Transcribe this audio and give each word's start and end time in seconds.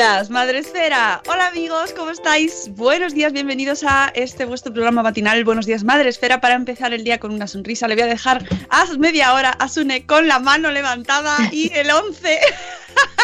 días, 0.00 0.30
Madre 0.30 0.60
Esfera. 0.60 1.20
Hola 1.28 1.48
amigos, 1.48 1.92
¿cómo 1.92 2.10
estáis? 2.10 2.70
Buenos 2.74 3.12
días, 3.12 3.34
bienvenidos 3.34 3.84
a 3.84 4.10
este 4.14 4.46
vuestro 4.46 4.72
programa 4.72 5.02
matinal 5.02 5.44
Buenos 5.44 5.66
días, 5.66 5.84
Madre 5.84 6.08
Esfera. 6.08 6.40
Para 6.40 6.54
empezar 6.54 6.94
el 6.94 7.04
día 7.04 7.20
con 7.20 7.34
una 7.34 7.46
sonrisa, 7.46 7.86
le 7.86 7.96
voy 7.96 8.04
a 8.04 8.06
dejar 8.06 8.42
a 8.70 8.86
media 8.98 9.34
hora 9.34 9.50
a 9.50 9.68
Sune 9.68 10.06
con 10.06 10.26
la 10.26 10.38
mano 10.38 10.70
levantada 10.70 11.36
y 11.52 11.70
el 11.74 11.90
11 11.90 12.38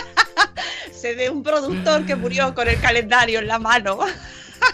se 0.92 1.14
de 1.14 1.30
un 1.30 1.42
productor 1.42 2.04
que 2.04 2.14
murió 2.14 2.54
con 2.54 2.68
el 2.68 2.78
calendario 2.78 3.38
en 3.38 3.48
la 3.48 3.58
mano. 3.58 3.98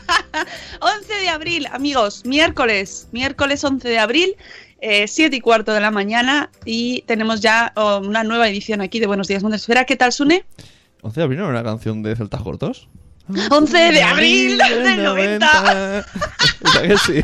11 0.80 1.14
de 1.20 1.28
abril, 1.28 1.68
amigos, 1.70 2.24
miércoles, 2.24 3.06
miércoles 3.12 3.62
11 3.62 3.88
de 3.88 3.98
abril. 4.00 4.36
Eh, 4.80 5.06
7 5.06 5.36
y 5.36 5.40
cuarto 5.40 5.72
de 5.72 5.78
la 5.78 5.92
mañana 5.92 6.50
y 6.64 7.02
tenemos 7.02 7.40
ya 7.40 7.72
oh, 7.76 7.98
una 7.98 8.24
nueva 8.24 8.48
edición 8.48 8.80
aquí 8.80 8.98
de 8.98 9.06
Buenos 9.06 9.28
Días, 9.28 9.44
Madre 9.44 9.58
Esfera. 9.58 9.84
¿Qué 9.84 9.94
tal, 9.94 10.12
Sune? 10.12 10.44
11 11.02 11.20
de 11.20 11.24
abril 11.24 11.38
no 11.38 11.44
era 11.44 11.60
una 11.60 11.64
canción 11.64 12.02
de 12.02 12.16
Celtas 12.16 12.42
Cortos. 12.42 12.88
11 13.50 13.78
de 13.92 14.02
abril 14.02 14.58
del 14.58 15.02
90. 15.02 16.06
O 16.64 16.68
sea 16.68 16.82
que 16.82 16.96
sí. 16.96 17.20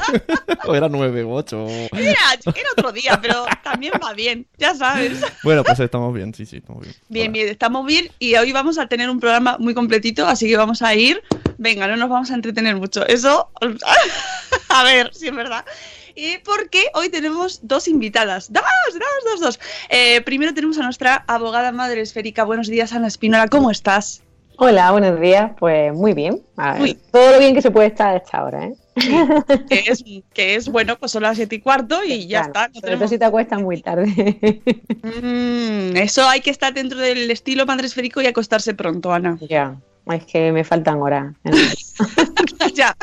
O 0.66 0.75
era 0.75 0.89
9 0.89 1.25
u 1.25 1.33
8. 1.33 1.66
Era, 1.93 2.19
era 2.44 2.71
otro 2.77 2.91
día, 2.91 3.19
pero 3.22 3.47
también 3.62 3.93
va 4.03 4.12
bien, 4.12 4.47
ya 4.59 4.75
sabes. 4.75 5.21
Bueno, 5.44 5.62
pues 5.62 5.78
estamos 5.78 6.12
bien, 6.12 6.34
sí, 6.34 6.44
sí, 6.44 6.56
estamos 6.56 6.83
bien. 6.83 6.94
Bien, 7.09 7.33
bien, 7.33 7.49
estamos 7.49 7.87
bien 7.87 8.11
y 8.19 8.34
hoy 8.34 8.50
vamos 8.50 8.78
a 8.78 8.88
tener 8.88 9.09
un 9.09 9.21
programa 9.21 9.56
muy 9.61 9.75
completito, 9.75 10.27
así 10.27 10.49
que 10.49 10.56
vamos 10.56 10.83
a 10.83 10.93
ir. 10.97 11.22
Venga, 11.56 11.87
no 11.87 11.97
nos 11.97 12.09
vamos 12.11 12.31
a 12.33 12.34
entretener 12.34 12.75
mucho. 12.77 13.06
Eso, 13.06 13.49
a 14.69 14.83
ver, 14.83 15.15
si 15.15 15.28
es 15.28 15.34
verdad. 15.34 15.65
Y 16.21 16.39
porque 16.39 16.87
hoy 16.95 17.11
tenemos 17.11 17.61
dos 17.62 17.87
invitadas. 17.87 18.53
Dos, 18.53 18.65
dos, 18.93 19.01
dos, 19.25 19.41
dos. 19.41 19.61
Eh, 19.89 20.21
primero 20.23 20.53
tenemos 20.53 20.77
a 20.79 20.83
nuestra 20.83 21.23
abogada 21.29 21.71
madre 21.71 22.01
esférica. 22.01 22.43
Buenos 22.43 22.67
días, 22.67 22.93
Ana 22.93 23.06
Espinola. 23.06 23.47
¿Cómo 23.47 23.71
estás? 23.71 24.23
Hola, 24.56 24.91
buenos 24.91 25.21
días. 25.21 25.53
Pues 25.61 25.95
muy 25.95 26.15
bien. 26.15 26.43
A 26.56 26.73
ver, 26.73 26.83
Uy. 26.83 26.99
todo 27.12 27.31
lo 27.34 27.39
bien 27.39 27.55
que 27.55 27.62
se 27.62 27.71
puede 27.71 27.87
estar 27.87 28.15
a 28.15 28.17
esta 28.17 28.43
hora, 28.43 28.65
¿eh? 28.65 28.75
Que 29.69 29.84
es, 29.87 30.03
que 30.34 30.56
es 30.56 30.69
bueno, 30.69 30.99
pues 30.99 31.12
son 31.12 31.23
las 31.23 31.37
siete 31.37 31.55
y 31.55 31.61
cuarto 31.61 32.03
y 32.03 32.27
ya 32.27 32.50
Claro, 32.50 32.67
está. 32.67 32.69
no 32.75 32.81
tenemos- 32.81 33.11
si 33.11 33.19
te 33.19 33.25
acuestas 33.25 33.61
muy 33.62 33.81
tarde. 33.81 34.61
Mm, 35.23 35.97
eso 35.99 36.29
hay 36.29 36.41
que 36.41 36.50
estar 36.50 36.75
dentro 36.75 36.99
del 36.99 37.31
estilo 37.31 37.65
madre 37.65 37.87
esférico 37.87 38.21
y 38.21 38.27
acostarse 38.27 38.75
pronto, 38.75 39.12
Ana. 39.12 39.39
ya, 39.49 39.77
es 40.12 40.25
que 40.27 40.50
me 40.50 40.65
faltan 40.65 41.00
horas. 41.00 41.37
ya. 42.75 42.97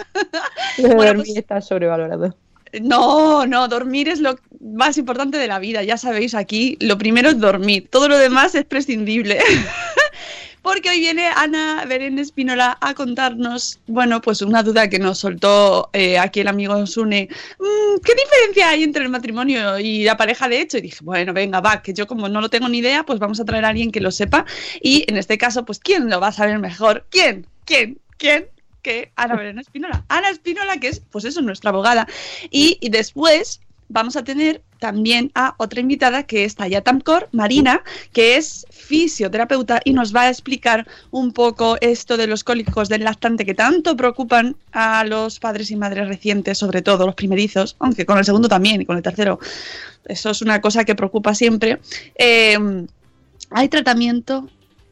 Lo 0.80 0.90
de 0.90 0.96
Bueno, 0.96 1.12
dormir 1.14 1.28
pues- 1.28 1.38
está 1.38 1.62
sobrevalorado. 1.62 2.36
No, 2.82 3.46
no, 3.46 3.68
dormir 3.68 4.10
es 4.10 4.20
lo 4.20 4.38
más 4.62 4.98
importante 4.98 5.38
de 5.38 5.48
la 5.48 5.60
vida. 5.60 5.84
Ya 5.84 5.98
sabéis, 5.98 6.34
aquí 6.34 6.78
lo 6.80 6.98
primero 6.98 7.30
es 7.30 7.40
dormir. 7.40 7.88
Todo 7.90 8.08
lo 8.08 8.18
demás 8.18 8.56
es 8.56 8.66
prescindible. 8.66 9.40
Porque 10.66 10.90
hoy 10.90 11.00
viene 11.00 11.28
Ana 11.28 11.86
Belén 11.88 12.18
Espínola 12.18 12.76
a 12.82 12.96
contarnos, 12.96 13.80
bueno, 13.86 14.20
pues 14.20 14.42
una 14.42 14.64
duda 14.64 14.90
que 14.90 14.98
nos 14.98 15.20
soltó 15.20 15.92
eh, 15.94 16.18
aquí 16.18 16.40
el 16.40 16.48
amigo 16.48 16.88
Sune. 16.88 17.30
Mm, 17.60 18.00
¿Qué 18.04 18.14
diferencia 18.16 18.70
hay 18.70 18.84
entre 18.84 19.04
el 19.04 19.10
matrimonio 19.10 19.78
y 19.78 20.04
la 20.04 20.18
pareja 20.18 20.50
de 20.50 20.62
hecho? 20.62 20.80
Y 20.80 20.82
dije, 20.82 20.98
bueno, 21.04 21.34
venga, 21.34 21.62
va, 21.62 21.84
que 21.84 21.94
yo 21.94 22.08
como 22.08 22.30
no 22.30 22.42
lo 22.42 22.50
tengo 22.50 22.68
ni 22.68 22.80
idea, 22.80 23.04
pues 23.04 23.20
vamos 23.20 23.40
a 23.40 23.46
traer 23.46 23.64
a 23.64 23.70
alguien 23.70 23.92
que 23.92 24.02
lo 24.02 24.10
sepa. 24.10 24.44
Y 24.82 25.06
en 25.08 25.18
este 25.18 25.38
caso, 25.38 25.66
pues, 25.66 25.78
¿quién 25.78 26.10
lo 26.10 26.20
va 26.20 26.30
a 26.30 26.32
saber 26.32 26.58
mejor? 26.58 27.06
¿Quién? 27.12 27.46
¿Quién? 27.66 28.00
¿Quién? 28.18 28.48
Que 28.86 29.12
Ana 29.16 29.36
Belén 29.36 29.58
Espínola. 29.58 30.06
Ana 30.10 30.30
Espínola, 30.30 30.78
que 30.78 30.90
es, 30.90 31.00
pues 31.00 31.26
eso, 31.26 31.42
nuestra 31.42 31.72
abogada. 31.72 32.08
Y, 32.52 32.78
y 32.82 32.90
después 32.90 33.60
vamos 33.90 34.16
a 34.16 34.24
tener 34.24 34.62
también 34.78 35.32
a 35.34 35.56
otra 35.58 35.80
invitada 35.80 36.22
que 36.22 36.46
es 36.46 36.54
Taya 36.54 36.82
Tamcor, 36.82 37.28
Marina, 37.32 37.82
que 38.14 38.38
es 38.38 38.68
fisioterapeuta 38.70 39.82
y 39.84 39.94
nos 39.94 40.16
va 40.16 40.22
a 40.22 40.30
explicar 40.30 40.88
un 41.10 41.34
poco 41.34 41.78
esto 41.82 42.16
de 42.16 42.28
los 42.28 42.44
cólicos 42.44 42.88
del 42.88 43.06
lactante 43.06 43.44
que 43.44 43.56
tanto 43.56 43.98
preocupan 43.98 44.56
a 44.72 45.04
los 45.04 45.40
padres 45.40 45.72
y 45.72 45.76
madres 45.78 46.08
recientes, 46.08 46.60
sobre 46.60 46.84
todo 46.84 47.08
los 47.08 47.16
primerizos, 47.16 47.76
aunque 47.80 48.06
con 48.06 48.20
el 48.20 48.26
segundo 48.26 48.48
también 48.48 48.82
y 48.82 48.86
con 48.86 48.98
el 48.98 49.02
tercero. 49.02 49.40
Eso 50.06 50.30
es 50.30 50.44
una 50.44 50.62
cosa 50.62 50.86
que 50.86 50.94
preocupa 50.94 51.34
siempre. 51.34 51.80
Eh, 52.20 52.86
¿Hay 53.50 53.68
tratamiento? 53.68 54.48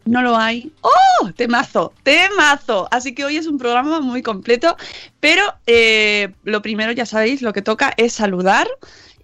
No 0.05 0.21
lo 0.21 0.37
hay. 0.37 0.71
¡Oh! 0.81 1.31
Temazo, 1.35 1.93
temazo. 2.03 2.87
Así 2.91 3.15
que 3.15 3.23
hoy 3.25 3.37
es 3.37 3.47
un 3.47 3.57
programa 3.57 4.01
muy 4.01 4.21
completo, 4.21 4.75
pero 5.19 5.43
eh, 5.65 6.33
lo 6.43 6.61
primero, 6.61 6.91
ya 6.91 7.05
sabéis, 7.05 7.41
lo 7.41 7.53
que 7.53 7.61
toca 7.61 7.93
es 7.97 8.13
saludar. 8.13 8.67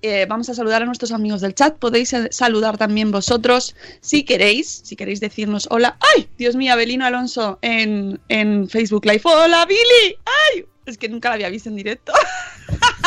Eh, 0.01 0.25
vamos 0.29 0.47
a 0.47 0.53
saludar 0.53 0.81
a 0.81 0.85
nuestros 0.85 1.11
amigos 1.11 1.41
del 1.41 1.53
chat. 1.53 1.75
Podéis 1.75 2.13
eh, 2.13 2.29
saludar 2.31 2.77
también 2.77 3.11
vosotros 3.11 3.75
si 3.99 4.23
queréis, 4.23 4.81
si 4.83 4.95
queréis 4.95 5.19
decirnos 5.19 5.67
hola. 5.69 5.97
¡Ay! 6.15 6.29
Dios 6.37 6.55
mío, 6.55 6.71
Abelino 6.71 7.05
Alonso 7.05 7.59
en, 7.61 8.19
en 8.29 8.69
Facebook 8.69 9.05
Live. 9.05 9.21
¡Hola, 9.23 9.65
Billy! 9.65 10.15
¡Ay! 10.53 10.65
Es 10.85 10.97
que 10.97 11.09
nunca 11.09 11.29
la 11.29 11.35
había 11.35 11.49
visto 11.49 11.69
en 11.69 11.75
directo. 11.75 12.13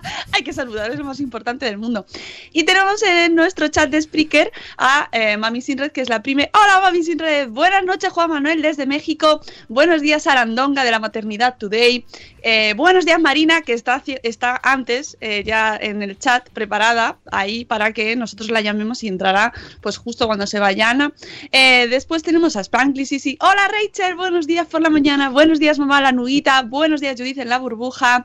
Hay 0.32 0.42
que 0.42 0.52
saludar, 0.52 0.90
es 0.90 0.98
lo 0.98 1.04
más 1.04 1.20
importante 1.20 1.66
del 1.66 1.78
mundo. 1.78 2.06
Y 2.52 2.64
tenemos 2.64 3.02
en 3.02 3.34
nuestro 3.34 3.68
chat 3.68 3.90
de 3.90 4.00
Spreaker 4.00 4.52
a 4.78 5.08
eh, 5.12 5.36
Mami 5.36 5.60
Sinred, 5.60 5.92
que 5.92 6.00
es 6.00 6.08
la 6.08 6.22
prime. 6.22 6.50
Hola, 6.54 6.80
Mami 6.80 7.02
Sinred. 7.02 7.48
Buenas 7.48 7.84
noches, 7.84 8.10
Juan 8.10 8.30
Manuel, 8.30 8.62
desde 8.62 8.86
México. 8.86 9.40
Buenos 9.68 10.00
días, 10.00 10.26
Arandonga, 10.26 10.84
de 10.84 10.90
la 10.90 10.98
Maternidad 10.98 11.56
Today. 11.58 12.04
Eh, 12.44 12.74
buenos 12.76 13.04
días, 13.04 13.20
Marina, 13.20 13.62
que 13.62 13.72
está, 13.72 14.02
está 14.24 14.60
antes 14.64 15.16
eh, 15.20 15.44
ya 15.46 15.78
en 15.80 16.02
el 16.02 16.18
chat 16.18 16.48
preparada 16.50 17.18
ahí 17.30 17.64
para 17.64 17.92
que 17.92 18.16
nosotros 18.16 18.50
la 18.50 18.60
llamemos 18.60 19.04
y 19.04 19.08
entrará 19.08 19.52
pues 19.80 19.96
justo 19.96 20.26
cuando 20.26 20.48
se 20.48 20.58
vaya 20.58 20.90
Ana. 20.90 21.12
Eh, 21.52 21.86
después 21.88 22.24
tenemos 22.24 22.56
a 22.56 22.64
Sprankly 22.64 23.06
Sisi. 23.06 23.38
Hola, 23.40 23.68
Rachel. 23.68 24.16
Buenos 24.16 24.48
días 24.48 24.66
por 24.66 24.80
la 24.80 24.90
mañana. 24.90 25.30
Buenos 25.30 25.60
días, 25.60 25.78
mamá 25.78 26.00
la 26.00 26.10
nuguita. 26.10 26.62
Buenos 26.62 27.00
días, 27.00 27.14
Judith 27.16 27.38
en 27.38 27.48
la 27.48 27.58
burbuja. 27.58 28.24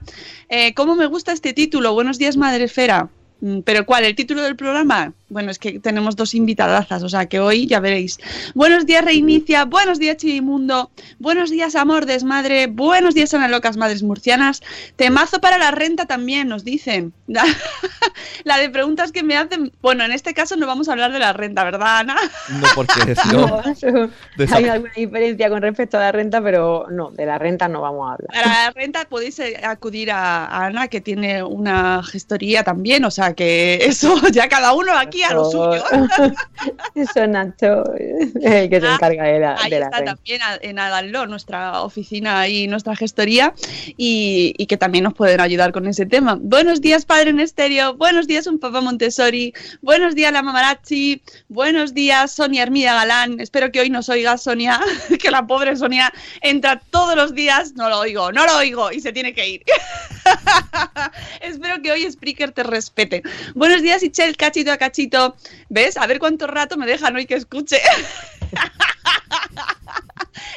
¿Cómo 0.75 0.95
me 0.95 1.05
gusta 1.05 1.33
este 1.33 1.53
título? 1.57 1.95
Buenos 1.95 2.19
días, 2.19 2.37
Madre 2.37 2.65
Esfera. 2.65 3.09
Mm, 3.41 3.61
¿Pero 3.61 3.83
cuál? 3.87 4.05
¿El 4.05 4.13
título 4.13 4.43
del 4.43 4.55
programa? 4.55 5.15
Bueno, 5.29 5.51
es 5.51 5.59
que 5.59 5.79
tenemos 5.79 6.15
dos 6.15 6.33
invitadazas, 6.33 7.03
o 7.03 7.09
sea 7.09 7.25
que 7.25 7.41
hoy 7.41 7.67
ya 7.67 7.81
veréis. 7.81 8.17
Buenos 8.55 8.85
días, 8.85 9.03
Reinicia. 9.03 9.65
Buenos 9.65 9.99
días, 9.99 10.15
Chivimundo. 10.15 10.89
Buenos 11.19 11.49
días, 11.49 11.75
Amor 11.75 12.05
Desmadre. 12.05 12.67
Buenos 12.67 13.13
días, 13.13 13.33
Ana 13.33 13.49
Locas 13.49 13.75
Madres 13.75 14.03
Murcianas. 14.03 14.61
Temazo 14.95 15.41
para 15.41 15.57
la 15.57 15.71
renta 15.71 16.05
también, 16.05 16.47
nos 16.47 16.63
dicen. 16.63 17.13
La 18.45 18.57
de 18.57 18.69
preguntas 18.69 19.11
que 19.11 19.23
me 19.23 19.35
hacen. 19.35 19.73
Bueno, 19.81 20.05
en 20.05 20.13
este 20.13 20.33
caso 20.33 20.55
no 20.55 20.65
vamos 20.65 20.87
a 20.87 20.93
hablar 20.93 21.11
de 21.11 21.19
la 21.19 21.33
renta, 21.33 21.65
¿verdad, 21.65 21.99
Ana? 21.99 22.15
No, 22.49 22.67
porque 22.73 22.93
No, 23.31 23.47
no, 23.47 24.55
hay 24.55 24.65
alguna 24.69 24.93
diferencia 24.95 25.49
con 25.49 25.61
respecto 25.61 25.97
a 25.97 26.01
la 26.01 26.11
renta, 26.13 26.41
pero 26.41 26.85
no, 26.89 27.11
de 27.11 27.25
la 27.25 27.37
renta 27.37 27.67
no 27.67 27.81
vamos 27.81 28.09
a 28.09 28.13
hablar. 28.13 28.29
Para 28.33 28.65
la 28.65 28.71
renta 28.71 29.05
podéis 29.09 29.39
eh, 29.39 29.59
acudir 29.61 30.11
a, 30.11 30.45
a 30.45 30.67
Ana, 30.67 30.87
que 30.87 31.01
tiene 31.01 31.43
una 31.43 32.01
gestoría 32.03 32.63
también, 32.63 33.03
o 33.03 33.11
sea 33.11 33.33
que 33.33 33.79
eso 33.81 34.21
ya 34.31 34.47
cada 34.47 34.73
uno 34.73 34.97
aquí 34.97 35.16
a 35.23 35.33
lo 35.33 35.45
suyo. 35.51 35.83
Eso 36.95 37.27
Nacho 37.27 37.83
el 37.95 38.69
que 38.69 38.81
se 38.81 38.87
Ah, 38.87 38.95
encarga 38.95 39.23
de 39.25 39.39
la, 39.39 39.55
Ahí 39.59 39.69
de 39.69 39.79
la 39.79 39.85
está 39.85 39.97
renta. 39.97 40.15
también 40.15 40.41
en 40.61 40.79
Adaló, 40.79 41.27
nuestra 41.27 41.81
oficina 41.81 42.47
y 42.47 42.67
nuestra 42.67 42.95
gestoría, 42.95 43.53
y, 43.97 44.53
y 44.57 44.65
que 44.67 44.77
también 44.77 45.03
nos 45.03 45.13
pueden 45.13 45.39
ayudar 45.41 45.71
con 45.71 45.87
ese 45.87 46.05
tema. 46.05 46.37
Buenos 46.39 46.81
días, 46.81 47.05
padre 47.05 47.29
en 47.31 47.39
estéreo. 47.39 47.95
Buenos 47.95 48.27
días, 48.27 48.47
un 48.47 48.59
papá 48.59 48.81
Montessori. 48.81 49.53
Buenos 49.81 50.15
días, 50.15 50.31
la 50.31 50.41
mamarachi. 50.41 51.21
Buenos 51.49 51.93
días, 51.93 52.31
Sonia 52.31 52.63
Hermida 52.63 52.93
Galán. 52.93 53.39
Espero 53.39 53.71
que 53.71 53.79
hoy 53.81 53.89
nos 53.89 54.09
oigas, 54.09 54.43
Sonia, 54.43 54.79
que 55.21 55.31
la 55.31 55.45
pobre 55.45 55.75
Sonia 55.75 56.11
entra 56.41 56.81
todos 56.89 57.15
los 57.15 57.33
días. 57.33 57.73
No 57.75 57.89
lo 57.89 57.99
oigo, 57.99 58.31
no 58.31 58.45
lo 58.45 58.57
oigo, 58.57 58.91
y 58.91 59.01
se 59.01 59.13
tiene 59.13 59.33
que 59.33 59.47
ir. 59.49 59.63
Espero 61.41 61.81
que 61.81 61.91
hoy 61.91 62.11
Spreaker 62.11 62.51
te 62.51 62.63
respete. 62.63 63.23
Buenos 63.55 63.81
días, 63.81 64.03
Ichel, 64.03 64.37
cachito 64.37 64.71
a 64.71 64.77
cachito. 64.77 65.35
¿Ves? 65.69 65.97
A 65.97 66.07
ver 66.07 66.19
cuánto 66.19 66.47
rato 66.47 66.77
me 66.77 66.85
dejan 66.85 67.15
hoy 67.15 67.25
que 67.25 67.35
escuche. 67.35 67.79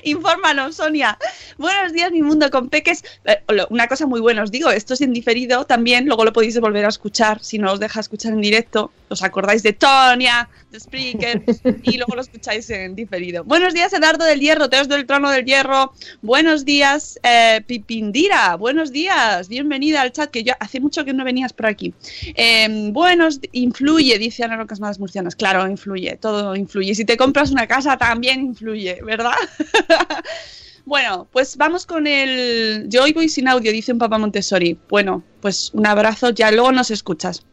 Infórmanos, 0.05 0.77
Sonia. 0.77 1.19
Buenos 1.59 1.93
días, 1.93 2.11
mi 2.13 2.23
mundo 2.23 2.51
con 2.51 2.69
peques. 2.69 3.05
Eh, 3.25 3.43
una 3.71 3.87
cosa 3.87 4.07
muy 4.07 4.21
buena, 4.21 4.43
os 4.43 4.51
digo, 4.51 4.71
esto 4.71 4.95
es 4.95 5.01
en 5.01 5.13
diferido 5.13 5.65
también, 5.67 6.07
luego 6.07 6.25
lo 6.25 6.33
podéis 6.33 6.59
volver 6.61 6.85
a 6.85 6.89
escuchar 6.89 7.43
si 7.43 7.59
no 7.59 7.73
os 7.73 7.81
deja 7.81 8.01
escuchar 8.01 8.33
en 8.33 8.41
directo. 8.41 8.91
Os 9.11 9.25
acordáis 9.25 9.65
de 9.65 9.73
Tonia, 9.73 10.49
de 10.71 10.79
Spreaker, 10.79 11.43
y 11.83 11.97
luego 11.97 12.15
lo 12.15 12.21
escucháis 12.21 12.71
en 12.71 12.95
diferido. 12.95 13.43
Buenos 13.43 13.75
días, 13.75 13.93
Eduardo 13.93 14.25
del 14.25 14.39
Hierro, 14.39 14.71
Teos 14.71 14.89
del 14.89 15.05
Trono 15.05 15.31
del 15.31 15.45
Hierro. 15.45 15.93
Buenos 16.23 16.65
días, 16.65 17.19
eh, 17.25 17.61
Pipindira. 17.67 18.55
Buenos 18.55 18.93
días, 18.93 19.49
bienvenida 19.49 20.03
al 20.03 20.13
chat, 20.13 20.31
que 20.31 20.45
yo 20.45 20.53
hace 20.61 20.79
mucho 20.79 21.05
que 21.05 21.13
no 21.13 21.25
venías 21.25 21.53
por 21.53 21.67
aquí. 21.67 21.93
Eh, 22.37 22.91
buenos, 22.93 23.41
influye, 23.51 24.17
dice 24.17 24.45
Ana 24.45 24.57
Rocas 24.57 24.79
Más 24.79 25.01
Murcianas. 25.01 25.35
Claro, 25.35 25.67
influye, 25.67 26.17
todo 26.17 26.55
influye. 26.55 26.95
Si 26.95 27.05
te 27.05 27.17
compras 27.17 27.51
una 27.51 27.67
casa 27.67 27.97
también 27.97 28.41
influye, 28.43 29.01
¿verdad? 29.03 29.35
Bueno, 30.87 31.29
pues 31.31 31.57
vamos 31.57 31.87
con 31.87 32.07
el. 32.07 32.87
Yo 32.89 33.05
hoy 33.05 33.13
voy 33.13 33.29
sin 33.29 33.47
audio, 33.47 33.71
dice 33.71 33.93
un 33.93 33.99
papá 33.99 34.19
Montessori. 34.19 34.77
Bueno, 34.89 35.23
pues 35.41 35.71
un 35.73 35.87
abrazo, 35.87 36.31
ya 36.31 36.51
luego 36.51 36.73
nos 36.73 36.91
escuchas. 36.91 37.45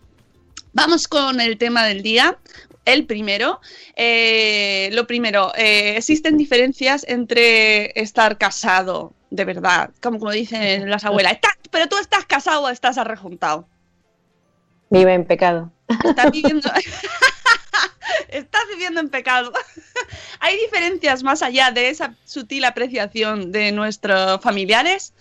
Vamos 0.77 1.07
con 1.07 1.41
el 1.41 1.57
tema 1.57 1.83
del 1.87 2.03
día. 2.03 2.37
El 2.85 3.07
primero, 3.07 3.59
eh, 3.95 4.89
lo 4.93 5.07
primero, 5.07 5.51
eh, 5.55 5.95
existen 5.97 6.37
diferencias 6.37 7.03
entre 7.07 7.99
estar 7.99 8.37
casado, 8.37 9.13
de 9.31 9.43
verdad, 9.43 9.89
como, 10.03 10.19
como 10.19 10.29
dicen 10.31 10.87
las 10.87 11.03
abuelas, 11.03 11.33
"Está- 11.33 11.57
pero 11.71 11.87
tú 11.87 11.97
estás 11.97 12.25
casado 12.25 12.61
o 12.61 12.69
estás 12.69 12.99
arrejuntado. 12.99 13.67
Vive 14.91 15.15
en 15.15 15.25
pecado. 15.25 15.71
Estás 16.05 16.31
viviendo, 16.31 16.69
estás 18.29 18.61
viviendo 18.69 18.99
en 19.01 19.09
pecado. 19.09 19.51
¿Hay 20.39 20.57
diferencias 20.57 21.23
más 21.23 21.41
allá 21.41 21.71
de 21.71 21.89
esa 21.89 22.13
sutil 22.23 22.65
apreciación 22.65 23.51
de 23.51 23.71
nuestros 23.71 24.39
familiares? 24.41 25.11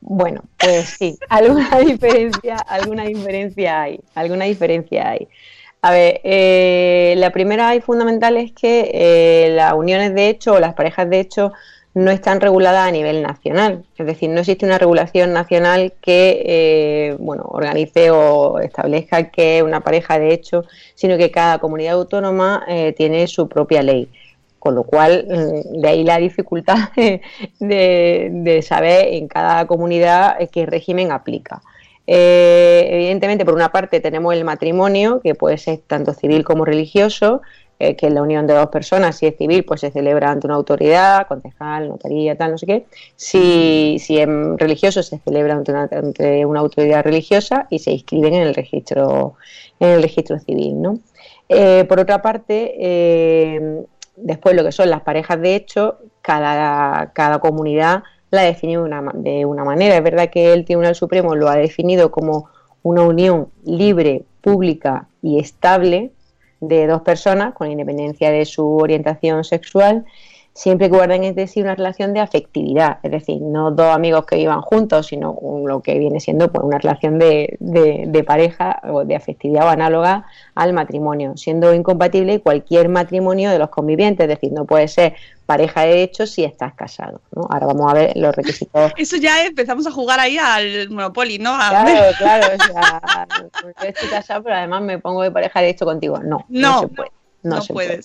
Bueno, 0.00 0.42
pues 0.58 0.96
sí, 0.98 1.18
alguna 1.28 1.78
diferencia, 1.86 2.56
alguna 2.56 3.04
diferencia 3.04 3.82
hay, 3.82 4.00
alguna 4.14 4.44
diferencia 4.44 5.10
hay. 5.10 5.28
A 5.80 5.92
ver, 5.92 6.20
eh, 6.24 7.14
la 7.18 7.30
primera 7.30 7.74
y 7.74 7.80
fundamental 7.80 8.36
es 8.36 8.52
que 8.52 8.90
eh, 8.92 9.50
las 9.50 9.74
uniones 9.74 10.14
de 10.14 10.28
hecho 10.28 10.54
o 10.54 10.60
las 10.60 10.74
parejas 10.74 11.08
de 11.08 11.20
hecho 11.20 11.52
no 11.94 12.10
están 12.10 12.40
reguladas 12.40 12.88
a 12.88 12.90
nivel 12.92 13.22
nacional. 13.22 13.84
Es 13.96 14.06
decir, 14.06 14.30
no 14.30 14.40
existe 14.40 14.64
una 14.64 14.78
regulación 14.78 15.32
nacional 15.32 15.94
que 16.00 16.42
eh, 16.46 17.16
bueno, 17.18 17.44
organice 17.48 18.10
o 18.10 18.60
establezca 18.60 19.30
que 19.30 19.62
una 19.62 19.80
pareja 19.80 20.18
de 20.18 20.32
hecho, 20.32 20.64
sino 20.94 21.16
que 21.16 21.30
cada 21.30 21.58
comunidad 21.58 21.94
autónoma 21.94 22.64
eh, 22.68 22.92
tiene 22.96 23.26
su 23.26 23.48
propia 23.48 23.82
ley. 23.82 24.08
Con 24.68 24.74
lo 24.74 24.82
cual, 24.82 25.24
mm, 25.26 25.80
de 25.80 25.88
ahí 25.88 26.04
la 26.04 26.18
dificultad 26.18 26.90
de, 27.58 28.28
de 28.30 28.60
saber 28.60 29.14
en 29.14 29.26
cada 29.26 29.66
comunidad 29.66 30.36
eh, 30.38 30.48
qué 30.52 30.66
régimen 30.66 31.10
aplica. 31.10 31.62
Eh, 32.06 32.86
evidentemente, 32.90 33.46
por 33.46 33.54
una 33.54 33.72
parte 33.72 34.00
tenemos 34.00 34.34
el 34.34 34.44
matrimonio, 34.44 35.22
que 35.22 35.34
puede 35.34 35.56
ser 35.56 35.78
tanto 35.86 36.12
civil 36.12 36.44
como 36.44 36.66
religioso, 36.66 37.40
eh, 37.78 37.96
que 37.96 38.08
es 38.08 38.12
la 38.12 38.20
unión 38.20 38.46
de 38.46 38.52
dos 38.52 38.66
personas. 38.66 39.16
Si 39.16 39.24
es 39.24 39.38
civil, 39.38 39.64
pues 39.64 39.80
se 39.80 39.90
celebra 39.90 40.30
ante 40.30 40.46
una 40.46 40.56
autoridad, 40.56 41.26
concejal, 41.26 41.88
notaría, 41.88 42.36
tal, 42.36 42.50
no 42.50 42.58
sé 42.58 42.66
qué. 42.66 42.84
Si, 43.16 43.96
si 43.98 44.18
es 44.18 44.28
religioso, 44.58 45.02
se 45.02 45.16
celebra 45.16 45.54
ante 45.54 45.72
una, 45.72 45.88
ante 45.90 46.44
una 46.44 46.60
autoridad 46.60 47.04
religiosa 47.04 47.66
y 47.70 47.78
se 47.78 47.92
inscriben 47.92 48.34
en 48.34 48.42
el 48.42 48.54
registro, 48.54 49.36
en 49.80 49.88
el 49.88 50.02
registro 50.02 50.38
civil, 50.38 50.82
¿no? 50.82 50.98
Eh, 51.48 51.86
por 51.88 51.98
otra 51.98 52.20
parte, 52.20 52.74
eh, 52.78 53.84
después 54.22 54.54
lo 54.54 54.64
que 54.64 54.72
son 54.72 54.90
las 54.90 55.02
parejas 55.02 55.40
de 55.40 55.54
hecho, 55.54 55.98
cada, 56.22 57.12
cada 57.12 57.38
comunidad 57.38 58.02
la 58.30 58.42
define 58.42 58.72
de 58.72 58.78
una, 58.78 59.10
de 59.14 59.44
una 59.44 59.64
manera. 59.64 59.96
Es 59.96 60.02
verdad 60.02 60.30
que 60.30 60.52
el 60.52 60.64
Tribunal 60.64 60.94
Supremo 60.94 61.34
lo 61.34 61.48
ha 61.48 61.56
definido 61.56 62.10
como 62.10 62.48
una 62.82 63.02
unión 63.02 63.48
libre, 63.64 64.24
pública 64.40 65.08
y 65.22 65.38
estable 65.38 66.12
de 66.60 66.86
dos 66.86 67.02
personas, 67.02 67.54
con 67.54 67.70
independencia 67.70 68.30
de 68.30 68.44
su 68.44 68.76
orientación 68.76 69.44
sexual, 69.44 70.04
siempre 70.58 70.90
que 70.90 70.96
guarden 70.96 71.22
entre 71.22 71.46
sí 71.46 71.62
una 71.62 71.76
relación 71.76 72.12
de 72.14 72.18
afectividad, 72.20 72.98
es 73.04 73.12
decir, 73.12 73.40
no 73.40 73.70
dos 73.70 73.94
amigos 73.94 74.26
que 74.26 74.34
vivan 74.34 74.60
juntos, 74.60 75.06
sino 75.06 75.30
un- 75.32 75.68
lo 75.68 75.80
que 75.82 75.96
viene 76.00 76.18
siendo 76.18 76.50
pues, 76.50 76.64
una 76.64 76.78
relación 76.78 77.16
de, 77.20 77.56
de- 77.60 78.06
de 78.08 78.24
pareja 78.24 78.80
o 78.90 79.04
de 79.04 79.14
afectividad 79.14 79.66
o 79.66 79.68
análoga 79.68 80.26
al 80.56 80.72
matrimonio, 80.72 81.36
siendo 81.36 81.72
incompatible 81.72 82.40
cualquier 82.40 82.88
matrimonio 82.88 83.50
de 83.50 83.58
los 83.60 83.68
convivientes, 83.68 84.24
es 84.24 84.28
decir, 84.30 84.50
no 84.52 84.64
puede 84.64 84.88
ser 84.88 85.14
pareja 85.46 85.82
de 85.82 86.02
hecho 86.02 86.26
si 86.26 86.42
estás 86.42 86.74
casado. 86.74 87.20
¿no? 87.36 87.46
Ahora 87.48 87.66
vamos 87.68 87.90
a 87.92 87.94
ver 87.94 88.12
los 88.16 88.34
requisitos 88.34 88.92
Eso 88.98 89.16
ya 89.16 89.44
empezamos 89.46 89.86
a 89.86 89.92
jugar 89.92 90.18
ahí 90.18 90.38
al 90.38 90.90
Monopoly, 90.90 91.38
¿no? 91.38 91.54
A- 91.54 91.68
Claro, 91.70 92.00
claro, 92.18 92.46
o 92.56 92.58
sea, 92.72 93.00
yo 93.64 93.88
estoy 93.88 94.08
casado, 94.08 94.42
pero 94.42 94.56
además 94.56 94.82
me 94.82 94.98
pongo 94.98 95.22
de 95.22 95.30
pareja 95.30 95.60
de 95.60 95.68
hecho 95.68 95.84
contigo. 95.84 96.18
No, 96.18 96.44
no, 96.48 96.70
No, 96.72 96.80
se 96.80 96.88
puede. 96.88 97.10
No, 97.44 97.54
no 97.56 97.62
se 97.62 97.72
puede. 97.72 98.00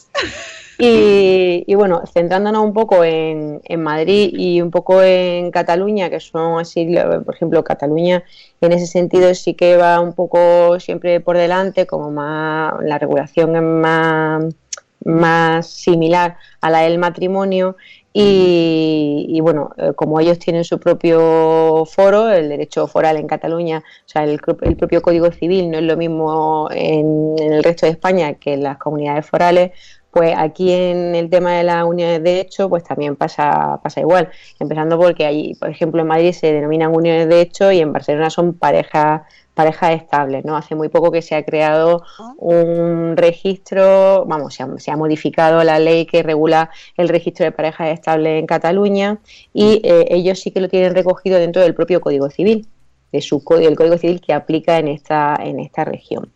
Y, 0.80 1.64
y 1.68 1.76
bueno, 1.76 2.02
centrándonos 2.12 2.64
un 2.64 2.74
poco 2.74 3.04
en, 3.04 3.62
en 3.64 3.84
Madrid 3.84 4.32
y 4.34 4.62
un 4.62 4.72
poco 4.72 5.04
en 5.04 5.52
Cataluña, 5.52 6.10
que 6.10 6.20
son 6.20 6.60
así, 6.60 6.96
por 7.24 7.36
ejemplo, 7.36 7.64
Cataluña 7.64 8.24
en 8.62 8.72
ese 8.72 8.88
sentido 8.88 9.34
sí 9.36 9.54
que 9.54 9.78
va 9.78 10.00
un 10.00 10.14
poco 10.14 10.80
siempre 10.80 11.20
por 11.20 11.38
delante, 11.38 11.86
como 11.86 12.12
más, 12.12 12.74
la 12.82 12.98
regulación 12.98 13.56
es 13.56 13.62
más, 13.62 14.46
más 15.04 15.68
similar 15.68 16.38
a 16.62 16.70
la 16.70 16.80
del 16.80 16.98
matrimonio. 16.98 17.76
Y, 18.16 19.26
y, 19.28 19.42
bueno, 19.42 19.72
eh, 19.76 19.94
como 19.96 20.20
ellos 20.20 20.38
tienen 20.38 20.64
su 20.64 20.80
propio 20.80 21.84
foro, 21.88 22.30
el 22.30 22.48
derecho 22.48 22.86
foral 22.88 23.18
en 23.18 23.26
Cataluña, 23.26 23.80
o 23.80 24.08
sea, 24.08 24.24
el 24.24 24.38
propio 24.40 25.02
Código 25.02 25.32
Civil 25.32 25.72
no 25.72 25.80
es 25.80 25.84
lo 25.84 25.98
mismo 25.98 26.70
en, 26.72 27.34
en 27.40 27.54
el 27.54 27.64
resto 27.64 27.88
de 27.88 27.94
España 27.94 28.36
que 28.36 28.54
en 28.54 28.62
las 28.62 28.78
comunidades 28.78 29.26
forales, 29.26 29.72
Pues 30.14 30.36
aquí 30.38 30.72
en 30.72 31.16
el 31.16 31.32
tema 31.32 31.54
de 31.54 31.64
las 31.64 31.84
uniones 31.86 32.22
de 32.22 32.40
hecho, 32.40 32.70
pues 32.70 32.84
también 32.84 33.16
pasa, 33.16 33.80
pasa 33.82 34.00
igual. 34.00 34.30
Empezando 34.60 35.00
porque 35.00 35.26
ahí, 35.26 35.56
por 35.56 35.70
ejemplo, 35.70 36.02
en 36.02 36.08
Madrid 36.08 36.34
se 36.34 36.54
denominan 36.54 36.96
uniones 36.96 37.28
de 37.28 37.42
hecho 37.42 37.72
y 37.72 37.80
en 37.80 37.92
Barcelona 37.92 38.30
son 38.30 38.54
parejas 38.54 39.24
parejas 39.54 40.02
estables, 40.02 40.46
¿no? 40.46 40.56
Hace 40.58 40.76
muy 40.76 40.90
poco 40.90 41.12
que 41.12 41.22
se 41.22 41.36
ha 41.36 41.44
creado 41.44 42.04
un 42.38 43.16
registro, 43.18 44.26
vamos, 44.26 44.56
se 44.78 44.92
ha, 44.92 44.98
modificado 44.98 45.64
la 45.64 45.80
ley 45.80 46.06
que 46.06 46.24
regula 46.24 46.70
el 46.98 47.10
registro 47.10 47.46
de 47.46 47.52
parejas 47.52 47.90
estables 47.90 48.40
en 48.40 48.48
Cataluña 48.48 49.20
y 49.54 49.82
eh, 49.84 50.08
ellos 50.10 50.40
sí 50.40 50.52
que 50.52 50.60
lo 50.60 50.70
tienen 50.70 50.96
recogido 50.96 51.40
dentro 51.40 51.62
del 51.62 51.76
propio 51.76 52.02
Código 52.02 52.30
Civil, 52.30 52.68
de 53.12 53.22
su 53.22 53.44
código, 53.44 53.70
el 53.70 53.76
Código 53.76 53.98
Civil 53.98 54.22
que 54.22 54.34
aplica 54.34 54.80
en 54.80 54.88
esta, 54.88 55.38
en 55.40 55.60
esta 55.60 55.86
región. 55.86 56.32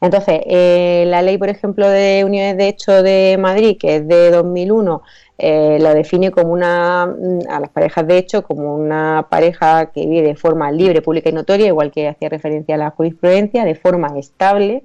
Entonces, 0.00 0.40
eh, 0.46 1.04
la 1.06 1.22
ley, 1.22 1.38
por 1.38 1.48
ejemplo, 1.48 1.88
de 1.88 2.24
uniones 2.24 2.56
de 2.56 2.68
hecho 2.68 3.02
de 3.02 3.36
Madrid, 3.38 3.76
que 3.78 3.96
es 3.96 4.08
de 4.08 4.30
2001, 4.30 5.02
eh, 5.38 5.78
lo 5.80 5.92
define 5.92 6.30
como 6.30 6.52
una, 6.52 7.02
a 7.02 7.60
las 7.60 7.70
parejas 7.70 8.06
de 8.06 8.18
hecho, 8.18 8.42
como 8.42 8.74
una 8.74 9.26
pareja 9.30 9.92
que 9.92 10.06
vive 10.06 10.28
de 10.28 10.36
forma 10.36 10.70
libre, 10.72 11.02
pública 11.02 11.28
y 11.28 11.32
notoria, 11.32 11.66
igual 11.66 11.90
que 11.90 12.08
hacía 12.08 12.28
referencia 12.28 12.74
a 12.76 12.78
la 12.78 12.90
jurisprudencia, 12.90 13.64
de 13.64 13.74
forma 13.74 14.18
estable, 14.18 14.84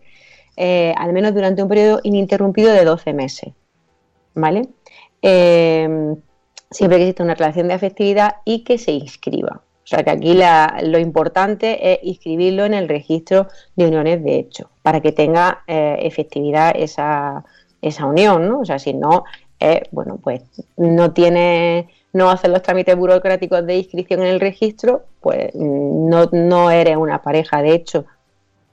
eh, 0.58 0.94
al 0.98 1.14
menos 1.14 1.34
durante 1.34 1.64
un 1.64 1.70
periodo 1.70 2.00
ininterrumpido 2.04 2.74
de 2.74 2.84
12 2.84 3.14
meses. 3.14 3.54
¿Vale? 4.34 4.70
Eh, 5.22 6.16
siempre 6.70 6.98
que 6.98 7.04
exista 7.04 7.24
una 7.24 7.36
relación 7.36 7.68
de 7.68 7.74
afectividad 7.76 8.38
y 8.46 8.64
que 8.64 8.78
se 8.78 8.92
inscriba. 8.92 9.62
O 9.92 9.94
sea 9.96 10.04
que 10.06 10.10
aquí 10.12 10.34
la- 10.36 10.80
lo 10.84 11.00
importante 11.00 11.92
es 11.92 12.00
inscribirlo 12.04 12.64
en 12.64 12.74
el 12.74 12.88
registro 12.88 13.48
de 13.76 13.88
uniones 13.88 14.24
de 14.24 14.38
hecho, 14.38 14.70
para 14.84 15.02
que 15.02 15.12
tenga 15.12 15.64
eh, 15.68 15.98
efectividad 16.04 16.72
esa, 16.74 17.44
esa 17.82 18.06
unión, 18.06 18.48
¿no? 18.48 18.62
O 18.62 18.66
sea, 18.66 18.80
si 18.80 18.94
no, 18.94 19.26
eh, 19.60 19.82
bueno, 19.92 20.18
pues 20.24 20.44
no 20.78 21.12
tiene, 21.12 21.90
no 22.14 22.30
haces 22.30 22.50
los 22.50 22.62
trámites 22.62 22.96
burocráticos 22.96 23.66
de 23.66 23.80
inscripción 23.80 24.22
en 24.22 24.28
el 24.28 24.40
registro, 24.40 25.04
pues 25.20 25.54
no, 25.56 26.30
no 26.32 26.72
eres 26.72 26.96
una 26.96 27.22
pareja 27.22 27.62
de 27.62 27.74
hecho. 27.74 28.06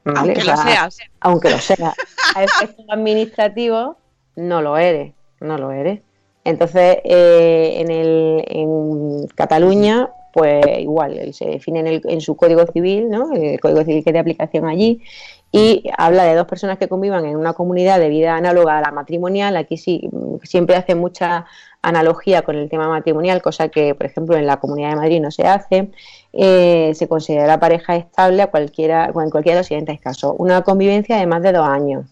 ¿vale? 0.05 0.21
Aunque 0.21 0.41
O 0.43 0.45
lo 0.45 0.57
sea, 0.57 0.57
seas. 0.57 0.99
Aunque 1.21 1.51
lo 1.51 1.59
sea. 1.59 1.95
A 2.37 2.45
efectos 2.45 2.87
administrativos, 2.89 3.97
no 4.37 4.63
lo 4.63 4.77
eres, 4.79 5.15
no 5.41 5.59
lo 5.59 5.73
eres. 5.73 6.01
Entonces, 6.45 6.99
eh, 7.03 7.75
en, 7.81 7.91
el, 7.91 8.45
en 8.47 9.27
Cataluña, 9.35 10.11
pues 10.33 10.65
igual, 10.79 11.33
se 11.33 11.47
define 11.47 11.81
en, 11.81 11.87
el- 11.87 12.03
en 12.05 12.21
su 12.21 12.37
código 12.37 12.65
civil, 12.67 13.09
¿no? 13.11 13.33
el 13.35 13.59
código 13.61 13.85
civil 13.85 14.05
que 14.05 14.11
es 14.11 14.15
de 14.15 14.19
aplicación 14.21 14.67
allí, 14.67 15.03
y 15.51 15.85
habla 15.97 16.25
de 16.25 16.35
dos 16.35 16.47
personas 16.47 16.77
que 16.79 16.89
convivan 16.89 17.25
en 17.25 17.37
una 17.37 17.55
comunidad 17.55 17.99
de 17.99 18.11
vida 18.11 18.37
análoga 18.37 18.77
a 18.77 18.81
la 18.83 18.91
matrimonial. 18.91 19.57
Aquí 19.57 19.79
sí, 19.79 20.09
siempre 20.43 20.77
hace 20.77 20.95
mucha 20.95 21.47
analogía 21.81 22.43
con 22.43 22.57
el 22.57 22.69
tema 22.69 22.87
matrimonial, 22.89 23.41
cosa 23.41 23.69
que, 23.69 23.95
por 23.95 24.05
ejemplo, 24.05 24.37
en 24.37 24.47
la 24.47 24.59
Comunidad 24.59 24.91
de 24.91 24.97
Madrid 24.97 25.21
no 25.23 25.31
se 25.31 25.47
hace. 25.47 25.91
Eh, 26.35 26.93
se 26.95 27.09
considera 27.09 27.59
pareja 27.59 27.97
estable 27.97 28.43
a 28.43 28.49
cualquiera, 28.49 29.07
en 29.07 29.31
cualquiera 29.31 29.57
de 29.57 29.61
los 29.61 29.67
siguientes 29.69 29.99
casos. 30.01 30.35
Una 30.37 30.61
convivencia 30.63 31.17
de 31.17 31.27
más 31.27 31.41
de 31.43 31.53
dos 31.53 31.67
años. 31.67 32.05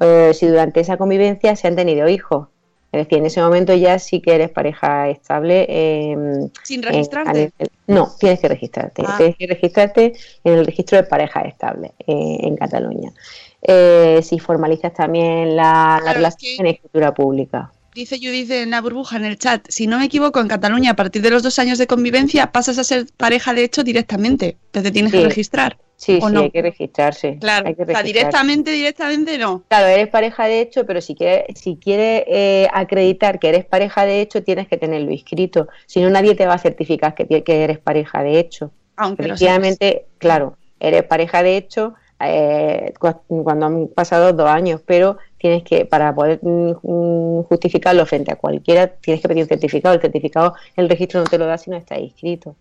Eh, 0.00 0.32
si 0.34 0.46
durante 0.46 0.80
esa 0.80 0.98
convivencia 0.98 1.56
se 1.56 1.68
han 1.68 1.76
tenido 1.76 2.06
hijos. 2.08 2.48
Es 2.90 3.04
decir, 3.04 3.18
en 3.18 3.26
ese 3.26 3.42
momento 3.42 3.74
ya 3.74 3.98
sí 3.98 4.20
que 4.20 4.34
eres 4.34 4.50
pareja 4.50 5.08
estable. 5.10 5.66
eh, 5.68 6.16
Sin 6.62 6.82
registrarte. 6.82 7.52
no, 7.86 8.08
tienes 8.18 8.40
que 8.40 8.48
registrarte. 8.48 9.02
Ah. 9.06 9.14
Tienes 9.18 9.36
que 9.36 9.46
registrarte 9.46 10.12
en 10.44 10.54
el 10.54 10.64
registro 10.66 10.96
de 10.96 11.04
parejas 11.04 11.44
estables 11.46 11.90
eh, 12.06 12.38
en 12.40 12.56
Cataluña. 12.56 13.12
Eh, 13.60 14.20
si 14.22 14.38
formalizas 14.38 14.94
también 14.94 15.54
la, 15.56 15.62
la 15.64 15.98
Claro, 16.00 16.06
es 16.08 16.14
relación 16.14 16.56
que- 16.56 16.60
en 16.62 16.66
escritura 16.68 17.12
pública. 17.12 17.72
Dice 17.98 18.16
Judith 18.22 18.48
en 18.52 18.70
la 18.70 18.80
burbuja 18.80 19.16
en 19.16 19.24
el 19.24 19.38
chat, 19.38 19.66
si 19.68 19.88
no 19.88 19.98
me 19.98 20.04
equivoco, 20.04 20.38
en 20.38 20.46
Cataluña 20.46 20.92
a 20.92 20.94
partir 20.94 21.20
de 21.20 21.30
los 21.30 21.42
dos 21.42 21.58
años 21.58 21.78
de 21.78 21.88
convivencia 21.88 22.52
pasas 22.52 22.78
a 22.78 22.84
ser 22.84 23.06
pareja 23.16 23.54
de 23.54 23.64
hecho 23.64 23.82
directamente, 23.82 24.56
te 24.70 24.82
te 24.82 24.92
tienes 24.92 25.10
Sí. 25.10 25.18
que 25.18 25.24
registrar. 25.24 25.78
Sí, 25.96 26.20
¿O 26.22 26.28
sí, 26.28 26.32
no? 26.34 26.42
hay 26.42 26.50
que 26.52 26.62
registrarse. 26.62 27.38
Claro, 27.40 27.66
hay 27.66 27.74
que 27.74 27.82
o 27.82 27.86
sea, 27.86 27.94
registrarse. 27.94 28.12
directamente, 28.12 28.70
directamente 28.70 29.36
no. 29.38 29.64
Claro, 29.68 29.88
eres 29.88 30.06
pareja 30.06 30.46
de 30.46 30.60
hecho, 30.60 30.86
pero 30.86 31.00
si 31.00 31.16
quieres, 31.16 31.58
si 31.58 31.74
quieres 31.76 32.22
eh, 32.28 32.68
acreditar 32.72 33.40
que 33.40 33.48
eres 33.48 33.64
pareja 33.64 34.04
de 34.04 34.20
hecho, 34.20 34.44
tienes 34.44 34.68
que 34.68 34.76
tenerlo 34.76 35.10
inscrito. 35.10 35.66
Si 35.86 36.00
no, 36.00 36.08
nadie 36.08 36.36
te 36.36 36.46
va 36.46 36.54
a 36.54 36.58
certificar 36.58 37.16
que, 37.16 37.42
eres 37.64 37.78
pareja 37.80 38.22
de 38.22 38.38
hecho. 38.38 38.70
Aunque. 38.94 39.24
Efectivamente, 39.24 40.06
claro, 40.18 40.56
eres 40.78 41.02
pareja 41.02 41.42
de 41.42 41.56
hecho 41.56 41.94
eh, 42.20 42.92
cu- 42.98 43.42
cuando 43.44 43.66
han 43.66 43.88
pasado 43.88 44.32
dos 44.32 44.48
años, 44.48 44.80
pero 44.84 45.18
tienes 45.38 45.62
que, 45.62 45.84
para 45.86 46.14
poder 46.14 46.40
mm, 46.42 46.72
mm, 46.82 47.42
justificarlo 47.44 48.04
frente 48.06 48.32
a 48.32 48.36
cualquiera, 48.36 48.88
tienes 48.88 49.22
que 49.22 49.28
pedir 49.28 49.42
un 49.44 49.48
certificado. 49.48 49.94
El 49.94 50.00
certificado, 50.00 50.54
el 50.76 50.88
registro 50.88 51.20
no 51.20 51.26
te 51.26 51.38
lo 51.38 51.46
da 51.46 51.58
si 51.58 51.70
no 51.70 51.76
está 51.76 51.98
inscrito. 51.98 52.56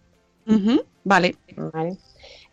Ujú, 0.48 0.82
Vale. 1.04 1.36
¿vale? 1.74 1.98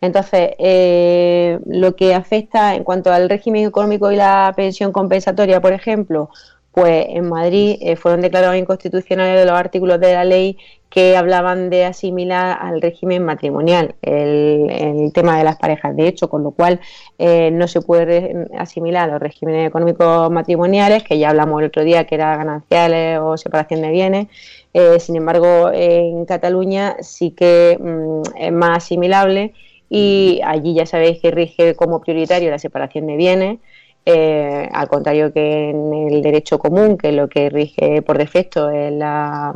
Entonces, 0.01 0.51
eh, 0.59 1.59
lo 1.65 1.95
que 1.95 2.13
afecta 2.13 2.75
en 2.75 2.83
cuanto 2.83 3.11
al 3.11 3.29
régimen 3.29 3.65
económico 3.65 4.11
y 4.11 4.15
la 4.17 4.53
pensión 4.55 4.91
compensatoria, 4.91 5.61
por 5.61 5.73
ejemplo, 5.73 6.29
pues 6.71 7.05
en 7.09 7.29
Madrid 7.29 7.77
eh, 7.81 7.95
fueron 7.95 8.21
declarados 8.21 8.57
inconstitucionales 8.57 9.45
los 9.45 9.55
artículos 9.57 9.99
de 9.99 10.13
la 10.13 10.25
ley 10.25 10.57
que 10.95 11.17
hablaban 11.17 11.69
de 11.69 11.83
asimilar 11.83 12.57
al 12.61 12.81
régimen 12.81 13.25
matrimonial 13.25 13.95
el, 14.01 14.69
el 14.69 15.11
tema 15.11 15.37
de 15.37 15.43
las 15.43 15.57
parejas 15.57 15.93
de 15.93 16.07
hecho, 16.07 16.29
con 16.29 16.41
lo 16.41 16.51
cual 16.51 16.79
eh, 17.19 17.51
no 17.51 17.67
se 17.67 17.81
puede 17.81 18.47
asimilar 18.57 19.09
a 19.09 19.11
los 19.11 19.21
regímenes 19.21 19.67
económicos 19.67 20.31
matrimoniales, 20.31 21.03
que 21.03 21.19
ya 21.19 21.31
hablamos 21.31 21.59
el 21.59 21.67
otro 21.67 21.83
día 21.83 22.05
que 22.05 22.15
era 22.15 22.37
gananciales 22.37 23.19
o 23.19 23.35
separación 23.35 23.81
de 23.81 23.89
bienes. 23.89 24.27
Eh, 24.73 24.97
sin 25.01 25.17
embargo, 25.17 25.69
en 25.73 26.23
Cataluña 26.23 26.95
sí 27.01 27.31
que 27.31 27.77
mm, 27.77 28.21
es 28.39 28.53
más 28.53 28.77
asimilable 28.77 29.53
y 29.89 30.39
allí 30.45 30.75
ya 30.75 30.85
sabéis 30.85 31.19
que 31.19 31.29
rige 31.29 31.75
como 31.75 31.99
prioritario 31.99 32.49
la 32.49 32.59
separación 32.59 33.07
de 33.07 33.17
bienes, 33.17 33.59
eh, 34.05 34.69
al 34.71 34.87
contrario 34.87 35.33
que 35.33 35.71
en 35.71 35.93
el 35.93 36.21
derecho 36.21 36.57
común, 36.57 36.97
que 36.97 37.11
lo 37.11 37.27
que 37.27 37.49
rige 37.49 38.01
por 38.01 38.17
defecto 38.17 38.69
es 38.69 38.93
la, 38.93 39.53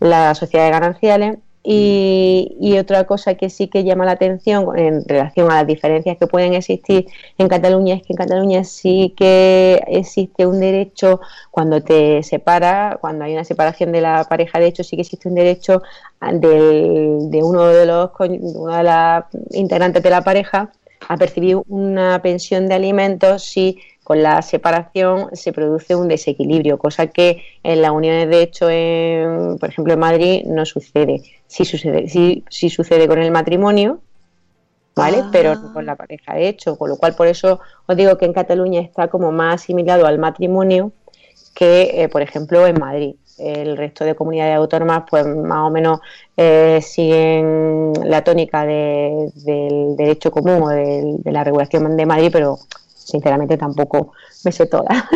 la 0.00 0.34
sociedad 0.34 0.66
de 0.66 0.70
gananciales. 0.72 1.38
Y, 1.68 2.56
y 2.60 2.78
otra 2.78 3.08
cosa 3.08 3.34
que 3.34 3.50
sí 3.50 3.66
que 3.66 3.82
llama 3.82 4.04
la 4.04 4.12
atención 4.12 4.78
en 4.78 5.04
relación 5.04 5.50
a 5.50 5.56
las 5.56 5.66
diferencias 5.66 6.16
que 6.16 6.28
pueden 6.28 6.54
existir 6.54 7.08
en 7.38 7.48
Cataluña 7.48 7.96
es 7.96 8.02
que 8.04 8.12
en 8.12 8.16
Cataluña 8.16 8.62
sí 8.62 9.12
que 9.16 9.82
existe 9.88 10.46
un 10.46 10.60
derecho 10.60 11.20
cuando 11.50 11.82
te 11.82 12.22
separa, 12.22 12.98
cuando 13.00 13.24
hay 13.24 13.32
una 13.32 13.42
separación 13.42 13.90
de 13.90 14.00
la 14.00 14.22
pareja, 14.30 14.60
de 14.60 14.66
hecho 14.68 14.84
sí 14.84 14.94
que 14.94 15.02
existe 15.02 15.28
un 15.28 15.34
derecho 15.34 15.82
del- 16.20 17.30
de 17.30 17.42
uno 17.42 17.66
de 17.66 17.84
los 17.86 18.10
una 18.20 18.78
de 18.78 18.82
las 18.84 19.24
integrantes 19.50 20.04
de 20.04 20.10
la 20.10 20.22
pareja 20.22 20.70
a 21.08 21.16
percibir 21.16 21.58
una 21.66 22.22
pensión 22.22 22.68
de 22.68 22.74
alimentos 22.74 23.42
si 23.42 23.78
con 24.06 24.22
la 24.22 24.40
separación 24.40 25.30
se 25.32 25.52
produce 25.52 25.96
un 25.96 26.06
desequilibrio, 26.06 26.78
cosa 26.78 27.08
que 27.08 27.42
en 27.64 27.82
las 27.82 27.90
uniones 27.90 28.28
de 28.28 28.40
hecho, 28.40 28.70
en, 28.70 29.58
por 29.58 29.68
ejemplo 29.68 29.94
en 29.94 29.98
Madrid, 29.98 30.44
no 30.46 30.64
sucede. 30.64 31.22
Sí 31.48 31.64
sucede, 31.64 32.08
sí, 32.08 32.44
sí 32.48 32.70
sucede 32.70 33.08
con 33.08 33.18
el 33.20 33.32
matrimonio, 33.32 33.98
¿vale? 34.94 35.22
Ah. 35.24 35.28
Pero 35.32 35.56
no 35.60 35.72
con 35.72 35.84
la 35.84 35.96
pareja 35.96 36.34
de 36.34 36.46
hecho, 36.46 36.78
con 36.78 36.88
lo 36.88 36.98
cual 36.98 37.16
por 37.16 37.26
eso 37.26 37.58
os 37.86 37.96
digo 37.96 38.16
que 38.16 38.26
en 38.26 38.32
Cataluña 38.32 38.80
está 38.80 39.08
como 39.08 39.32
más 39.32 39.56
asimilado 39.56 40.06
al 40.06 40.20
matrimonio 40.20 40.92
que, 41.52 42.04
eh, 42.04 42.08
por 42.08 42.22
ejemplo, 42.22 42.64
en 42.64 42.78
Madrid. 42.78 43.16
El 43.38 43.76
resto 43.76 44.04
de 44.04 44.14
comunidades 44.14 44.56
autónomas, 44.56 45.02
pues 45.10 45.26
más 45.26 45.66
o 45.66 45.70
menos 45.70 45.98
eh, 46.36 46.78
siguen 46.80 47.92
la 48.04 48.22
tónica 48.22 48.64
de- 48.64 49.30
del 49.34 49.96
derecho 49.96 50.30
común 50.30 50.62
o 50.62 50.68
de 50.68 51.32
la 51.32 51.42
regulación 51.42 51.96
de 51.96 52.06
Madrid, 52.06 52.30
pero 52.32 52.56
sinceramente 53.06 53.56
tampoco 53.56 54.12
me 54.44 54.52
sé 54.52 54.66
toda. 54.66 55.08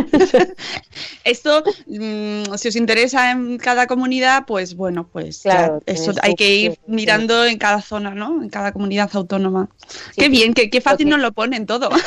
Esto, 1.24 1.62
mm, 1.86 2.54
si 2.56 2.68
os 2.68 2.76
interesa 2.76 3.32
en 3.32 3.58
cada 3.58 3.86
comunidad, 3.86 4.46
pues 4.46 4.76
bueno, 4.76 5.08
pues 5.12 5.42
ya, 5.42 5.50
Claro, 5.50 5.82
eso 5.86 6.12
tienes 6.12 6.24
hay 6.24 6.34
que 6.34 6.54
ir 6.54 6.78
mirando 6.86 7.44
en 7.44 7.58
cada 7.58 7.82
zona, 7.82 8.14
¿no? 8.14 8.42
En 8.42 8.48
cada 8.48 8.72
comunidad 8.72 9.10
autónoma. 9.14 9.68
Sí, 9.86 10.20
qué 10.22 10.28
bien, 10.28 10.54
qué, 10.54 10.70
qué 10.70 10.80
fácil 10.80 11.08
nos 11.08 11.20
lo 11.20 11.32
ponen 11.32 11.66
todo. 11.66 11.90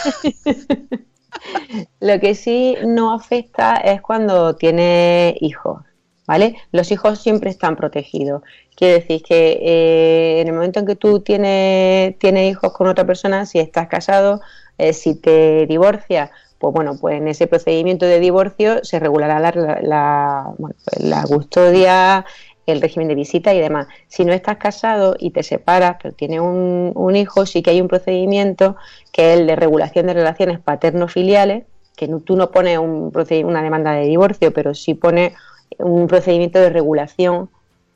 Lo 1.99 2.19
que 2.19 2.35
sí 2.35 2.77
no 2.85 3.13
afecta 3.13 3.75
es 3.77 4.01
cuando 4.01 4.55
tiene 4.55 5.35
hijos, 5.41 5.81
¿vale? 6.25 6.55
Los 6.71 6.91
hijos 6.91 7.19
siempre 7.19 7.49
están 7.49 7.75
protegidos. 7.75 8.43
Quiere 8.75 8.95
decir 8.95 9.21
que 9.23 9.59
eh, 9.61 10.41
en 10.41 10.47
el 10.47 10.53
momento 10.53 10.79
en 10.79 10.85
que 10.85 10.95
tú 10.95 11.19
tienes, 11.19 12.17
tienes 12.19 12.51
hijos 12.51 12.71
con 12.73 12.87
otra 12.87 13.05
persona, 13.05 13.45
si 13.45 13.59
estás 13.59 13.87
casado, 13.87 14.41
eh, 14.77 14.93
si 14.93 15.15
te 15.19 15.65
divorcias, 15.67 16.31
pues 16.57 16.73
bueno, 16.73 16.97
pues 16.99 17.17
en 17.17 17.27
ese 17.27 17.47
procedimiento 17.47 18.05
de 18.05 18.19
divorcio 18.19 18.83
se 18.83 18.99
regulará 18.99 19.39
la, 19.39 19.51
la, 19.81 20.45
bueno, 20.57 20.75
pues 20.83 21.03
la 21.03 21.23
custodia, 21.23 22.25
el 22.65 22.81
régimen 22.81 23.07
de 23.09 23.15
visita 23.15 23.53
y 23.53 23.59
demás. 23.59 23.87
Si 24.07 24.23
no 24.25 24.33
estás 24.33 24.57
casado 24.57 25.15
y 25.19 25.31
te 25.31 25.43
separas, 25.43 25.97
pero 26.01 26.15
tienes 26.15 26.39
un, 26.39 26.91
un 26.95 27.15
hijo, 27.15 27.45
sí 27.45 27.61
que 27.61 27.71
hay 27.71 27.81
un 27.81 27.87
procedimiento 27.89 28.75
que 29.11 29.33
es 29.33 29.39
el 29.39 29.47
de 29.47 29.55
regulación 29.55 30.07
de 30.07 30.13
relaciones 30.13 30.59
paterno-filiales, 30.61 31.65
que 31.95 32.07
no- 32.07 32.21
tú 32.21 32.35
no 32.35 32.51
pones 32.51 32.77
un 32.79 33.11
una 33.45 33.61
demanda 33.63 33.91
de 33.93 34.05
divorcio, 34.05 34.53
pero 34.53 34.73
sí 34.73 34.93
pones 34.95 35.33
un 35.77 36.07
procedimiento 36.07 36.59
de 36.59 36.69
regulación 36.69 37.49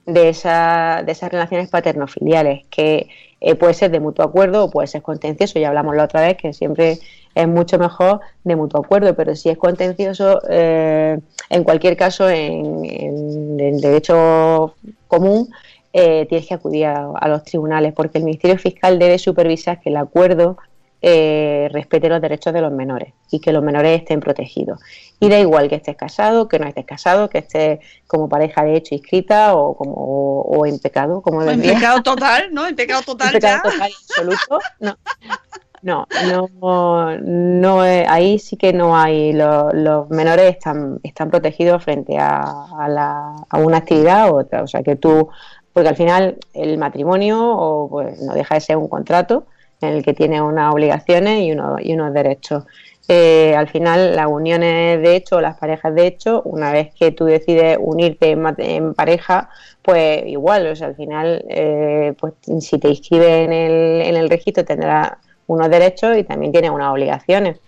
de, 0.06 0.22
de 0.24 0.30
esas 1.12 1.32
relaciones 1.32 1.70
paternofiliales, 1.70 2.66
que 2.70 3.10
eh, 3.42 3.56
puede 3.56 3.74
ser 3.74 3.92
de 3.92 4.00
mutuo 4.00 4.26
acuerdo 4.26 4.66
o 4.66 4.70
puede 4.72 4.88
ser 4.88 5.02
contencioso. 5.02 5.60
Ya 5.60 5.70
hablamos 5.70 5.96
la 5.96 6.06
otra 6.06 6.22
vez 6.22 6.38
que 6.38 6.54
siempre 6.54 7.00
es 7.36 7.48
mucho 7.48 7.78
mejor 7.78 8.22
de 8.44 8.56
mutuo 8.56 8.82
acuerdo, 8.82 9.16
pero 9.16 9.36
si 9.36 9.50
es 9.50 9.58
contencioso, 9.58 10.42
eh, 10.50 11.20
en 11.50 11.64
cualquier 11.64 11.96
caso, 11.98 12.30
en, 12.30 12.84
en- 12.86 13.78
derecho 13.82 14.76
común, 15.08 15.50
eh, 15.94 16.26
tienes 16.28 16.48
que 16.48 16.54
acudir 16.56 16.86
a 16.88 17.28
los 17.28 17.44
tribunales, 17.44 17.94
porque 17.94 18.18
el 18.20 18.24
Ministerio 18.24 18.58
Fiscal 18.58 19.00
debe 19.00 19.18
supervisar 19.20 19.80
que 19.82 19.90
el 19.90 19.98
acuerdo 19.98 20.58
eh, 21.02 21.70
respete 21.72 22.10
los 22.10 22.22
derechos 22.22 22.54
de 22.54 22.62
los 22.62 22.72
menores 22.72 23.14
y 23.32 23.40
que 23.40 23.52
los 23.52 23.64
menores 23.64 24.00
estén 24.02 24.20
protegidos. 24.20 24.80
Y 25.20 25.30
da 25.30 25.40
igual 25.40 25.70
que 25.70 25.76
estés 25.76 25.96
casado, 25.96 26.48
que 26.48 26.60
no 26.60 26.68
estés 26.68 26.86
casado, 26.86 27.30
que 27.30 27.40
estés 27.40 27.80
como 28.08 28.28
pareja 28.30 28.64
de 28.64 28.76
hecho 28.78 28.96
inscrita 28.96 29.56
o 29.56 29.76
como 29.76 29.94
o, 30.42 30.66
en 30.66 30.80
pecado, 30.80 31.22
como 31.22 31.44
En 31.44 31.62
pecado 31.62 32.02
total, 32.04 32.50
¿no? 32.52 32.68
En 32.68 32.76
pecado 32.76 33.02
total 33.04 33.28
En 33.28 33.34
pecado 33.34 33.62
ya. 33.64 33.72
total 33.72 33.92
absoluto. 34.10 34.60
No. 34.80 34.96
No, 35.84 36.08
no, 36.60 37.16
no, 37.20 37.86
eh, 37.86 38.04
ahí 38.10 38.40
sí 38.40 38.58
que 38.58 38.74
no 38.74 38.98
hay, 38.98 39.32
lo- 39.32 39.72
los 39.72 40.10
menores 40.10 40.52
están, 40.56 41.00
están 41.04 41.30
protegidos 41.30 41.84
frente 41.84 42.18
a, 42.18 42.40
a 42.80 42.90
la- 42.90 43.36
a 43.48 43.58
una 43.60 43.78
actividad 43.78 44.32
u 44.32 44.40
otra, 44.40 44.64
o 44.64 44.68
sea 44.68 44.82
que 44.82 44.96
tú, 44.96 45.30
porque 45.74 45.90
al 45.90 45.96
final 45.96 46.38
el 46.56 46.80
matrimonio 46.80 47.40
o, 47.40 47.88
pues, 47.90 48.20
no 48.24 48.34
deja 48.34 48.56
de 48.56 48.62
ser 48.62 48.78
un 48.78 48.88
contrato 48.90 49.46
en 49.82 49.90
el 49.90 50.04
que 50.04 50.14
tiene 50.14 50.42
unas 50.42 50.74
obligaciones 50.74 51.42
y, 51.42 51.52
unos, 51.52 51.80
y 51.82 51.94
unos 51.94 52.14
derechos. 52.14 52.66
Eh, 53.10 53.56
al 53.56 53.70
final 53.70 54.18
las 54.18 54.28
uniones 54.28 55.02
de 55.02 55.16
hecho, 55.16 55.40
las 55.40 55.58
parejas 55.58 55.96
de 55.96 56.08
hecho, 56.08 56.42
una 56.44 56.74
vez 56.74 56.94
que 56.94 57.12
tú 57.12 57.24
decides 57.24 57.78
unirte 57.80 58.32
en 58.32 58.94
pareja, 58.94 59.50
pues 59.82 60.26
igual, 60.26 60.68
o 60.68 60.76
sea, 60.76 60.88
al 60.88 60.96
final, 60.96 61.46
eh, 61.48 62.14
pues 62.20 62.34
si 62.60 62.78
te 62.78 62.90
inscribes 62.90 63.46
en 63.46 63.54
el, 63.54 64.02
en 64.02 64.16
el 64.18 64.30
registro 64.30 64.66
tendrás 64.66 65.14
unos 65.48 65.70
derechos 65.70 66.18
y 66.18 66.26
también 66.26 66.52
tienes 66.52 66.72
unas 66.72 66.92
obligaciones. 66.92 67.60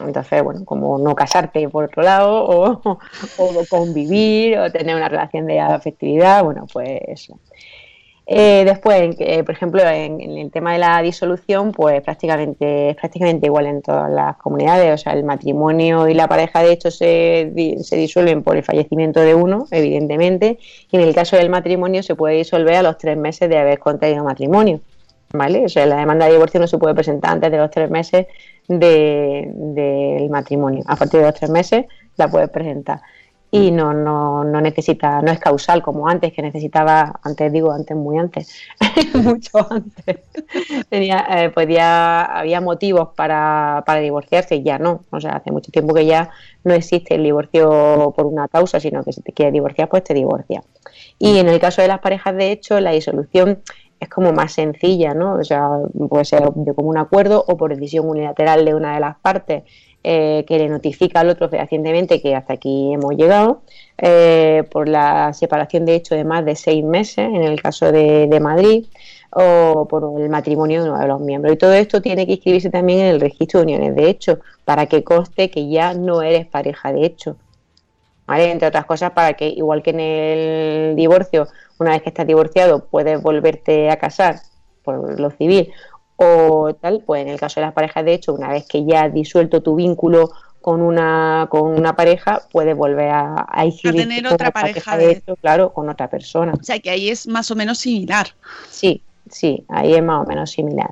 Entonces, 0.00 0.42
bueno, 0.44 0.64
como 0.64 0.98
no 0.98 1.16
casarte 1.16 1.68
por 1.68 1.84
otro 1.84 2.02
lado, 2.02 2.44
o, 2.44 2.80
o 3.38 3.64
convivir, 3.68 4.58
o 4.58 4.70
tener 4.70 4.94
una 4.94 5.08
relación 5.08 5.46
de 5.46 5.58
afectividad, 5.58 6.44
bueno, 6.44 6.66
pues 6.72 7.00
eso. 7.08 7.40
Eh, 8.30 8.64
después, 8.66 9.16
que, 9.16 9.42
por 9.42 9.54
ejemplo, 9.54 9.80
en, 9.88 10.20
el 10.20 10.50
tema 10.50 10.74
de 10.74 10.78
la 10.78 11.00
disolución, 11.00 11.72
pues 11.72 12.02
prácticamente 12.02 12.90
es 12.90 12.96
prácticamente 12.96 13.46
igual 13.46 13.64
en 13.66 13.80
todas 13.80 14.10
las 14.10 14.36
comunidades. 14.36 14.92
O 14.92 14.98
sea, 14.98 15.14
el 15.14 15.24
matrimonio 15.24 16.06
y 16.08 16.12
la 16.14 16.28
pareja, 16.28 16.62
de 16.62 16.72
hecho, 16.72 16.90
se, 16.90 17.50
se 17.80 17.96
disuelven 17.96 18.42
por 18.42 18.56
el 18.58 18.62
fallecimiento 18.62 19.20
de 19.20 19.34
uno, 19.34 19.66
evidentemente. 19.70 20.58
Y 20.90 20.96
en 20.96 21.02
el 21.04 21.14
caso 21.14 21.36
del 21.36 21.48
matrimonio, 21.48 22.02
se 22.02 22.14
puede 22.16 22.36
disolver 22.36 22.74
a 22.74 22.82
los 22.82 22.98
tres 22.98 23.16
meses 23.16 23.48
de 23.48 23.56
haber 23.56 23.78
contraído 23.78 24.22
matrimonio. 24.24 24.80
¿Vale? 25.32 25.64
O 25.64 25.68
sea, 25.68 25.86
la 25.86 25.96
demanda 25.96 26.26
de 26.26 26.32
divorcio 26.32 26.60
no 26.60 26.66
se 26.66 26.78
puede 26.78 26.94
presentar 26.94 27.32
antes 27.32 27.50
de 27.50 27.58
los 27.58 27.70
tres 27.70 27.90
meses 27.90 28.26
de- 28.68 29.50
del 29.54 30.28
matrimonio. 30.30 30.82
A 30.86 30.96
partir 30.96 31.20
de 31.20 31.26
los 31.26 31.34
tres 31.34 31.50
meses 31.50 31.86
la 32.16 32.28
puedes 32.28 32.50
presentar 32.50 33.00
y 33.50 33.70
no, 33.70 33.94
no, 33.94 34.44
no 34.44 34.60
necesita, 34.60 35.22
no 35.22 35.32
es 35.32 35.38
causal 35.38 35.82
como 35.82 36.08
antes, 36.08 36.32
que 36.32 36.42
necesitaba, 36.42 37.18
antes 37.22 37.50
digo, 37.50 37.72
antes 37.72 37.96
muy 37.96 38.18
antes, 38.18 38.54
mucho 39.14 39.66
antes, 39.70 40.20
tenía, 40.90 41.26
eh, 41.30 41.50
podía, 41.50 42.24
había 42.24 42.60
motivos 42.60 43.10
para, 43.16 43.82
para 43.86 44.00
divorciarse, 44.00 44.62
ya 44.62 44.78
no, 44.78 45.04
o 45.10 45.20
sea, 45.20 45.36
hace 45.36 45.50
mucho 45.50 45.72
tiempo 45.72 45.94
que 45.94 46.04
ya 46.04 46.30
no 46.64 46.74
existe 46.74 47.14
el 47.14 47.22
divorcio 47.22 48.12
por 48.14 48.26
una 48.26 48.48
causa, 48.48 48.80
sino 48.80 49.02
que 49.02 49.12
si 49.12 49.22
te 49.22 49.32
quieres 49.32 49.54
divorciar, 49.54 49.88
pues 49.88 50.04
te 50.04 50.12
divorcias. 50.12 50.64
Y 51.18 51.38
en 51.38 51.48
el 51.48 51.58
caso 51.58 51.80
de 51.80 51.88
las 51.88 52.00
parejas, 52.00 52.36
de 52.36 52.52
hecho, 52.52 52.80
la 52.80 52.90
disolución 52.90 53.62
es 53.98 54.08
como 54.08 54.32
más 54.32 54.52
sencilla, 54.52 55.14
¿no? 55.14 55.34
O 55.34 55.44
sea, 55.44 55.68
puede 56.08 56.24
ser 56.24 56.48
de 56.54 56.74
común 56.74 56.98
acuerdo 56.98 57.44
o 57.48 57.56
por 57.56 57.74
decisión 57.74 58.08
unilateral 58.08 58.64
de 58.64 58.74
una 58.74 58.94
de 58.94 59.00
las 59.00 59.16
partes 59.18 59.64
eh, 60.10 60.46
que 60.48 60.56
le 60.56 60.70
notifica 60.70 61.20
al 61.20 61.28
otro 61.28 61.50
fehacientemente 61.50 62.22
que 62.22 62.34
hasta 62.34 62.54
aquí 62.54 62.94
hemos 62.94 63.14
llegado, 63.14 63.60
eh, 63.98 64.64
por 64.70 64.88
la 64.88 65.34
separación 65.34 65.84
de 65.84 65.96
hecho 65.96 66.14
de 66.14 66.24
más 66.24 66.46
de 66.46 66.56
seis 66.56 66.82
meses, 66.82 67.26
en 67.28 67.42
el 67.42 67.60
caso 67.60 67.92
de, 67.92 68.40
Madrid, 68.40 68.86
o 69.28 69.86
por 69.86 70.18
el 70.18 70.30
matrimonio 70.30 70.82
de 70.82 70.88
uno 70.88 70.98
de 70.98 71.08
los 71.08 71.20
miembros. 71.20 71.52
Y 71.52 71.58
todo 71.58 71.74
esto 71.74 72.00
tiene 72.00 72.24
que 72.24 72.32
inscribirse 72.32 72.70
también 72.70 73.00
en 73.00 73.06
el 73.08 73.20
registro 73.20 73.60
de 73.60 73.64
uniones 73.64 73.96
de 73.96 74.08
hecho, 74.08 74.38
para 74.64 74.86
que 74.86 75.04
conste 75.04 75.50
que 75.50 75.68
ya 75.68 75.92
no 75.92 76.22
eres 76.22 76.46
pareja 76.46 76.90
de 76.90 77.04
hecho. 77.04 77.36
¿Vale? 78.26 78.50
Entre 78.50 78.66
otras 78.66 78.86
cosas, 78.86 79.10
para 79.10 79.34
que, 79.34 79.48
igual 79.48 79.82
que 79.82 79.90
en 79.90 80.00
el 80.00 80.96
divorcio, 80.96 81.48
una 81.78 81.90
vez 81.90 82.00
que 82.00 82.08
estás 82.08 82.26
divorciado, 82.26 82.86
puedes 82.86 83.20
volverte 83.20 83.90
a 83.90 83.98
casar 83.98 84.36
por 84.82 85.20
lo 85.20 85.30
civil 85.32 85.70
o 86.18 86.74
tal, 86.74 87.02
pues 87.06 87.22
en 87.22 87.28
el 87.28 87.40
caso 87.40 87.60
de 87.60 87.66
las 87.66 87.74
parejas, 87.74 88.04
de 88.04 88.14
hecho, 88.14 88.34
una 88.34 88.48
vez 88.50 88.66
que 88.68 88.84
ya 88.84 89.04
has 89.04 89.14
disuelto 89.14 89.62
tu 89.62 89.76
vínculo 89.76 90.30
con 90.60 90.82
una, 90.82 91.46
con 91.50 91.62
una 91.70 91.96
pareja, 91.96 92.42
puedes 92.52 92.76
volver 92.76 93.10
a, 93.10 93.46
a 93.48 93.64
inscribirte 93.64 94.08
tener 94.14 94.26
otra 94.26 94.50
pareja 94.50 94.96
de 94.96 95.06
de- 95.06 95.12
hecho, 95.12 95.36
claro, 95.36 95.72
con 95.72 95.88
otra 95.88 96.10
persona. 96.10 96.52
O 96.60 96.62
sea, 96.62 96.78
que 96.80 96.90
ahí 96.90 97.08
es 97.08 97.26
más 97.28 97.50
o 97.50 97.56
menos 97.56 97.78
similar. 97.78 98.28
Sí, 98.70 99.02
sí, 99.30 99.64
ahí 99.68 99.94
es 99.94 100.02
más 100.02 100.24
o 100.24 100.28
menos 100.28 100.50
similar. 100.50 100.90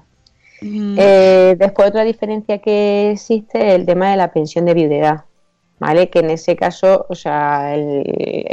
Mm, 0.63 0.97
Eh, 0.99 1.57
después 1.59 1.89
otra 1.89 2.05
diferencia 2.05 2.59
que 2.59 3.11
existe 3.13 3.69
es 3.69 3.75
el 3.75 3.87
tema 3.87 4.11
de 4.11 4.17
la 4.17 4.33
pensión 4.33 4.65
de 4.65 4.75
viudedad, 4.75 5.25
¿vale? 5.79 6.09
Que 6.11 6.21
en 6.21 6.31
ese 6.31 6.57
caso, 6.57 7.07
o 7.09 7.15
sea, 7.15 7.75
el, 7.75 8.05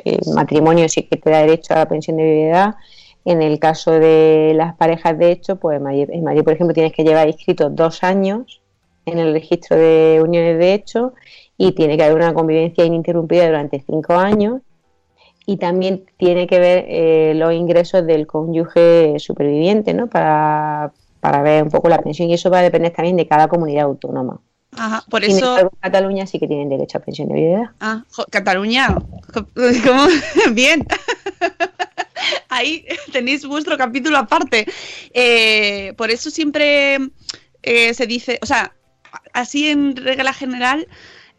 el 0.05 0.19
matrimonio 0.33 0.89
sí 0.89 1.03
que 1.03 1.17
te 1.17 1.29
da 1.29 1.39
derecho 1.39 1.73
a 1.73 1.77
la 1.79 1.87
pensión 1.87 2.17
de 2.17 2.23
viudedad. 2.23 2.75
En 3.25 3.41
el 3.41 3.59
caso 3.59 3.91
de 3.91 4.53
las 4.55 4.75
parejas 4.75 5.17
de 5.17 5.31
hecho, 5.31 5.55
pues 5.55 5.77
en 5.77 5.83
Madrid, 5.83 6.09
en 6.11 6.23
Madrid, 6.23 6.43
por 6.43 6.53
ejemplo, 6.53 6.73
tienes 6.73 6.93
que 6.93 7.03
llevar 7.03 7.27
inscrito 7.27 7.69
dos 7.69 8.03
años 8.03 8.61
en 9.05 9.19
el 9.19 9.33
registro 9.33 9.77
de 9.77 10.21
uniones 10.23 10.57
de 10.57 10.73
hecho 10.73 11.13
y 11.57 11.71
tiene 11.73 11.97
que 11.97 12.03
haber 12.03 12.17
una 12.17 12.33
convivencia 12.33 12.85
ininterrumpida 12.85 13.45
durante 13.45 13.79
cinco 13.79 14.13
años 14.13 14.61
y 15.45 15.57
también 15.57 16.05
tiene 16.17 16.47
que 16.47 16.59
ver 16.59 16.85
eh, 16.87 17.33
los 17.35 17.53
ingresos 17.53 18.05
del 18.05 18.27
cónyuge 18.27 19.15
superviviente, 19.19 19.93
¿no? 19.93 20.07
Para, 20.07 20.93
para 21.19 21.41
ver 21.41 21.63
un 21.63 21.69
poco 21.69 21.89
la 21.89 21.99
pensión 21.99 22.29
y 22.29 22.33
eso 22.33 22.49
va 22.49 22.59
a 22.59 22.63
depender 22.63 22.93
también 22.93 23.17
de 23.17 23.27
cada 23.27 23.47
comunidad 23.47 23.85
autónoma. 23.85 24.39
Ajá, 24.75 25.03
por 25.09 25.23
Sin 25.23 25.37
eso. 25.37 25.49
embargo, 25.49 25.69
en 25.73 25.79
Cataluña 25.79 26.25
sí 26.25 26.39
que 26.39 26.47
tienen 26.47 26.69
derecho 26.69 26.97
a 26.97 27.01
pensión 27.01 27.27
de 27.27 27.35
viudedad. 27.35 27.69
Ah, 27.79 28.03
Cataluña. 28.29 28.87
¿Cómo? 29.33 30.07
Bien. 30.53 30.85
Ahí 32.53 32.85
tenéis 33.11 33.45
vuestro 33.45 33.77
capítulo 33.77 34.17
aparte. 34.17 34.65
Eh, 35.13 35.93
por 35.97 36.11
eso 36.11 36.29
siempre 36.29 36.97
eh, 37.61 37.93
se 37.93 38.07
dice, 38.07 38.39
o 38.41 38.45
sea, 38.45 38.73
así 39.33 39.69
en 39.69 39.95
regla 39.95 40.33
general, 40.33 40.87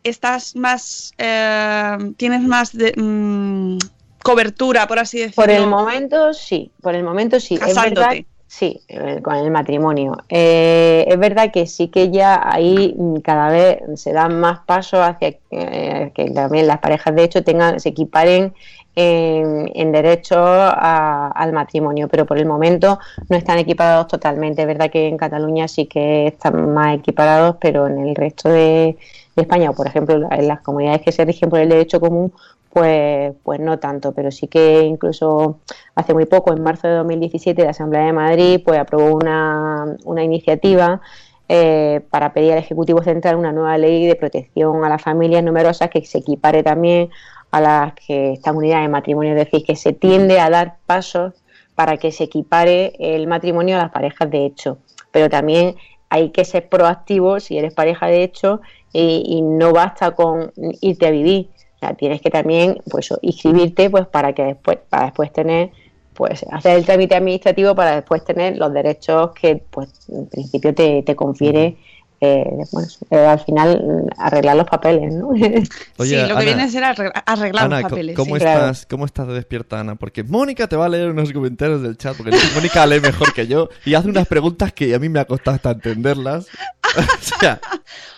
estás 0.03 0.57
más, 0.57 1.13
eh, 1.19 1.97
tienes 2.17 2.43
más 2.43 2.73
de, 2.73 2.93
mm, 2.97 3.79
cobertura, 4.25 4.89
por 4.89 4.99
así 4.99 5.19
decirlo. 5.19 5.45
Por 5.45 5.51
el 5.51 5.67
momento 5.69 6.33
sí, 6.33 6.73
por 6.81 6.95
el 6.95 7.05
momento 7.05 7.39
sí. 7.39 7.59
Es 7.65 7.77
verdad, 7.77 8.15
sí, 8.47 8.81
eh, 8.89 9.21
con 9.23 9.37
el 9.37 9.51
matrimonio. 9.51 10.17
Eh, 10.29 11.05
es 11.07 11.19
verdad 11.19 11.53
que 11.53 11.67
sí 11.67 11.89
que 11.89 12.11
ya 12.11 12.41
ahí 12.43 12.95
mm, 12.97 13.17
cada 13.17 13.51
vez 13.51 13.79
se 13.97 14.13
dan 14.13 14.41
más 14.41 14.61
pasos 14.61 15.01
hacia 15.01 15.37
eh, 15.51 16.11
que 16.15 16.31
también 16.31 16.67
las 16.67 16.79
parejas 16.79 17.15
de 17.15 17.25
hecho 17.25 17.45
tengan, 17.45 17.79
se 17.79 17.91
equiparen 17.91 18.55
en, 18.97 19.93
derecho 19.93 20.37
a- 20.39 21.29
al 21.35 21.53
matrimonio, 21.53 22.09
pero 22.09 22.27
por 22.27 22.39
el 22.39 22.47
momento 22.47 22.99
no 23.29 23.37
están 23.37 23.59
equiparados 23.59 24.09
totalmente. 24.09 24.63
Es 24.63 24.69
verdad 24.69 24.91
que 24.91 25.09
en 25.09 25.17
Cataluña 25.17 25.69
sí 25.69 25.87
que 25.87 26.27
están 26.29 26.73
más 26.73 26.97
equiparados, 26.97 27.57
pero 27.61 27.87
en 27.87 27.99
el 27.99 28.15
resto 28.15 28.49
de, 28.49 28.97
de 29.37 29.43
España, 29.43 29.71
o 29.71 29.75
por 29.75 29.87
ejemplo 29.87 30.29
en 30.31 30.49
las 30.49 30.61
comunidades 30.61 31.03
que 31.03 31.13
se 31.13 31.25
rigen 31.25 31.51
por 31.51 31.59
el 31.61 31.69
derecho 31.69 32.01
común, 32.01 32.33
pues, 32.71 33.33
pues 33.45 33.61
no 33.61 33.79
tanto, 33.79 34.13
pero 34.13 34.31
sí 34.33 34.49
que 34.49 34.81
incluso 34.83 35.61
hace 35.95 36.13
muy 36.13 36.25
poco, 36.27 36.53
en 36.53 36.63
marzo 36.63 36.89
de 36.89 36.95
2017, 36.95 37.63
la 37.65 37.71
Asamblea 37.71 38.05
de 38.07 38.13
Madrid 38.13 38.61
pues 38.65 38.79
aprobó 38.81 39.15
una, 39.15 39.97
una 40.05 40.25
iniciativa 40.25 41.01
eh, 41.49 42.01
para 42.11 42.33
pedir 42.33 42.53
al 42.53 42.59
Ejecutivo 42.59 43.03
Central 43.03 43.37
una 43.37 43.53
nueva 43.53 43.77
ley 43.79 44.07
de 44.07 44.17
protección 44.17 44.85
a 44.85 44.89
las 44.89 45.03
familias 45.03 45.45
numerosas 45.45 45.91
que 45.91 46.05
se 46.05 46.19
equipare 46.19 46.63
también 46.63 47.11
a 47.55 47.61
las 47.61 47.95
que 47.95 48.33
están 48.33 48.57
unidas 48.57 48.85
en 48.85 48.91
matrimonio, 48.91 49.31
es 49.31 49.45
decir, 49.45 49.65
que 49.65 49.77
se 49.77 49.93
tiende 49.93 50.41
a 50.41 50.51
dar 50.51 50.79
pasos 50.87 51.35
para 51.77 51.99
que 51.99 52.11
se 52.11 52.25
equipare 52.25 52.95
el 52.99 53.29
matrimonio 53.29 53.77
a 53.77 53.79
las 53.79 53.93
parejas 53.93 54.29
de 54.29 54.45
hecho, 54.45 54.79
pero 55.13 55.31
también 55.31 55.77
hay 56.09 56.31
que 56.31 56.45
ser 56.45 56.69
proactivo 56.69 57.39
si 57.39 57.57
eres 57.57 57.73
pareja 57.73 58.09
de 58.09 58.25
hecho 58.25 58.61
y, 58.93 59.23
y 59.25 59.43
no 59.43 59.73
basta 59.73 60.17
con 60.17 60.53
irte 60.81 61.07
a 61.07 61.13
vivir, 61.13 61.49
o 61.77 61.79
sea, 61.79 61.95
tienes 61.95 62.21
que 62.21 62.31
también 62.31 62.83
pues 62.91 63.15
inscribirte 63.23 63.89
pues 63.89 64.09
para 64.09 64.33
que 64.33 64.43
después 64.43 64.79
para 64.91 65.05
después 65.05 65.33
tener 65.33 65.71
pues 66.13 66.45
hacer 66.51 66.77
el 66.77 66.85
trámite 66.85 67.15
administrativo 67.15 67.77
para 67.77 67.95
después 67.95 68.25
tener 68.25 68.57
los 68.57 68.73
derechos 68.73 69.31
que 69.31 69.63
pues 69.71 70.09
en 70.09 70.27
principio 70.27 70.75
te, 70.75 71.05
te 71.05 71.15
confiere 71.15 71.77
eh, 72.25 72.65
bueno, 72.73 72.89
eh, 73.11 73.17
al 73.27 73.41
final 73.41 73.83
mm, 73.83 74.21
arreglar 74.21 74.57
los 74.57 74.67
papeles, 74.67 75.13
¿no? 75.15 75.29
Oye, 75.29 75.67
sí, 75.99 76.17
lo 76.17 76.27
que 76.27 76.33
Ana, 76.33 76.41
viene 76.43 76.63
a 76.63 76.69
ser 76.69 76.83
arregla- 76.85 77.23
arreglar 77.27 77.65
Ana, 77.67 77.81
los 77.81 77.91
papeles. 77.91 78.17
¿cómo, 78.17 78.35
sí. 78.37 78.41
Claro. 78.41 78.61
estás, 78.61 78.87
¿cómo 78.87 79.05
estás 79.07 79.27
de 79.29 79.35
despierta, 79.35 79.81
Ana? 79.81 79.95
Porque 79.97 80.23
Mónica 80.25 80.67
te 80.69 80.77
va 80.77 80.87
a 80.87 80.89
leer 80.89 81.11
unos 81.11 81.33
comentarios 81.33 81.83
del 81.83 81.97
chat, 81.97 82.17
porque 82.17 82.37
Mónica 82.55 82.87
lee 82.87 83.01
mejor 83.01 83.33
que 83.33 83.47
yo 83.47 83.69
y 83.85 83.95
hace 83.95 84.09
unas 84.09 84.27
preguntas 84.27 84.73
que 84.73 84.95
a 84.95 84.99
mí 84.99 85.09
me 85.09 85.21
ha 85.21 85.25
costado 85.27 85.55
hasta 85.57 85.71
entenderlas. 85.73 86.47
o 86.97 87.39
sea, 87.39 87.61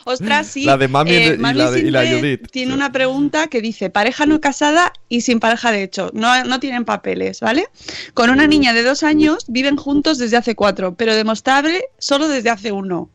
Ostras, 0.04 0.46
sí. 0.46 0.64
La 0.64 0.76
de 0.76 0.86
Mami 0.88 1.10
y 1.10 1.14
Eh, 1.14 1.36
la 1.38 1.70
de- 1.70 1.80
y 1.80 1.90
la 1.90 2.06
Judith. 2.06 2.48
Tiene 2.50 2.72
una 2.74 2.92
pregunta 2.92 3.48
que 3.48 3.60
dice, 3.60 3.90
pareja 3.90 4.24
no 4.26 4.40
casada 4.40 4.92
y 5.08 5.22
sin 5.22 5.40
pareja 5.40 5.72
de 5.72 5.82
hecho. 5.82 6.10
No, 6.12 6.44
no 6.44 6.60
tienen 6.60 6.84
papeles, 6.84 7.40
¿vale? 7.40 7.66
Con 8.14 8.30
una 8.30 8.46
niña 8.46 8.72
de 8.72 8.82
dos 8.84 9.02
años 9.02 9.44
viven 9.48 9.76
juntos 9.76 10.18
desde 10.18 10.36
hace 10.36 10.54
cuatro, 10.54 10.94
pero 10.94 11.14
demostrable 11.14 11.84
solo 11.98 12.28
desde 12.28 12.50
hace 12.50 12.70
uno. 12.70 13.10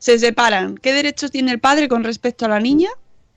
Se 0.00 0.18
separan. 0.18 0.78
¿Qué 0.78 0.94
derechos 0.94 1.30
tiene 1.30 1.52
el 1.52 1.60
padre 1.60 1.86
con 1.86 2.04
respecto 2.04 2.46
a 2.46 2.48
la 2.48 2.58
niña? 2.58 2.88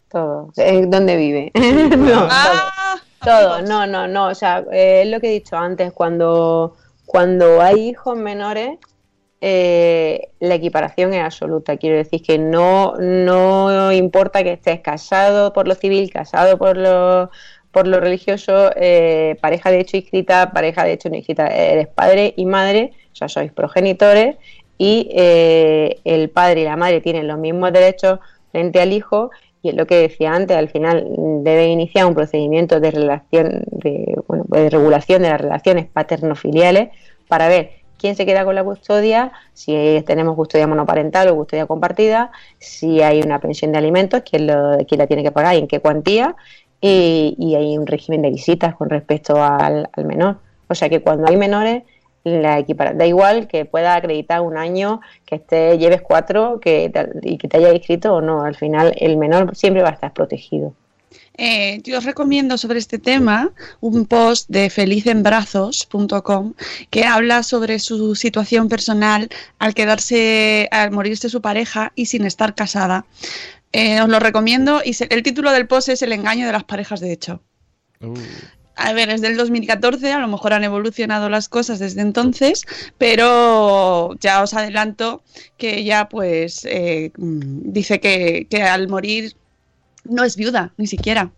Todo. 0.09 0.51
Eh, 0.55 0.85
¿Dónde 0.87 1.17
vive? 1.17 1.51
no, 1.97 2.27
Ah, 2.31 2.95
todo. 3.23 3.61
No, 3.61 3.85
no, 3.85 4.07
no. 4.07 4.27
O 4.27 4.35
sea, 4.35 4.63
eh, 4.71 5.01
es 5.03 5.09
lo 5.09 5.19
que 5.19 5.27
he 5.27 5.33
dicho 5.33 5.57
antes, 5.57 5.91
cuando, 5.91 6.77
cuando 7.05 7.61
hay 7.61 7.89
hijos 7.89 8.15
menores, 8.15 8.79
eh, 9.41 10.29
la 10.39 10.55
equiparación 10.55 11.13
es 11.13 11.21
absoluta. 11.21 11.75
Quiero 11.75 11.97
decir 11.97 12.23
que 12.23 12.37
no, 12.37 12.93
no 12.97 13.91
importa 13.91 14.41
que 14.41 14.53
estés 14.53 14.79
casado 14.79 15.51
por 15.51 15.67
lo 15.67 15.75
civil, 15.75 16.09
casado 16.09 16.57
por 16.57 16.77
lo, 16.77 17.29
por 17.73 17.87
lo 17.87 17.99
religioso, 17.99 18.71
eh, 18.77 19.35
pareja 19.41 19.69
de 19.69 19.81
hecho 19.81 19.97
inscrita, 19.97 20.53
pareja 20.53 20.85
de 20.85 20.93
hecho 20.93 21.09
no 21.09 21.17
inscrita, 21.17 21.47
eres 21.47 21.89
padre 21.89 22.33
y 22.37 22.45
madre, 22.45 22.93
o 23.11 23.15
sea, 23.15 23.27
sois 23.27 23.51
progenitores 23.51 24.37
y 24.83 25.07
eh, 25.13 26.01
el 26.03 26.29
padre 26.29 26.59
y 26.59 26.63
la 26.65 26.75
madre 26.75 26.99
tienen 26.99 27.25
los 27.25 27.39
mismos 27.39 27.71
derechos 27.71 28.19
frente 28.51 28.81
al 28.81 28.91
hijo 28.91 29.31
y 29.61 29.69
es 29.69 29.75
lo 29.75 29.87
que 29.87 29.95
decía 29.95 30.33
antes, 30.33 30.57
al 30.57 30.67
final 30.67 31.07
debe 31.41 31.67
iniciar 31.67 32.05
un 32.05 32.13
procedimiento 32.13 32.81
de 32.81 32.91
relación, 32.91 33.63
de, 33.71 34.19
bueno, 34.27 34.43
de 34.49 34.69
regulación 34.69 35.21
de 35.21 35.29
las 35.29 35.39
relaciones 35.39 35.85
paterno-filiales 35.85 36.89
para 37.29 37.47
ver 37.47 37.71
quién 37.97 38.17
se 38.17 38.25
queda 38.25 38.43
con 38.43 38.55
la 38.55 38.63
custodia, 38.65 39.31
si 39.53 40.03
tenemos 40.05 40.35
custodia 40.35 40.67
monoparental 40.67 41.29
o 41.29 41.37
custodia 41.37 41.65
compartida, 41.65 42.31
si 42.59 43.01
hay 43.01 43.21
una 43.21 43.39
pensión 43.39 43.71
de 43.71 43.77
alimentos, 43.77 44.23
quién, 44.29 44.47
lo, 44.47 44.79
quién 44.85 44.99
la 44.99 45.07
tiene 45.07 45.23
que 45.23 45.31
pagar 45.31 45.55
y 45.55 45.59
en 45.59 45.67
qué 45.69 45.79
cuantía, 45.79 46.35
y, 46.81 47.55
hay 47.55 47.77
un 47.77 47.87
régimen 47.87 48.21
de 48.21 48.31
visitas 48.31 48.75
con 48.75 48.89
respecto 48.89 49.41
al 49.41 49.87
menor. 49.95 50.39
O 50.67 50.75
sea 50.75 50.89
que 50.89 51.01
cuando 51.01 51.29
hay 51.29 51.37
menores, 51.37 51.83
la 52.23 52.57
equipara- 52.59 52.93
da 52.93 53.05
igual 53.05 53.47
que 53.47 53.65
pueda 53.65 53.95
acreditar 53.95 54.41
un 54.41 54.57
año, 54.57 55.01
que 55.25 55.35
esté, 55.35 55.77
lleves 55.77 56.01
cuatro 56.01 56.59
que 56.61 56.89
te- 56.89 57.09
y 57.29 57.37
que 57.37 57.47
te 57.47 57.57
haya 57.57 57.73
inscrito 57.73 58.13
o 58.15 58.21
no. 58.21 58.43
Al 58.43 58.55
final, 58.55 58.93
el 58.97 59.17
menor 59.17 59.55
siempre 59.55 59.81
va 59.83 59.89
a 59.89 59.93
estar 59.93 60.13
protegido. 60.13 60.73
Eh, 61.37 61.81
yo 61.83 61.97
os 61.97 62.05
recomiendo 62.05 62.57
sobre 62.59 62.77
este 62.79 62.99
tema 62.99 63.51
un 63.81 64.05
post 64.05 64.47
de 64.49 64.69
felizembrazos.com 64.69 66.53
que 66.89 67.05
habla 67.05 67.43
sobre 67.43 67.79
su 67.79 68.15
situación 68.15 68.69
personal 68.69 69.29
al 69.59 69.73
quedarse, 69.73 70.67
al 70.71 70.91
morirse 70.91 71.29
su 71.29 71.41
pareja 71.41 71.91
y 71.95 72.05
sin 72.05 72.25
estar 72.25 72.55
casada. 72.55 73.05
Eh, 73.71 74.01
os 74.01 74.09
lo 74.09 74.19
recomiendo 74.19 74.81
y 74.85 74.93
se- 74.93 75.07
el 75.09 75.23
título 75.23 75.51
del 75.51 75.67
post 75.67 75.89
es 75.89 76.01
El 76.03 76.13
engaño 76.13 76.45
de 76.45 76.51
las 76.51 76.63
parejas 76.63 76.99
de 76.99 77.11
hecho. 77.11 77.41
uh, 78.01 78.13
A 78.75 78.93
ver, 78.93 79.09
es 79.09 79.21
del 79.21 79.37
2014, 79.37 80.11
a 80.13 80.19
lo 80.19 80.27
mejor 80.27 80.53
han 80.53 80.63
evolucionado 80.63 81.29
las 81.29 81.47
cosas 81.47 81.79
desde 81.79 82.01
entonces, 82.01 82.65
pero 82.97 84.15
ya 84.19 84.41
os 84.41 84.53
adelanto 84.53 85.21
que 85.57 85.77
ella 85.77 86.09
pues 86.09 86.65
eh, 86.65 87.11
dice 87.17 87.99
que, 87.99 88.47
que 88.49 88.63
al 88.63 88.87
morir 88.87 89.35
no 90.05 90.23
es 90.23 90.35
viuda, 90.35 90.73
ni 90.77 90.87
siquiera. 90.87 91.31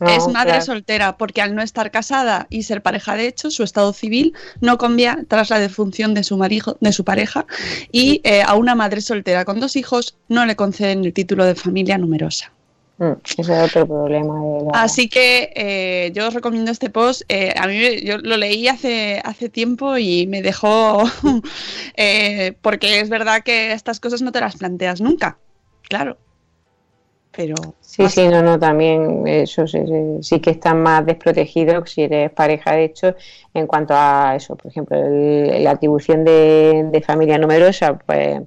No, 0.00 0.08
es 0.08 0.26
madre 0.26 0.50
claro. 0.50 0.64
soltera, 0.64 1.16
porque 1.16 1.40
al 1.40 1.54
no 1.54 1.62
estar 1.62 1.90
casada 1.92 2.48
y 2.50 2.64
ser 2.64 2.82
pareja 2.82 3.14
de 3.14 3.28
hecho, 3.28 3.50
su 3.50 3.62
estado 3.62 3.92
civil 3.92 4.34
no 4.60 4.76
cambia 4.76 5.24
tras 5.28 5.50
la 5.50 5.60
defunción 5.60 6.14
de 6.14 6.24
su, 6.24 6.36
marido, 6.36 6.76
de 6.80 6.92
su 6.92 7.04
pareja 7.04 7.46
y 7.92 8.20
eh, 8.24 8.42
a 8.42 8.54
una 8.54 8.74
madre 8.74 9.00
soltera 9.00 9.44
con 9.44 9.60
dos 9.60 9.76
hijos 9.76 10.16
no 10.28 10.46
le 10.46 10.56
conceden 10.56 11.04
el 11.04 11.12
título 11.12 11.44
de 11.44 11.54
familia 11.54 11.96
numerosa. 11.96 12.52
Mm, 12.98 13.12
ese 13.38 13.42
es 13.42 13.50
otro 13.50 13.86
problema. 13.86 14.34
De 14.40 14.64
la- 14.64 14.70
Así 14.82 15.08
que 15.08 15.52
eh, 15.56 16.12
yo 16.14 16.28
os 16.28 16.34
recomiendo 16.34 16.70
este 16.70 16.90
post. 16.90 17.22
Eh, 17.28 17.52
a 17.56 17.66
mí 17.66 17.76
me- 17.78 18.00
yo 18.02 18.18
lo 18.18 18.36
leí 18.36 18.68
hace, 18.68 19.20
hace 19.24 19.48
tiempo 19.48 19.96
y 19.98 20.26
me 20.26 20.42
dejó, 20.42 21.02
eh, 21.96 22.54
porque 22.62 23.00
es 23.00 23.08
verdad 23.08 23.42
que 23.44 23.72
estas 23.72 24.00
cosas 24.00 24.22
no 24.22 24.32
te 24.32 24.40
las 24.40 24.56
planteas 24.56 25.00
nunca, 25.00 25.38
claro. 25.88 26.18
Pero 27.36 27.54
Sí, 27.80 28.08
sí, 28.08 28.28
no, 28.28 28.42
no, 28.42 28.58
también 28.58 29.26
eso 29.26 29.66
sí, 29.66 29.78
sí, 29.86 30.22
sí 30.22 30.40
que 30.40 30.50
estás 30.50 30.74
más 30.74 31.04
desprotegido 31.04 31.84
si 31.86 32.02
eres 32.02 32.30
pareja 32.30 32.72
de 32.74 32.84
hecho 32.84 33.14
en 33.52 33.66
cuanto 33.66 33.94
a 33.96 34.34
eso, 34.36 34.56
por 34.56 34.68
ejemplo, 34.70 34.96
el- 34.96 35.62
la 35.64 35.72
atribución 35.72 36.24
de, 36.24 36.88
de 36.92 37.00
familia 37.02 37.38
numerosa, 37.38 37.98
pues 37.98 38.40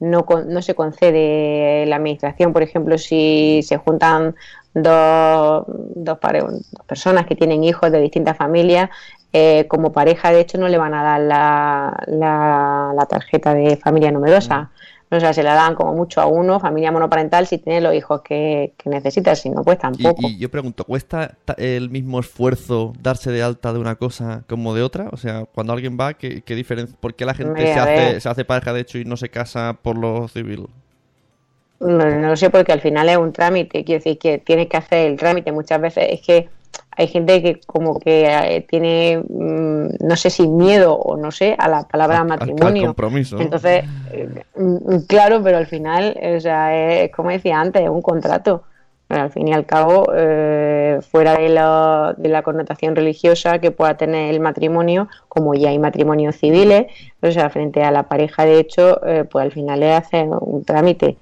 no, 0.00 0.26
no 0.46 0.62
se 0.62 0.74
concede 0.74 1.86
la 1.86 1.96
administración, 1.96 2.52
por 2.52 2.62
ejemplo, 2.62 2.98
si 2.98 3.60
se 3.62 3.76
juntan 3.78 4.34
dos, 4.74 5.64
dos, 5.68 6.18
pare- 6.18 6.40
dos 6.42 6.86
personas 6.86 7.26
que 7.26 7.36
tienen 7.36 7.64
hijos 7.64 7.90
de 7.92 8.00
distintas 8.00 8.36
familias, 8.36 8.90
eh, 9.32 9.66
como 9.68 9.92
pareja 9.92 10.32
de 10.32 10.40
hecho 10.40 10.58
no 10.58 10.68
le 10.68 10.78
van 10.78 10.94
a 10.94 11.02
dar 11.04 11.20
la, 11.20 12.02
la, 12.08 12.92
la 12.96 13.06
tarjeta 13.06 13.54
de 13.54 13.76
familia 13.76 14.10
numerosa. 14.10 14.70
O 15.12 15.18
sea, 15.18 15.32
se 15.32 15.42
la 15.42 15.54
dan 15.54 15.74
como 15.74 15.92
mucho 15.94 16.20
a 16.20 16.26
uno, 16.26 16.60
familia 16.60 16.92
monoparental, 16.92 17.46
si 17.46 17.58
tiene 17.58 17.80
los 17.80 17.94
hijos 17.94 18.22
que, 18.22 18.74
que 18.78 18.88
necesita, 18.90 19.34
si 19.34 19.50
no, 19.50 19.64
pues 19.64 19.78
y, 19.78 19.80
tampoco. 19.80 20.28
y 20.28 20.38
yo 20.38 20.50
pregunto, 20.50 20.84
¿cuesta 20.84 21.36
ta- 21.44 21.54
el 21.58 21.90
mismo 21.90 22.20
esfuerzo 22.20 22.92
darse 23.00 23.30
de 23.32 23.42
alta 23.42 23.72
de 23.72 23.78
una 23.80 23.96
cosa 23.96 24.44
como 24.48 24.74
de 24.74 24.82
otra? 24.82 25.08
O 25.12 25.16
sea, 25.16 25.46
cuando 25.52 25.72
alguien 25.72 25.98
va, 26.00 26.14
¿qué, 26.14 26.42
qué 26.42 26.54
diferencia? 26.54 26.96
¿Por 27.00 27.14
qué 27.14 27.24
la 27.24 27.34
gente 27.34 27.72
hace, 27.74 28.20
se 28.20 28.28
hace 28.28 28.44
pareja 28.44 28.72
de 28.72 28.80
hecho 28.82 28.98
y 28.98 29.04
no 29.04 29.16
se 29.16 29.28
casa 29.30 29.76
por 29.82 29.96
lo 29.98 30.28
civil? 30.28 30.68
No, 31.80 31.88
no 32.04 32.28
lo 32.28 32.36
sé 32.36 32.50
porque 32.50 32.72
al 32.72 32.80
final 32.80 33.08
es 33.08 33.16
un 33.16 33.32
trámite, 33.32 33.84
quiero 33.84 33.98
decir 34.04 34.18
que 34.18 34.38
tienes 34.38 34.68
que 34.68 34.76
hacer 34.76 35.06
el 35.10 35.16
trámite 35.16 35.50
muchas 35.50 35.80
veces. 35.80 36.06
Es 36.10 36.20
que 36.20 36.48
hay 37.00 37.08
gente 37.08 37.42
que 37.42 37.60
como 37.66 37.98
que 37.98 38.26
eh, 38.26 38.60
tiene, 38.68 39.22
mm, 39.26 40.06
no 40.06 40.16
sé 40.16 40.28
si 40.28 40.46
miedo 40.46 40.94
o 40.96 41.16
no 41.16 41.30
sé, 41.30 41.56
a 41.58 41.66
la 41.68 41.82
palabra 41.88 42.16
Al- 42.20 42.26
al- 42.26 42.32
al 42.32 42.38
matrimonio. 42.38 42.86
compromiso. 42.88 43.40
Entonces, 43.40 43.84
eh, 44.12 44.28
mm, 44.54 44.98
claro, 45.08 45.42
pero 45.42 45.56
al 45.56 45.66
final, 45.66 46.14
o 46.36 46.40
sea, 46.40 46.76
es 47.04 47.10
como 47.10 47.30
decía 47.30 47.58
antes, 47.58 47.82
es 47.82 47.88
un 47.88 48.02
contrato. 48.02 48.64
Pero 49.08 49.22
al 49.22 49.30
fin 49.32 49.48
y 49.48 49.52
al 49.52 49.66
cabo, 49.66 50.12
eh, 50.14 51.00
fuera 51.10 51.34
de 51.36 51.48
la, 51.48 52.14
de 52.16 52.28
la 52.28 52.42
connotación 52.42 52.94
religiosa 52.94 53.58
que 53.58 53.72
pueda 53.72 53.96
tener 53.96 54.32
el 54.32 54.38
matrimonio, 54.38 55.08
como 55.26 55.54
ya 55.54 55.70
hay 55.70 55.80
matrimonios 55.80 56.36
civiles, 56.36 56.86
o 57.20 57.30
sea, 57.32 57.50
frente 57.50 57.82
a 57.82 57.90
la 57.90 58.04
pareja 58.04 58.44
de 58.44 58.60
hecho, 58.60 59.04
eh, 59.04 59.24
pues 59.24 59.42
al 59.46 59.50
final 59.52 59.80
le 59.80 59.92
hacen 59.94 60.30
un 60.40 60.64
trámite. 60.64 61.16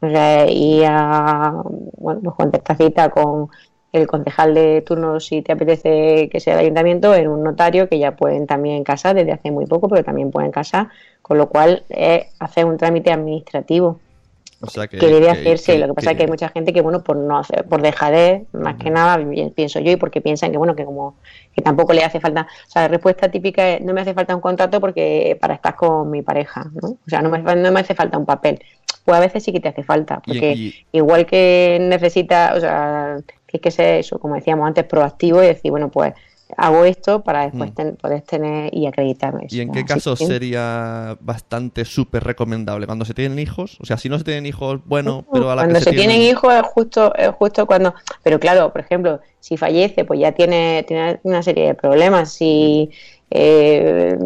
O 0.00 0.08
sea, 0.08 0.48
y 0.48 0.84
a, 0.86 1.52
bueno, 1.98 2.34
pues 2.36 2.78
cita 2.78 3.10
con 3.10 3.48
el 3.94 4.06
concejal 4.06 4.54
de 4.54 4.82
turno 4.82 5.20
si 5.20 5.42
te 5.42 5.52
apetece 5.52 6.28
que 6.30 6.40
sea 6.40 6.54
el 6.54 6.60
ayuntamiento, 6.60 7.14
en 7.14 7.28
un 7.28 7.42
notario 7.44 7.88
que 7.88 7.98
ya 7.98 8.16
pueden 8.16 8.46
también 8.46 8.84
casar 8.84 9.14
desde 9.16 9.32
hace 9.32 9.50
muy 9.50 9.66
poco, 9.66 9.88
pero 9.88 10.04
también 10.04 10.30
pueden 10.30 10.50
casar, 10.52 10.88
con 11.22 11.38
lo 11.38 11.48
cual 11.48 11.84
es 11.88 12.26
hacer 12.38 12.64
un 12.66 12.76
trámite 12.76 13.12
administrativo 13.12 14.00
O 14.60 14.66
sea 14.68 14.86
que, 14.88 14.98
que 14.98 15.06
debe 15.08 15.30
hacerse. 15.30 15.72
que- 15.72 15.78
lo 15.78 15.88
que 15.88 15.94
pasa 15.94 16.10
es 16.12 16.16
que 16.16 16.22
hay 16.24 16.28
mucha 16.28 16.48
gente 16.48 16.72
que, 16.72 16.80
bueno, 16.80 17.02
por 17.02 17.16
no 17.16 17.38
hacer, 17.38 17.66
por 17.68 17.82
dejadez, 17.82 18.46
más 18.52 18.76
que 18.76 18.90
nada, 18.90 19.18
pi- 19.28 19.50
pienso 19.50 19.80
yo, 19.80 19.90
y 19.92 19.96
porque 19.96 20.20
piensan 20.20 20.52
que, 20.52 20.58
bueno, 20.58 20.74
que 20.76 20.84
como 20.84 21.18
que 21.52 21.62
tampoco 21.62 21.92
le 21.92 22.04
hace 22.04 22.20
falta, 22.20 22.42
o 22.42 22.70
sea, 22.70 22.82
la 22.82 22.88
respuesta 22.88 23.30
típica 23.30 23.70
es, 23.70 23.80
no 23.82 23.92
me 23.92 24.00
hace 24.00 24.14
falta 24.14 24.34
un 24.34 24.40
contrato 24.40 24.80
porque 24.80 25.36
para 25.40 25.54
estar 25.54 25.76
con 25.76 26.10
mi 26.10 26.22
pareja, 26.22 26.70
¿no? 26.80 26.88
O 26.92 26.98
sea, 27.08 27.22
no 27.22 27.30
me, 27.30 27.38
no 27.40 27.72
me 27.72 27.80
hace 27.80 27.94
falta 27.94 28.18
un 28.18 28.26
papel. 28.26 28.60
Pues 29.04 29.16
a 29.18 29.20
veces 29.20 29.42
sí 29.44 29.52
que 29.52 29.60
te 29.60 29.68
hace 29.68 29.82
falta, 29.82 30.22
porque 30.26 30.52
y- 30.54 30.74
igual 30.92 31.26
que 31.26 31.78
necesita, 31.80 32.54
o 32.56 32.60
sea, 32.60 33.18
que 33.60 33.68
hay 33.68 33.70
que 33.70 33.70
ser 33.70 34.00
eso, 34.00 34.18
como 34.18 34.34
decíamos 34.34 34.66
antes, 34.66 34.84
proactivo 34.84 35.42
y 35.42 35.46
decir, 35.46 35.70
bueno, 35.70 35.88
pues 35.90 36.12
hago 36.56 36.84
esto 36.84 37.22
para 37.22 37.44
después 37.44 37.70
Mm. 37.70 37.74
ten- 37.74 37.96
poder 37.96 38.20
tener 38.22 38.72
y 38.72 38.86
acreditarme. 38.86 39.46
¿Y 39.48 39.60
en 39.60 39.72
qué 39.72 39.80
así 39.80 39.94
que- 40.16 40.26
sería 40.26 41.16
bastante 41.20 41.84
súper 41.84 42.22
recomendable? 42.22 42.86
¿Cuando 42.86 43.04
se 43.04 43.14
tienen 43.14 43.38
hijos? 43.38 43.78
O 43.80 43.86
sea, 43.86 43.96
si 43.96 44.08
no 44.08 44.18
se 44.18 44.24
tienen 44.24 44.46
hijos, 44.46 44.80
bueno, 44.84 45.24
pero 45.32 45.50
a 45.50 45.56
la 45.56 45.62
cuando 45.62 45.78
que 45.78 45.84
se, 45.84 45.90
se, 45.90 45.96
tienen 45.96 46.20
hijos 46.20 46.52
es 46.54 46.62
justo, 46.62 47.14
es 47.16 47.30
justo 47.30 47.66
cuando, 47.66 47.94
pero 48.22 48.38
claro, 48.38 48.70
por 48.72 48.82
ejemplo, 48.82 49.20
si 49.40 49.56
fallece, 49.56 50.04
pues 50.04 50.20
ya 50.20 50.32
tiene, 50.32 50.84
tiene 50.86 51.18
una 51.22 51.42
serie 51.42 51.68
de 51.68 51.74
problemas. 51.74 52.30
Si, 52.32 52.90
eh, 53.30 54.16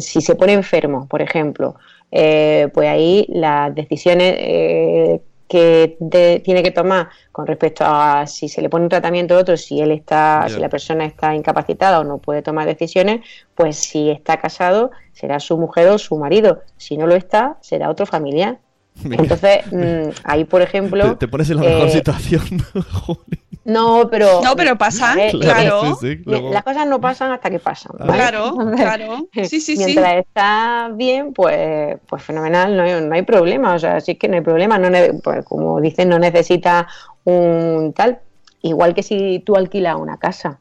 si 0.00 0.20
se 0.20 0.34
pone 0.34 0.52
enfermo, 0.54 1.06
por 1.08 1.22
ejemplo, 1.22 1.76
eh, 2.10 2.68
pues 2.74 2.88
ahí 2.88 3.26
las 3.30 3.74
decisiones 3.74 4.34
eh, 4.38 5.20
que 5.48 5.96
de- 6.00 6.40
tiene 6.44 6.62
que 6.62 6.70
tomar 6.70 7.08
con 7.32 7.46
respecto 7.46 7.84
a 7.86 8.26
si 8.26 8.48
se 8.48 8.62
le 8.62 8.68
pone 8.68 8.84
un 8.84 8.88
tratamiento 8.88 9.34
a 9.36 9.38
otro, 9.40 9.56
si 9.56 9.80
él 9.80 9.90
está, 9.90 10.44
si 10.48 10.58
la 10.60 10.68
persona 10.68 11.04
está 11.04 11.34
incapacitada 11.34 12.00
o 12.00 12.04
no 12.04 12.18
puede 12.18 12.42
tomar 12.42 12.66
decisiones, 12.66 13.20
pues 13.54 13.76
si 13.76 14.10
está 14.10 14.38
casado 14.38 14.90
será 15.12 15.38
su 15.40 15.56
mujer 15.58 15.88
o 15.88 15.98
su 15.98 16.16
marido. 16.16 16.62
Si 16.76 16.96
no 16.96 17.06
lo 17.06 17.14
está, 17.14 17.56
será 17.60 17.90
otro 17.90 18.06
familiar. 18.06 18.58
Entonces, 19.04 19.60
mm, 19.72 20.10
ahí, 20.24 20.44
por 20.44 20.62
ejemplo... 20.62 21.10
Te, 21.10 21.16
te 21.26 21.28
pones 21.28 21.50
en 21.50 21.56
la 21.56 21.62
mejor 21.62 21.86
eh, 21.88 21.90
situación. 21.90 22.42
No, 23.66 24.08
pero... 24.10 24.42
No, 24.44 24.54
pero 24.56 24.76
pasan, 24.76 25.16
ver, 25.16 25.32
claro. 25.32 25.96
Sí, 25.98 26.16
sí, 26.16 26.22
luego- 26.26 26.52
Las 26.52 26.62
cosas 26.64 26.86
no 26.86 27.00
pasan 27.00 27.32
hasta 27.32 27.48
que 27.48 27.58
pasan. 27.58 27.92
¿vale? 27.98 28.12
Claro, 28.12 28.48
Entonces, 28.50 28.80
claro. 28.80 29.28
Sí, 29.32 29.46
sí, 29.46 29.60
sí. 29.62 29.76
Mientras 29.78 30.16
estás 30.16 30.94
bien, 30.98 31.32
pues, 31.32 31.96
pues 32.06 32.22
fenomenal, 32.22 32.76
no 32.76 32.82
hay, 32.82 33.00
no 33.00 33.14
hay 33.14 33.22
problema. 33.22 33.74
O 33.74 33.78
sea, 33.78 34.02
sí 34.02 34.16
que 34.16 34.28
no 34.28 34.34
hay 34.34 34.42
problema. 34.42 34.78
No 34.78 34.90
ne- 34.90 35.14
pues, 35.14 35.46
como 35.46 35.80
dicen, 35.80 36.10
no 36.10 36.18
necesitas 36.18 36.84
un 37.24 37.94
tal. 37.96 38.20
Igual 38.60 38.92
que 38.94 39.02
si 39.02 39.42
tú 39.46 39.56
alquilas 39.56 39.96
una 39.98 40.18
casa. 40.18 40.58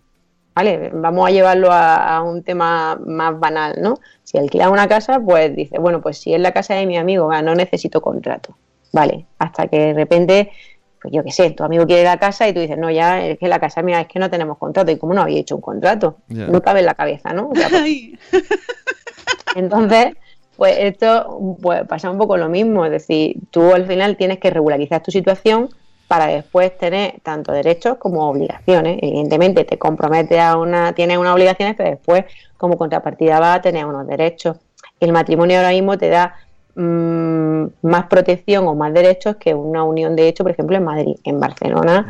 ¿Vale? 0.55 0.91
Vamos 0.93 1.27
a 1.27 1.31
llevarlo 1.31 1.71
a, 1.71 2.17
a 2.17 2.21
un 2.21 2.43
tema 2.43 2.99
más 3.05 3.39
banal, 3.39 3.75
¿no? 3.81 3.99
Si 4.23 4.37
alquilas 4.37 4.69
una 4.69 4.87
casa, 4.87 5.19
pues 5.19 5.55
dices, 5.55 5.79
bueno, 5.79 6.01
pues 6.01 6.17
si 6.17 6.33
es 6.33 6.39
la 6.39 6.51
casa 6.51 6.75
de 6.75 6.85
mi 6.85 6.97
amigo, 6.97 7.27
va, 7.27 7.41
no 7.41 7.55
necesito 7.55 8.01
contrato. 8.01 8.55
Vale, 8.91 9.25
hasta 9.39 9.67
que 9.67 9.79
de 9.79 9.93
repente, 9.93 10.51
pues 11.01 11.11
yo 11.11 11.23
qué 11.23 11.31
sé, 11.31 11.49
tu 11.51 11.63
amigo 11.63 11.87
quiere 11.87 12.03
la 12.03 12.17
casa 12.17 12.47
y 12.47 12.53
tú 12.53 12.59
dices, 12.59 12.77
no, 12.77 12.91
ya 12.91 13.25
es 13.25 13.39
que 13.39 13.47
la 13.47 13.59
casa 13.59 13.81
mía 13.81 13.99
es 14.01 14.07
que 14.07 14.19
no 14.19 14.29
tenemos 14.29 14.59
contrato. 14.59 14.91
¿Y 14.91 14.97
cómo 14.97 15.15
no 15.15 15.23
había 15.23 15.39
hecho 15.39 15.55
un 15.55 15.61
contrato? 15.61 16.17
No 16.29 16.61
cabe 16.61 16.81
en 16.81 16.85
la 16.85 16.93
cabeza, 16.93 17.33
¿no? 17.33 17.49
O 17.49 17.55
sea, 17.55 17.69
pues, 17.69 17.83
entonces, 19.55 20.13
pues 20.55 20.75
esto 20.77 21.57
pues, 21.59 21.87
pasa 21.87 22.11
un 22.11 22.19
poco 22.19 22.37
lo 22.37 22.49
mismo, 22.49 22.85
es 22.85 22.91
decir, 22.91 23.37
tú 23.49 23.73
al 23.73 23.87
final 23.87 24.15
tienes 24.15 24.37
que 24.37 24.51
regularizar 24.51 25.01
tu 25.01 25.09
situación 25.09 25.69
para 26.13 26.27
después 26.27 26.77
tener 26.77 27.15
tanto 27.23 27.51
derechos 27.51 27.97
como 27.97 28.29
obligaciones. 28.29 28.99
Evidentemente 29.01 29.65
te 29.65 29.79
comprometes 29.79 30.39
a 30.39 30.57
una, 30.59 30.93
tienes 30.93 31.17
unas 31.17 31.33
obligaciones, 31.33 31.73
pero 31.75 31.89
después 31.89 32.25
como 32.55 32.77
contrapartida 32.77 33.39
vas 33.39 33.57
a 33.57 33.61
tener 33.63 33.83
unos 33.87 34.05
derechos. 34.05 34.57
El 34.99 35.11
matrimonio 35.11 35.57
ahora 35.57 35.71
mismo 35.71 35.97
te 35.97 36.09
da 36.09 36.35
mm, 36.75 37.65
más 37.81 38.05
protección 38.05 38.67
o 38.67 38.75
más 38.75 38.93
derechos 38.93 39.37
que 39.37 39.55
una 39.55 39.83
unión 39.83 40.15
de 40.15 40.27
hecho, 40.27 40.43
por 40.43 40.51
ejemplo, 40.51 40.77
en 40.77 40.83
Madrid. 40.83 41.15
En 41.23 41.39
Barcelona. 41.39 42.07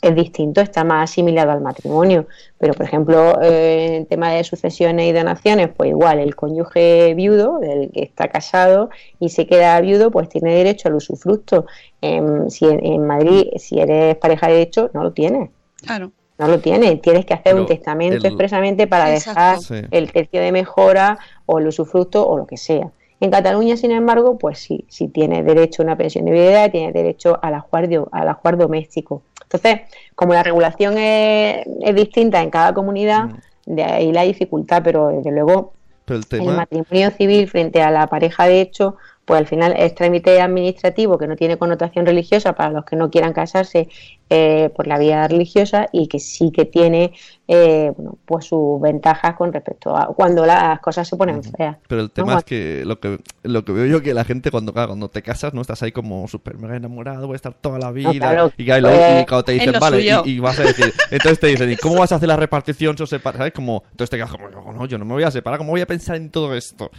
Es 0.00 0.14
distinto, 0.14 0.60
está 0.60 0.84
más 0.84 1.10
asimilado 1.10 1.50
al 1.50 1.60
matrimonio. 1.60 2.26
Pero, 2.58 2.74
por 2.74 2.86
ejemplo, 2.86 3.40
eh, 3.42 3.96
en 3.96 4.06
tema 4.06 4.30
de 4.32 4.44
sucesiones 4.44 5.06
y 5.08 5.12
donaciones, 5.12 5.68
pues 5.76 5.90
igual, 5.90 6.18
el 6.20 6.36
cónyuge 6.36 7.14
viudo, 7.14 7.60
el 7.62 7.90
que 7.90 8.02
está 8.02 8.28
casado 8.28 8.90
y 9.18 9.30
se 9.30 9.46
queda 9.46 9.80
viudo, 9.80 10.10
pues 10.10 10.28
tiene 10.28 10.54
derecho 10.54 10.88
al 10.88 10.94
usufructo. 10.94 11.66
Em, 12.00 12.48
si 12.48 12.64
en, 12.66 12.84
en 12.84 13.06
Madrid, 13.06 13.46
si 13.56 13.80
eres 13.80 14.16
pareja 14.16 14.48
de 14.48 14.62
hecho, 14.62 14.90
no 14.94 15.02
lo 15.02 15.12
tienes. 15.12 15.50
claro. 15.82 16.10
No 16.40 16.46
lo 16.46 16.60
tienes. 16.60 17.02
Tienes 17.02 17.26
que 17.26 17.34
hacer 17.34 17.46
Pero 17.54 17.62
un 17.62 17.66
testamento 17.66 18.14
el- 18.18 18.24
expresamente 18.26 18.86
para 18.86 19.12
Exacto. 19.12 19.40
dejar 19.40 19.58
Sí. 19.58 19.88
el 19.90 20.12
tercio 20.12 20.40
de 20.40 20.52
mejora 20.52 21.18
o 21.46 21.58
el 21.58 21.66
usufructo 21.66 22.24
o 22.28 22.38
lo 22.38 22.46
que 22.46 22.56
sea. 22.56 22.92
En 23.20 23.30
Cataluña, 23.30 23.76
sin 23.76 23.90
embargo, 23.90 24.38
pues 24.38 24.58
sí, 24.60 24.84
sí 24.88 25.08
tienes 25.08 25.44
derecho 25.44 25.82
a 25.82 25.86
una 25.86 25.96
pensión 25.96 26.24
de 26.24 26.32
viudedad, 26.32 26.70
tienes 26.70 26.94
derecho 26.94 27.38
al 27.42 27.54
ajuar, 27.54 27.88
al 28.12 28.28
ajuar 28.28 28.56
doméstico. 28.56 29.22
Entonces, 29.42 29.80
como 30.14 30.34
la 30.34 30.42
regulación 30.42 30.98
es, 30.98 31.66
es 31.80 31.94
distinta 31.94 32.42
en 32.42 32.50
cada 32.50 32.74
comunidad, 32.74 33.30
de 33.66 33.82
ahí 33.82 34.12
la 34.12 34.22
dificultad, 34.22 34.82
pero 34.84 35.08
desde 35.08 35.32
luego 35.32 35.72
Pero 36.04 36.18
el 36.18 36.24
el 36.24 36.28
tema... 36.28 36.52
matrimonio 36.52 37.10
civil 37.10 37.48
frente 37.48 37.82
a 37.82 37.90
la 37.90 38.06
pareja 38.06 38.46
de 38.46 38.60
hecho, 38.60 38.96
pues 39.28 39.38
al 39.40 39.46
final 39.46 39.74
es 39.76 39.94
trámite 39.94 40.40
administrativo 40.40 41.18
que 41.18 41.26
no 41.26 41.36
tiene 41.36 41.58
connotación 41.58 42.06
religiosa 42.06 42.54
para 42.54 42.70
los 42.70 42.86
que 42.86 42.96
no 42.96 43.10
quieran 43.10 43.34
casarse 43.34 43.86
eh, 44.30 44.70
por 44.74 44.86
la 44.86 44.98
vía 44.98 45.28
religiosa 45.28 45.86
y 45.92 46.08
que 46.08 46.18
sí 46.18 46.50
que 46.50 46.64
tiene 46.64 47.12
eh, 47.46 47.92
bueno, 47.94 48.16
pues 48.24 48.46
sus 48.46 48.80
ventajas 48.80 49.36
con 49.36 49.52
respecto 49.52 49.94
a 49.94 50.06
cuando 50.06 50.46
las 50.46 50.80
cosas 50.80 51.06
se 51.06 51.16
ponen 51.18 51.42
feas. 51.42 51.76
Pero 51.88 52.00
el 52.00 52.06
¿no? 52.06 52.12
tema 52.12 52.38
es 52.38 52.44
que 52.44 52.84
lo 52.86 52.98
que 53.00 53.18
lo 53.42 53.66
que 53.66 53.72
veo 53.72 53.84
yo 53.84 54.02
que 54.02 54.14
la 54.14 54.24
gente 54.24 54.50
cuando 54.50 54.72
cuando 54.72 55.10
te 55.10 55.20
casas 55.20 55.52
no 55.52 55.60
estás 55.60 55.82
ahí 55.82 55.92
como 55.92 56.26
súper 56.26 56.56
mega 56.56 56.76
enamorado, 56.76 57.26
voy 57.26 57.34
a 57.34 57.36
estar 57.36 57.52
toda 57.52 57.78
la 57.78 57.90
vida 57.92 58.18
claro, 58.18 58.50
y, 58.56 58.64
claro, 58.64 58.80
y 58.80 58.82
pues, 58.82 58.96
luego- 58.96 59.20
y 59.20 59.26
cuando 59.26 59.44
te 59.44 59.52
en 59.52 59.58
dicen 59.58 59.74
vale 59.78 60.00
y, 60.00 60.30
y 60.30 60.40
vas 60.40 60.58
a 60.58 60.62
decir 60.62 60.90
entonces 61.10 61.38
te 61.38 61.46
dicen 61.48 61.70
¿y 61.70 61.76
cómo 61.76 61.96
vas 61.96 62.12
a 62.12 62.14
hacer 62.14 62.28
la 62.28 62.36
repartición? 62.36 62.96
¿sabes? 62.96 63.52
Como 63.52 63.82
entonces 63.90 64.08
te 64.08 64.16
quedas 64.16 64.30
como 64.30 64.48
no, 64.48 64.72
no, 64.72 64.86
yo 64.86 64.96
no 64.96 65.04
me 65.04 65.12
voy 65.12 65.22
a 65.24 65.30
separar, 65.30 65.58
¿cómo 65.58 65.72
voy 65.72 65.82
a 65.82 65.86
pensar 65.86 66.16
en 66.16 66.30
todo 66.30 66.54
esto? 66.54 66.90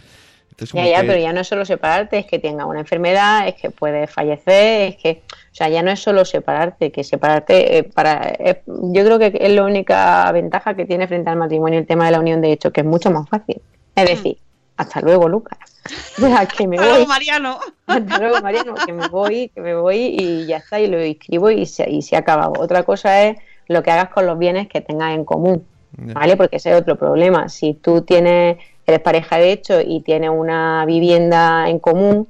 Entonces, 0.50 0.74
Ya, 0.74 0.86
ya, 0.86 1.00
que- 1.00 1.06
pero 1.06 1.18
ya 1.20 1.32
no 1.32 1.40
es 1.40 1.48
solo 1.48 1.64
separarte, 1.64 2.18
es 2.18 2.26
que 2.26 2.38
tenga 2.38 2.66
una 2.66 2.80
enfermedad, 2.80 3.48
es 3.48 3.54
que 3.54 3.70
puedes 3.70 4.10
fallecer, 4.10 4.90
es 4.90 4.96
que, 4.96 5.22
o 5.30 5.54
sea, 5.54 5.68
ya 5.68 5.82
no 5.82 5.90
es 5.90 6.00
solo 6.00 6.24
separarte, 6.24 6.92
que 6.92 7.02
separarte 7.04 7.78
eh, 7.78 7.82
para, 7.84 8.28
eh, 8.38 8.62
yo 8.66 9.04
creo 9.04 9.18
que 9.18 9.32
es 9.40 9.50
la 9.52 9.64
única 9.64 10.30
ventaja 10.32 10.74
que 10.74 10.84
tiene 10.84 11.08
frente 11.08 11.30
al 11.30 11.36
matrimonio 11.36 11.78
el 11.78 11.86
tema 11.86 12.04
de 12.06 12.10
la 12.12 12.20
unión 12.20 12.40
de 12.40 12.52
hecho, 12.52 12.72
que 12.72 12.82
es 12.82 12.86
mucho 12.86 13.10
más 13.10 13.28
fácil. 13.28 13.60
Es 13.94 14.08
decir, 14.08 14.38
hasta 14.76 15.00
luego, 15.00 15.28
Lucas. 15.28 15.58
Que 16.56 16.66
me 16.68 16.76
Hasta 16.76 16.86
luego, 16.88 16.98
voy. 16.98 17.06
Mariano. 17.06 17.58
Hasta 17.86 18.18
luego, 18.18 18.40
Mariano, 18.42 18.74
que 18.74 18.92
me 18.92 19.08
voy, 19.08 19.48
que 19.54 19.60
me 19.62 19.74
voy 19.74 20.14
y 20.18 20.46
ya 20.46 20.58
está, 20.58 20.78
y 20.78 20.86
lo 20.88 21.02
inscribo 21.04 21.50
y 21.50 21.64
se, 21.66 21.88
y 21.90 22.02
se 22.02 22.16
ha 22.16 22.20
acabado. 22.20 22.52
Otra 22.58 22.82
cosa 22.82 23.22
es 23.24 23.38
lo 23.66 23.82
que 23.82 23.90
hagas 23.90 24.10
con 24.10 24.26
los 24.26 24.38
bienes 24.38 24.68
que 24.68 24.80
tengas 24.82 25.14
en 25.14 25.24
común. 25.24 25.64
¿vale? 25.92 26.36
Porque 26.36 26.56
ese 26.56 26.70
es 26.70 26.76
otro 26.80 26.96
problema. 26.96 27.48
Si 27.48 27.74
tú 27.74 28.02
tienes, 28.02 28.58
eres 28.86 29.00
pareja 29.00 29.38
de 29.38 29.52
hecho 29.52 29.80
y 29.80 30.00
tienes 30.00 30.30
una 30.30 30.84
vivienda 30.86 31.68
en 31.68 31.78
común, 31.78 32.28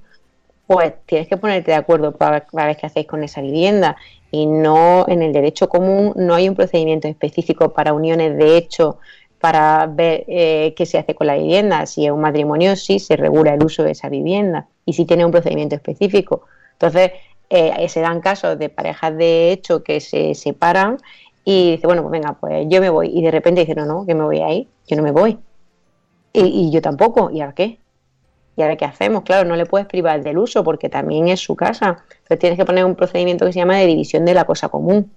pues 0.67 0.93
tienes 1.07 1.27
que 1.27 1.37
ponerte 1.37 1.73
de 1.73 1.77
acuerdo 1.77 2.13
para, 2.13 2.47
ver 2.53 2.77
qué 2.77 2.87
hacéis 2.87 3.07
con 3.07 3.25
esa 3.25 3.41
vivienda. 3.41 3.97
Y 4.31 4.47
no, 4.47 5.05
en 5.09 5.23
el 5.23 5.33
derecho 5.33 5.69
común 5.69 6.13
no 6.15 6.35
hay 6.35 6.49
un 6.49 6.55
procedimiento 6.55 7.09
específico 7.09 7.73
para 7.73 7.93
uniones 7.93 8.37
de 8.37 8.57
hecho 8.57 8.99
para 9.41 9.87
ver 9.87 10.25
eh, 10.29 10.75
qué 10.77 10.87
se 10.87 10.99
hace 10.99 11.15
con 11.15 11.27
la 11.27 11.35
vivienda. 11.35 11.87
Si 11.87 12.07
es 12.07 12.13
un 12.13 12.21
matrimonio, 12.21 12.77
sí 12.77 12.99
se 12.99 13.17
regula 13.17 13.55
el 13.55 13.65
uso 13.65 13.83
de 13.83 13.93
esa 13.93 14.09
vivienda 14.09 14.69
y 14.85 14.93
sí 14.93 15.07
tiene 15.07 15.25
un 15.25 15.33
procedimiento 15.33 15.75
específico. 15.75 16.43
Entonces, 16.75 17.13
eh, 17.49 17.89
se 17.89 18.01
dan 18.01 18.21
casos 18.21 18.57
de 18.59 18.69
parejas 18.69 19.17
de 19.17 19.51
hecho 19.51 19.83
que 19.83 20.01
se 20.01 20.37
separan 20.37 20.99
y 21.45 21.73
dice, 21.73 21.87
bueno, 21.87 22.03
pues 22.03 22.13
venga, 22.13 22.35
pues 22.35 22.67
yo 22.69 22.81
me 22.81 22.91
voy. 22.91 23.11
Y 23.13 23.23
de 23.23 23.31
repente 23.31 23.63
dice, 23.63 23.75
no, 23.75 23.87
no, 23.87 24.07
que 24.07 24.15
me 24.15 24.23
voy 24.23 24.41
ahí, 24.41 24.69
yo 24.87 24.97
no 24.97 25.03
me 25.03 25.11
voy. 25.11 25.37
Y, 26.33 26.41
y 26.45 26.71
yo 26.71 26.81
tampoco, 26.81 27.31
¿y 27.31 27.41
ahora 27.41 27.55
qué? 27.55 27.81
¿Y 28.57 28.63
ahora 28.63 28.77
qué 28.77 28.85
hacemos? 28.85 29.23
Claro, 29.23 29.49
no 29.49 29.57
le 29.57 29.67
puedes 29.67 29.87
privar 29.87 30.23
del 30.23 30.39
uso 30.39 30.63
porque 30.63 30.89
también 30.89 31.29
es 31.29 31.41
su 31.41 31.57
casa. 31.57 32.05
Entonces 32.11 32.39
tienes 32.39 32.59
que 32.59 32.65
poner 32.65 32.85
un 32.85 32.95
procedimiento 32.95 33.47
que 33.47 33.53
se 33.53 33.59
llama 33.59 33.79
de 33.79 33.87
división 33.87 34.25
de 34.25 34.35
la 34.35 34.45
cosa 34.45 34.69
común. 34.69 35.11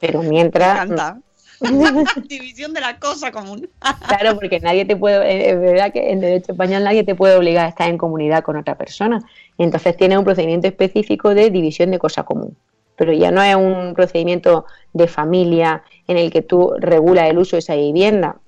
Pero 0.00 0.22
Me 0.22 0.30
mientras... 0.30 0.84
encanta. 0.84 1.18
División 2.28 2.74
de 2.74 2.80
la 2.80 2.98
cosa 2.98 3.30
común. 3.30 3.68
Claro, 4.08 4.34
porque 4.34 4.58
nadie 4.58 4.84
te 4.84 4.96
puede, 4.96 5.18
eh, 5.30 5.50
es 5.50 5.60
verdad 5.60 5.92
que 5.92 6.10
en 6.10 6.20
derecho 6.20 6.52
español 6.52 6.82
nadie 6.82 7.04
te 7.04 7.14
puede 7.14 7.36
obligar 7.36 7.66
a 7.66 7.68
estar 7.68 7.88
en 7.88 7.98
comunidad 7.98 8.42
con 8.42 8.56
otra 8.56 8.76
persona. 8.76 9.20
Y 9.56 9.62
entonces 9.62 9.96
tiene 9.96 10.18
un 10.18 10.24
procedimiento 10.24 10.66
específico 10.66 11.34
de 11.34 11.50
división 11.50 11.92
de 11.92 12.00
cosa 12.00 12.24
común. 12.24 12.56
Pero 12.96 13.12
ya 13.12 13.30
no 13.30 13.42
es 13.42 13.54
un 13.54 13.94
procedimiento 13.94 14.66
de 14.92 15.06
familia 15.06 15.84
en 16.08 16.18
el 16.18 16.32
que 16.32 16.42
tú 16.42 16.74
regulas 16.78 17.30
el 17.30 17.38
uso 17.38 17.56
de 17.56 17.60
esa 17.60 17.76
vivienda. 17.76 18.38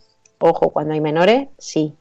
Ojo, 0.47 0.69
cuando 0.71 0.93
hay 0.93 1.01
menores, 1.01 1.49
sí. 1.59 1.95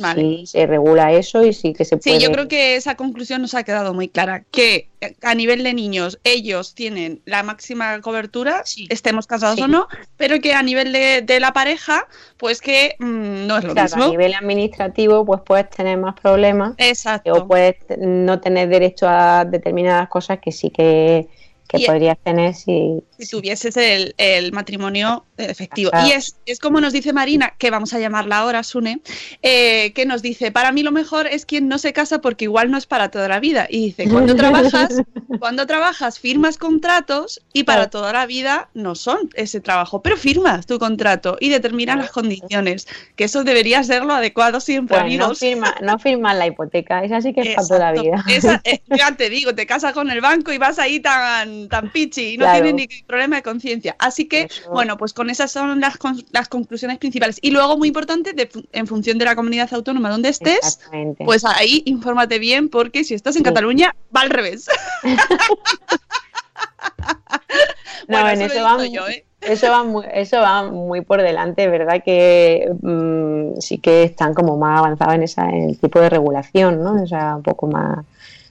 Vale. 0.00 0.20
Sí, 0.22 0.46
se 0.46 0.64
regula 0.68 1.10
eso 1.12 1.42
y 1.44 1.52
sí 1.52 1.72
que 1.72 1.84
se 1.84 1.96
Sí, 1.96 2.10
puede. 2.10 2.20
yo 2.20 2.30
creo 2.30 2.46
que 2.46 2.76
esa 2.76 2.94
conclusión 2.94 3.42
nos 3.42 3.54
ha 3.54 3.64
quedado 3.64 3.92
muy 3.92 4.08
clara, 4.08 4.44
que 4.52 4.88
a 5.22 5.34
nivel 5.34 5.64
de 5.64 5.74
niños 5.74 6.20
ellos 6.22 6.76
tienen 6.76 7.20
la 7.24 7.42
máxima 7.42 8.00
cobertura, 8.00 8.62
estemos 8.90 9.26
casados 9.26 9.56
Sí. 9.56 9.62
o 9.62 9.66
no, 9.66 9.88
pero 10.16 10.38
que 10.38 10.52
a 10.54 10.62
nivel 10.62 10.92
de, 10.92 11.22
de 11.22 11.40
la 11.40 11.52
pareja, 11.52 12.06
pues 12.36 12.60
que 12.60 12.94
mm, 13.00 13.48
no 13.48 13.58
es 13.58 13.64
lo 13.64 13.72
Claro, 13.72 13.92
a 13.94 13.96
mismo. 13.96 14.10
nivel 14.12 14.34
administrativo, 14.34 15.24
pues 15.26 15.40
puedes 15.44 15.68
tener 15.70 15.98
más 15.98 16.14
problemas 16.14 16.74
Exacto. 16.78 17.32
o 17.32 17.48
puedes 17.48 17.74
no 17.98 18.38
tener 18.38 18.68
derecho 18.68 19.08
a 19.08 19.44
determinadas 19.44 20.08
cosas 20.08 20.38
que 20.38 20.52
sí 20.52 20.70
que, 20.70 21.26
que 21.68 21.78
Y- 21.82 21.86
podrías 21.86 22.16
tener 22.24 22.54
si, 22.54 23.02
si 23.18 23.28
tuvieses 23.28 23.76
el, 23.76 24.14
el 24.16 24.52
matrimonio 24.52 25.24
efectivo. 25.36 25.90
Ajá. 25.92 26.08
Y 26.08 26.12
es, 26.12 26.36
es 26.46 26.58
como 26.58 26.80
nos 26.80 26.92
dice 26.92 27.12
Marina, 27.12 27.54
que 27.58 27.70
vamos 27.70 27.92
a 27.94 27.98
llamarla 28.00 28.38
ahora, 28.38 28.62
Sune, 28.62 29.00
eh, 29.42 29.92
que 29.92 30.06
nos 30.06 30.22
dice, 30.22 30.50
para 30.50 30.72
mí 30.72 30.82
lo 30.82 30.92
mejor 30.92 31.26
es 31.26 31.44
quien 31.46 31.68
no 31.68 31.78
se 31.78 31.92
casa 31.92 32.20
porque 32.20 32.46
igual 32.46 32.70
no 32.70 32.78
es 32.78 32.86
para 32.86 33.10
toda 33.10 33.28
la 33.28 33.38
vida. 33.38 33.66
Y 33.68 33.86
dice, 33.86 34.08
cuando 34.08 34.34
trabajas, 34.36 35.02
cuando 35.38 35.66
trabajas 35.66 36.18
firmas 36.18 36.56
contratos 36.58 37.40
y 37.52 37.64
para 37.64 37.78
Claro. 37.78 37.90
toda 37.90 38.12
la 38.12 38.26
vida 38.26 38.70
no 38.74 38.94
son 38.94 39.28
ese 39.34 39.60
trabajo, 39.60 40.02
pero 40.02 40.16
firmas 40.16 40.66
tu 40.66 40.78
contrato 40.78 41.36
y 41.38 41.50
determinas 41.50 41.98
las 41.98 42.10
condiciones, 42.10 42.88
que 43.14 43.24
eso 43.24 43.44
debería 43.44 43.84
ser 43.84 44.04
lo 44.04 44.14
adecuado 44.14 44.60
siempre, 44.60 44.98
Pues 45.00 45.18
no, 45.18 45.34
firma, 45.34 45.74
no 45.82 45.98
firmas 45.98 46.36
la 46.36 46.46
hipoteca, 46.46 47.04
esa 47.04 47.20
sí 47.20 47.32
que 47.34 47.42
es 47.42 47.54
para 47.54 47.68
toda 47.68 47.92
la 47.92 48.00
vida. 48.02 48.24
Esa- 48.28 48.60
eh, 48.64 48.80
ya 48.98 49.14
te 49.16 49.28
digo, 49.28 49.54
te 49.54 49.66
casas 49.66 49.92
con 49.92 50.10
el 50.10 50.20
banco 50.20 50.52
y 50.52 50.58
vas 50.58 50.78
ahí 50.78 50.98
tan, 51.00 51.57
tan 51.68 51.90
pichi 51.90 52.34
y 52.34 52.38
no 52.38 52.44
Claro. 52.44 52.62
tienes 52.64 52.88
ni 52.88 53.02
problema 53.04 53.36
de 53.36 53.42
conciencia. 53.42 53.96
Así 53.98 54.28
que, 54.28 54.42
Eso. 54.42 54.70
bueno, 54.70 54.96
pues 54.96 55.12
con 55.12 55.30
esas 55.30 55.50
son 55.50 55.80
las, 55.80 55.96
con- 55.96 56.22
las 56.30 56.48
conclusiones 56.48 56.98
principales. 56.98 57.38
Y 57.42 57.50
luego, 57.50 57.76
muy 57.76 57.88
importante, 57.88 58.32
de 58.34 58.48
en 58.72 58.86
función 58.86 59.18
de 59.18 59.24
la 59.24 59.34
comunidad 59.34 59.72
autónoma 59.72 60.10
donde 60.10 60.28
estés, 60.28 60.78
pues 61.24 61.44
ahí 61.44 61.82
infórmate 61.86 62.38
bien, 62.38 62.68
porque 62.68 63.02
si 63.04 63.14
estás 63.14 63.34
en 63.36 63.40
Sí. 63.40 63.44
Cataluña, 63.44 63.96
va 64.14 64.20
al 64.20 64.30
revés. 64.30 64.66
no, 65.02 65.12
Bueno, 68.08 68.28
en 68.30 68.42
eso 68.42 68.62
va, 68.62 68.86
yo, 68.86 69.06
¿eh? 69.08 69.24
eso 69.40 69.70
va 69.70 69.84
muy, 69.84 70.04
eso 70.12 70.38
va 70.40 70.64
muy 70.70 71.00
por 71.02 71.22
delante, 71.22 71.68
verdad 71.68 72.02
que 72.04 72.70
mm, 72.82 73.60
sí 73.60 73.78
que 73.78 74.02
están 74.04 74.34
como 74.34 74.56
más 74.56 74.78
avanzados 74.78 75.14
en 75.14 75.22
esa, 75.22 75.48
en 75.48 75.70
el 75.70 75.78
tipo 75.78 76.00
de 76.00 76.10
regulación, 76.10 76.82
¿no? 76.82 77.02
O 77.02 77.06
sea, 77.06 77.36
un 77.36 77.42
poco 77.42 77.66
más, 77.66 78.04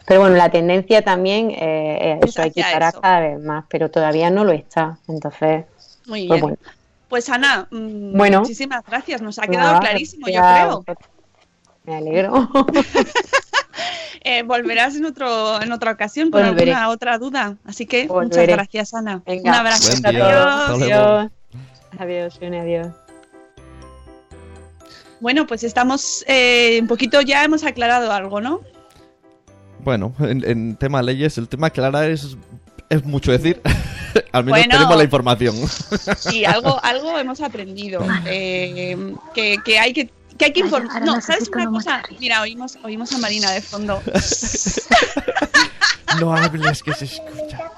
Pero 0.07 0.21
bueno, 0.21 0.37
la 0.37 0.49
tendencia 0.49 1.01
también, 1.01 1.51
eh, 1.51 2.19
Es 2.23 2.29
eso 2.29 2.41
hay 2.41 2.51
que 2.51 2.61
estar 2.61 2.93
cada 3.01 3.19
vez 3.19 3.39
más, 3.39 3.65
pero 3.67 3.91
todavía 3.91 4.29
no 4.29 4.45
lo 4.45 4.53
está. 4.53 4.97
Entonces, 5.09 5.65
Muy 6.05 6.27
pues 6.27 6.39
bien. 6.39 6.41
bueno. 6.41 6.57
Pues 7.09 7.29
Ana, 7.29 7.67
mm, 7.69 8.15
Bueno. 8.17 8.39
muchísimas 8.39 8.83
gracias. 8.85 9.21
Nos 9.21 9.37
ha 9.37 9.47
quedado 9.47 9.73
Nada, 9.73 9.79
clarísimo, 9.81 10.27
yo 10.27 10.41
creo. 10.41 10.85
Me 11.83 11.95
alegro. 11.97 12.49
Eh, 14.21 14.43
volverás 14.43 14.95
en 14.95 15.05
otro 15.05 15.61
en 15.61 15.71
otra 15.71 15.91
ocasión 15.91 16.31
con 16.31 16.41
Volveré. 16.41 16.73
alguna 16.73 16.89
otra 16.89 17.17
duda. 17.17 17.55
Así 17.63 17.85
que 17.85 18.07
muchas 18.07 18.45
gracias, 18.45 18.93
Ana. 18.93 19.21
Venga. 19.25 19.51
Un 19.51 19.55
abrazo. 19.55 20.01
Buen 20.01 20.15
día. 20.15 20.65
Adiós. 20.67 21.31
Adiós. 21.97 22.39
Adiós. 22.41 22.87
Bueno, 25.21 25.47
pues 25.47 25.63
estamos 25.63 26.25
eh, 26.27 26.79
un 26.81 26.87
poquito 26.87 27.21
ya 27.21 27.43
hemos 27.43 27.63
aclarado 27.63 28.11
algo, 28.11 28.41
¿no? 28.41 28.61
Bueno, 29.87 30.13
en, 30.19 30.43
en 30.45 30.75
tema 30.75 31.01
leyes, 31.01 31.37
el 31.37 31.47
tema 31.47 31.69
clara 31.69 32.07
es, 32.07 32.35
es 32.89 33.05
mucho 33.05 33.31
decir. 33.31 33.61
Al 34.33 34.43
menos 34.43 34.59
Bueno. 34.59 34.73
tenemos 34.75 34.97
la 34.97 35.03
información. 35.05 35.55
Sí, 36.17 36.43
algo, 36.43 36.77
algo 36.83 37.17
hemos 37.17 37.39
aprendido. 37.39 38.01
eh, 38.25 39.15
que, 39.33 39.55
que 39.63 39.79
hay 39.79 39.93
que, 39.93 40.09
que 40.37 40.43
hay 40.43 40.51
que 40.51 40.59
informar. 40.59 41.05
No, 41.05 41.21
¿sabes 41.21 41.49
una 41.55 41.69
cosa? 41.69 42.03
Mira, 42.19 42.41
oímos, 42.41 42.77
oímos 42.83 43.13
a 43.13 43.17
Marina 43.19 43.49
de 43.51 43.61
fondo. 43.61 44.01
no 46.19 46.35
hables, 46.35 46.83
que 46.83 46.93
se 46.93 47.05
escucha. 47.05 47.71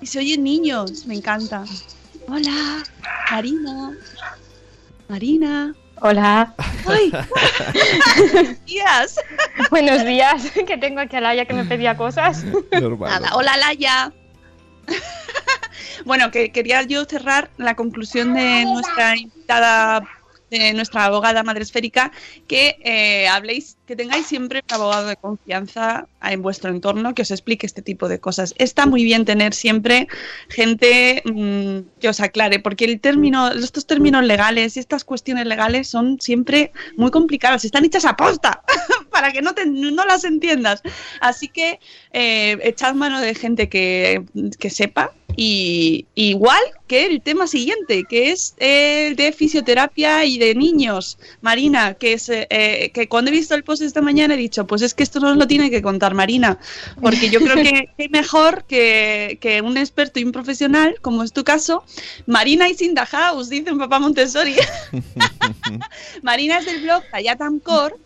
Y 0.00 0.06
se 0.06 0.18
oyen 0.18 0.42
niños, 0.42 1.06
me 1.06 1.14
encanta. 1.14 1.62
Hola, 2.26 2.82
Marina. 3.30 3.92
Marina. 5.06 5.72
Hola. 6.00 6.54
¡Ay! 6.86 7.12
Buenos 8.32 8.64
días. 8.64 9.20
Buenos 9.70 10.04
días, 10.04 10.50
que 10.66 10.76
tengo 10.76 11.00
aquí 11.00 11.16
a 11.16 11.20
Laia 11.20 11.44
que 11.46 11.54
me 11.54 11.64
pedía 11.64 11.96
cosas. 11.96 12.44
Normal. 12.72 13.10
Nada, 13.10 13.36
hola 13.36 13.56
Laia. 13.56 14.12
bueno, 16.04 16.30
que 16.30 16.52
quería 16.52 16.82
yo 16.82 17.04
cerrar 17.04 17.50
la 17.56 17.74
conclusión 17.74 18.34
de 18.34 18.64
nuestra 18.64 19.16
invitada, 19.16 20.06
nuestra 20.74 21.04
abogada 21.04 21.42
madre 21.42 21.62
esférica, 21.62 22.12
que 22.46 22.76
eh, 22.84 23.26
habléis, 23.28 23.76
que 23.86 23.96
tengáis 23.96 24.26
siempre 24.26 24.62
un 24.68 24.74
abogado 24.74 25.06
de 25.08 25.16
confianza 25.16 26.06
en 26.22 26.42
vuestro 26.42 26.70
entorno 26.70 27.14
que 27.14 27.22
os 27.22 27.30
explique 27.30 27.66
este 27.66 27.82
tipo 27.82 28.08
de 28.08 28.18
cosas. 28.18 28.54
Está 28.58 28.86
muy 28.86 29.04
bien 29.04 29.24
tener 29.24 29.52
siempre 29.54 30.08
gente 30.48 31.22
mm, 31.24 32.00
que 32.00 32.08
os 32.08 32.20
aclare, 32.20 32.58
porque 32.60 32.84
el 32.84 33.00
término, 33.00 33.48
estos 33.52 33.86
términos 33.86 34.24
legales 34.24 34.76
y 34.76 34.80
estas 34.80 35.04
cuestiones 35.04 35.46
legales 35.46 35.88
son 35.88 36.20
siempre 36.20 36.72
muy 36.96 37.10
complicadas, 37.10 37.64
están 37.64 37.84
hechas 37.84 38.04
a 38.04 38.16
posta 38.16 38.62
para 39.10 39.32
que 39.32 39.42
no, 39.42 39.54
te- 39.54 39.66
no 39.66 40.04
las 40.04 40.24
entiendas. 40.24 40.82
Así 41.20 41.48
que 41.48 41.78
eh, 42.12 42.58
echad 42.62 42.94
mano 42.94 43.20
de 43.20 43.34
gente 43.34 43.68
que, 43.68 44.24
que 44.58 44.70
sepa. 44.70 45.12
Y 45.36 46.06
igual 46.14 46.60
que 46.86 47.06
el 47.06 47.20
tema 47.20 47.48
siguiente, 47.48 48.04
que 48.08 48.30
es 48.30 48.54
el 48.58 49.16
de 49.16 49.32
fisioterapia 49.32 50.24
y 50.24 50.38
de 50.38 50.43
niños. 50.52 51.16
Marina, 51.42 51.94
que 51.94 52.14
es 52.14 52.28
eh, 52.28 52.48
eh, 52.50 52.90
que 52.92 53.08
cuando 53.08 53.30
he 53.30 53.32
visto 53.34 53.54
el 53.54 53.62
post 53.62 53.82
esta 53.82 54.02
mañana 54.02 54.34
he 54.34 54.36
dicho, 54.36 54.66
pues 54.66 54.82
es 54.82 54.94
que 54.94 55.04
esto 55.04 55.20
nos 55.20 55.36
lo 55.36 55.46
tiene 55.46 55.70
que 55.70 55.80
contar 55.80 56.12
Marina, 56.14 56.58
porque 57.00 57.30
yo 57.30 57.38
creo 57.38 57.54
que 57.54 57.90
es 57.98 58.10
mejor 58.10 58.64
que, 58.64 59.38
que 59.40 59.60
un 59.60 59.76
experto 59.76 60.18
y 60.18 60.24
un 60.24 60.32
profesional, 60.32 60.96
como 61.00 61.22
es 61.22 61.32
tu 61.32 61.44
caso, 61.44 61.84
Marina 62.26 62.68
is 62.68 62.82
in 62.82 62.96
the 62.96 63.06
house, 63.06 63.48
dice 63.48 63.70
un 63.70 63.78
papá 63.78 64.00
Montessori. 64.00 64.56
Marina 66.22 66.58
es 66.58 66.66
del 66.66 66.82
blog 66.82 67.04
Tayatamcor 67.12 67.96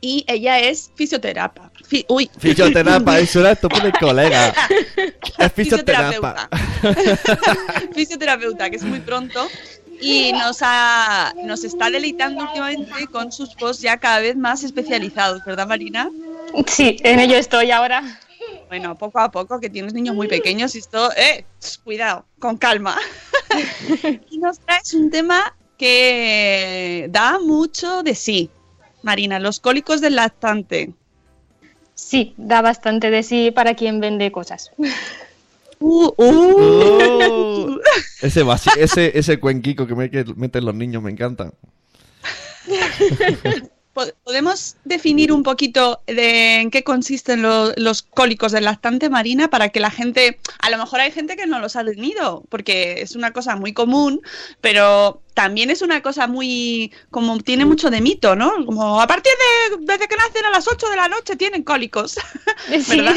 y 0.00 0.24
ella 0.28 0.60
es 0.60 0.90
fisioterapa. 0.94 1.70
Fi- 1.86 2.04
uy, 2.08 2.30
Fisioterapia, 2.38 3.18
eso 3.18 3.40
era 3.40 3.54
tu 3.56 3.68
pone 3.68 3.92
colega. 3.92 4.54
Es 5.38 5.52
fisioterapia. 5.52 6.48
fisioterapeuta, 7.94 8.70
que 8.70 8.76
es 8.76 8.82
muy 8.82 9.00
pronto. 9.00 9.46
Y 10.00 10.32
nos, 10.32 10.58
ha, 10.60 11.34
nos 11.44 11.64
está 11.64 11.90
deleitando 11.90 12.44
últimamente 12.44 13.06
con 13.10 13.32
sus 13.32 13.54
posts 13.54 13.82
ya 13.82 13.96
cada 13.98 14.20
vez 14.20 14.36
más 14.36 14.62
especializados, 14.64 15.44
¿verdad, 15.44 15.66
Marina? 15.66 16.10
Sí, 16.66 16.96
en 17.02 17.20
ello 17.20 17.36
estoy 17.36 17.70
ahora. 17.70 18.02
Bueno, 18.68 18.96
poco 18.96 19.20
a 19.20 19.30
poco, 19.30 19.60
que 19.60 19.70
tienes 19.70 19.94
niños 19.94 20.14
muy 20.14 20.28
pequeños 20.28 20.74
y 20.74 20.78
esto, 20.78 21.10
eh, 21.16 21.44
cuidado, 21.84 22.24
con 22.38 22.56
calma. 22.56 22.96
y 24.30 24.38
nos 24.38 24.58
traes 24.58 24.94
un 24.94 25.10
tema 25.10 25.54
que 25.76 27.06
da 27.10 27.38
mucho 27.38 28.02
de 28.02 28.14
sí. 28.14 28.50
Marina, 29.02 29.38
los 29.38 29.60
cólicos 29.60 30.00
del 30.00 30.16
lactante. 30.16 30.92
Sí, 31.94 32.34
da 32.36 32.62
bastante 32.62 33.10
de 33.10 33.22
sí 33.22 33.50
para 33.50 33.74
quien 33.74 34.00
vende 34.00 34.32
cosas. 34.32 34.70
Uh, 35.86 36.06
uh. 36.16 36.16
Oh, 36.16 37.78
ese, 38.22 38.42
ese, 38.78 39.18
ese 39.18 39.38
cuenquico 39.38 39.86
que 39.86 39.94
me- 39.94 40.10
que 40.10 40.24
meten 40.34 40.64
los 40.64 40.74
niños 40.74 41.02
me 41.02 41.10
encanta. 41.10 41.52
Po- 43.94 44.12
¿Podemos 44.24 44.76
definir 44.84 45.32
un 45.32 45.42
poquito 45.44 46.00
de 46.06 46.56
en 46.60 46.70
qué 46.70 46.82
consisten 46.82 47.42
lo- 47.42 47.72
los 47.76 48.02
cólicos 48.02 48.52
del 48.52 48.64
lactante, 48.64 49.08
Marina, 49.08 49.48
para 49.48 49.68
que 49.70 49.78
la 49.80 49.90
gente, 49.90 50.38
a 50.60 50.68
lo 50.70 50.78
mejor 50.78 51.00
hay 51.00 51.12
gente 51.12 51.36
que 51.36 51.46
no 51.46 51.60
los 51.60 51.76
ha 51.76 51.84
tenido, 51.84 52.42
porque 52.48 53.00
es 53.02 53.14
una 53.14 53.32
cosa 53.32 53.54
muy 53.56 53.72
común, 53.72 54.20
pero 54.60 55.22
también 55.34 55.70
es 55.70 55.80
una 55.82 56.02
cosa 56.02 56.26
muy, 56.26 56.92
como 57.10 57.38
tiene 57.40 57.64
mucho 57.64 57.88
de 57.90 58.00
mito, 58.00 58.34
¿no? 58.36 58.52
Como 58.66 59.00
a 59.00 59.06
partir 59.06 59.32
de, 59.70 59.76
desde 59.80 60.06
que 60.08 60.16
nacen 60.16 60.44
a 60.44 60.50
las 60.50 60.66
8 60.68 60.88
de 60.90 60.96
la 60.96 61.08
noche 61.08 61.36
tienen 61.36 61.62
cólicos, 61.62 62.14
Sí. 62.84 62.96
¿verdad? 63.00 63.14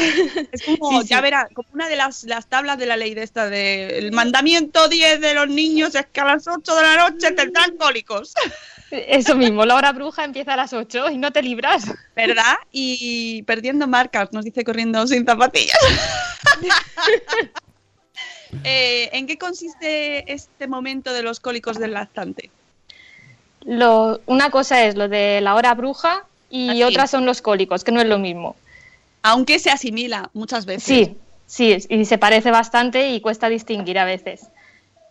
Es 0.52 0.62
como, 0.64 1.02
Sí, 1.02 1.08
ya 1.08 1.20
verá, 1.20 1.48
como 1.54 1.68
una 1.74 1.88
de 1.88 1.96
las, 1.96 2.22
las 2.24 2.48
tablas 2.48 2.78
de 2.78 2.86
la 2.86 2.96
ley 2.96 3.14
de 3.14 3.22
esta, 3.24 3.48
de 3.50 3.98
el 3.98 4.12
mandamiento 4.12 4.88
10 4.88 5.20
de 5.20 5.34
los 5.34 5.48
niños 5.48 5.94
es 5.96 6.06
que 6.12 6.20
a 6.20 6.24
las 6.24 6.46
8 6.46 6.74
de 6.76 6.82
la 6.82 6.96
noche 7.10 7.32
tendrán 7.32 7.76
cólicos. 7.76 8.32
Eso 8.90 9.34
mismo, 9.36 9.66
la 9.66 9.74
hora 9.74 9.92
bruja 9.92 10.24
empieza 10.24 10.54
a 10.54 10.56
las 10.56 10.72
8 10.72 11.10
y 11.10 11.18
no 11.18 11.30
te 11.30 11.42
libras. 11.42 11.84
¿verdad? 12.16 12.56
Y 12.72 13.42
perdiendo 13.42 13.86
marcas, 13.86 14.32
nos 14.32 14.44
dice 14.44 14.64
corriendo 14.64 15.06
sin 15.06 15.24
zapatillas. 15.24 15.78
Eh, 18.64 19.10
¿En 19.12 19.26
qué 19.26 19.36
consiste 19.36 20.32
este 20.32 20.66
momento 20.66 21.12
de 21.12 21.22
los 21.22 21.38
cólicos 21.38 21.78
del 21.78 21.92
lactante? 21.92 22.50
Lo- 23.64 24.20
una 24.26 24.50
cosa 24.50 24.84
es 24.84 24.96
lo 24.96 25.08
de 25.08 25.40
la 25.42 25.54
hora 25.54 25.74
bruja 25.74 26.24
y 26.48 26.70
Así. 26.70 26.82
otra 26.82 27.06
son 27.06 27.26
los 27.26 27.42
cólicos, 27.42 27.84
que 27.84 27.92
no 27.92 28.00
es 28.00 28.06
lo 28.06 28.18
mismo. 28.18 28.56
Aunque 29.22 29.58
se 29.58 29.70
asimila 29.70 30.30
muchas 30.32 30.64
veces. 30.64 30.84
Sí, 30.84 31.16
sí, 31.46 31.76
y 31.90 32.04
se 32.06 32.16
parece 32.18 32.50
bastante 32.50 33.10
y 33.10 33.20
cuesta 33.20 33.48
distinguir 33.50 33.98
a 33.98 34.04
veces. 34.06 34.46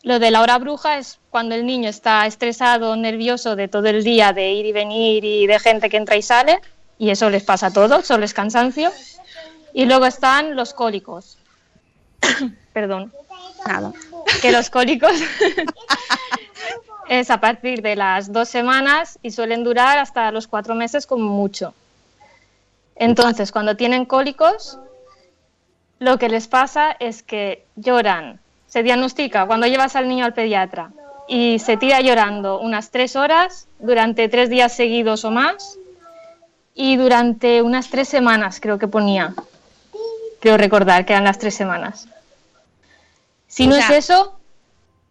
Lo 0.08 0.20
de 0.20 0.32
la 0.32 0.40
hora 0.40 0.58
bruja 0.58 1.00
es 1.00 1.20
cuando 1.32 1.54
el 1.54 1.66
niño 1.66 1.90
está 1.90 2.26
estresado, 2.26 2.96
nervioso 2.96 3.58
de 3.58 3.68
todo 3.68 3.88
el 3.88 4.06
día, 4.06 4.32
de 4.32 4.54
ir 4.54 4.66
y 4.66 4.72
venir 4.72 5.26
y 5.26 5.48
de 5.48 5.60
gente 5.60 5.90
que 5.90 5.98
entra 5.98 6.16
y 6.16 6.22
sale, 6.22 6.62
y 6.98 7.10
eso 7.10 7.30
les 7.30 7.44
pasa 7.44 7.68
a 7.68 7.74
todos, 7.74 8.08
solo 8.08 8.24
es 8.24 8.34
cansancio. 8.34 8.90
Y 9.74 9.84
luego 9.84 10.06
están 10.06 10.56
los 10.56 10.74
cólicos. 10.74 11.38
Perdón. 12.74 13.12
Nada. 13.68 13.92
que 14.42 14.54
los 14.54 14.70
cólicos 14.70 15.12
es 17.10 17.30
a 17.30 17.42
partir 17.42 17.82
de 17.82 17.98
las 17.98 18.32
dos 18.32 18.48
semanas 18.48 19.20
y 19.22 19.32
suelen 19.32 19.66
durar 19.66 19.98
hasta 19.98 20.32
los 20.32 20.48
cuatro 20.48 20.74
meses 20.74 21.06
como 21.06 21.28
mucho. 21.28 21.74
Entonces, 22.96 23.52
cuando 23.52 23.76
tienen 23.76 24.06
cólicos, 24.06 24.80
lo 26.00 26.18
que 26.18 26.30
les 26.30 26.48
pasa 26.48 26.96
es 26.98 27.24
que 27.24 27.66
lloran. 27.76 28.40
Se 28.78 28.84
diagnostica 28.84 29.48
cuando 29.48 29.66
llevas 29.66 29.96
al 29.96 30.08
niño 30.08 30.24
al 30.24 30.36
pediatra 30.36 30.92
y 31.28 31.58
se 31.58 31.78
tira 31.78 32.00
llorando 32.00 32.60
unas 32.60 32.92
tres 32.92 33.16
horas 33.16 33.68
durante 33.80 34.30
tres 34.30 34.52
días 34.52 34.72
seguidos 34.72 35.26
o 35.26 35.32
más 35.32 35.80
y 36.76 36.96
durante 36.96 37.64
unas 37.64 37.90
tres 37.90 38.08
semanas, 38.08 38.60
creo 38.60 38.78
que 38.78 38.88
ponía. 38.88 39.34
Creo 40.40 40.58
recordar 40.58 41.08
que 41.08 41.14
eran 41.14 41.24
las 41.24 41.40
tres 41.40 41.56
semanas. 41.56 42.08
Si 43.48 43.66
O 43.66 43.70
no 43.72 43.78
sea- 43.78 43.86
es 43.88 44.06
eso, 44.06 44.38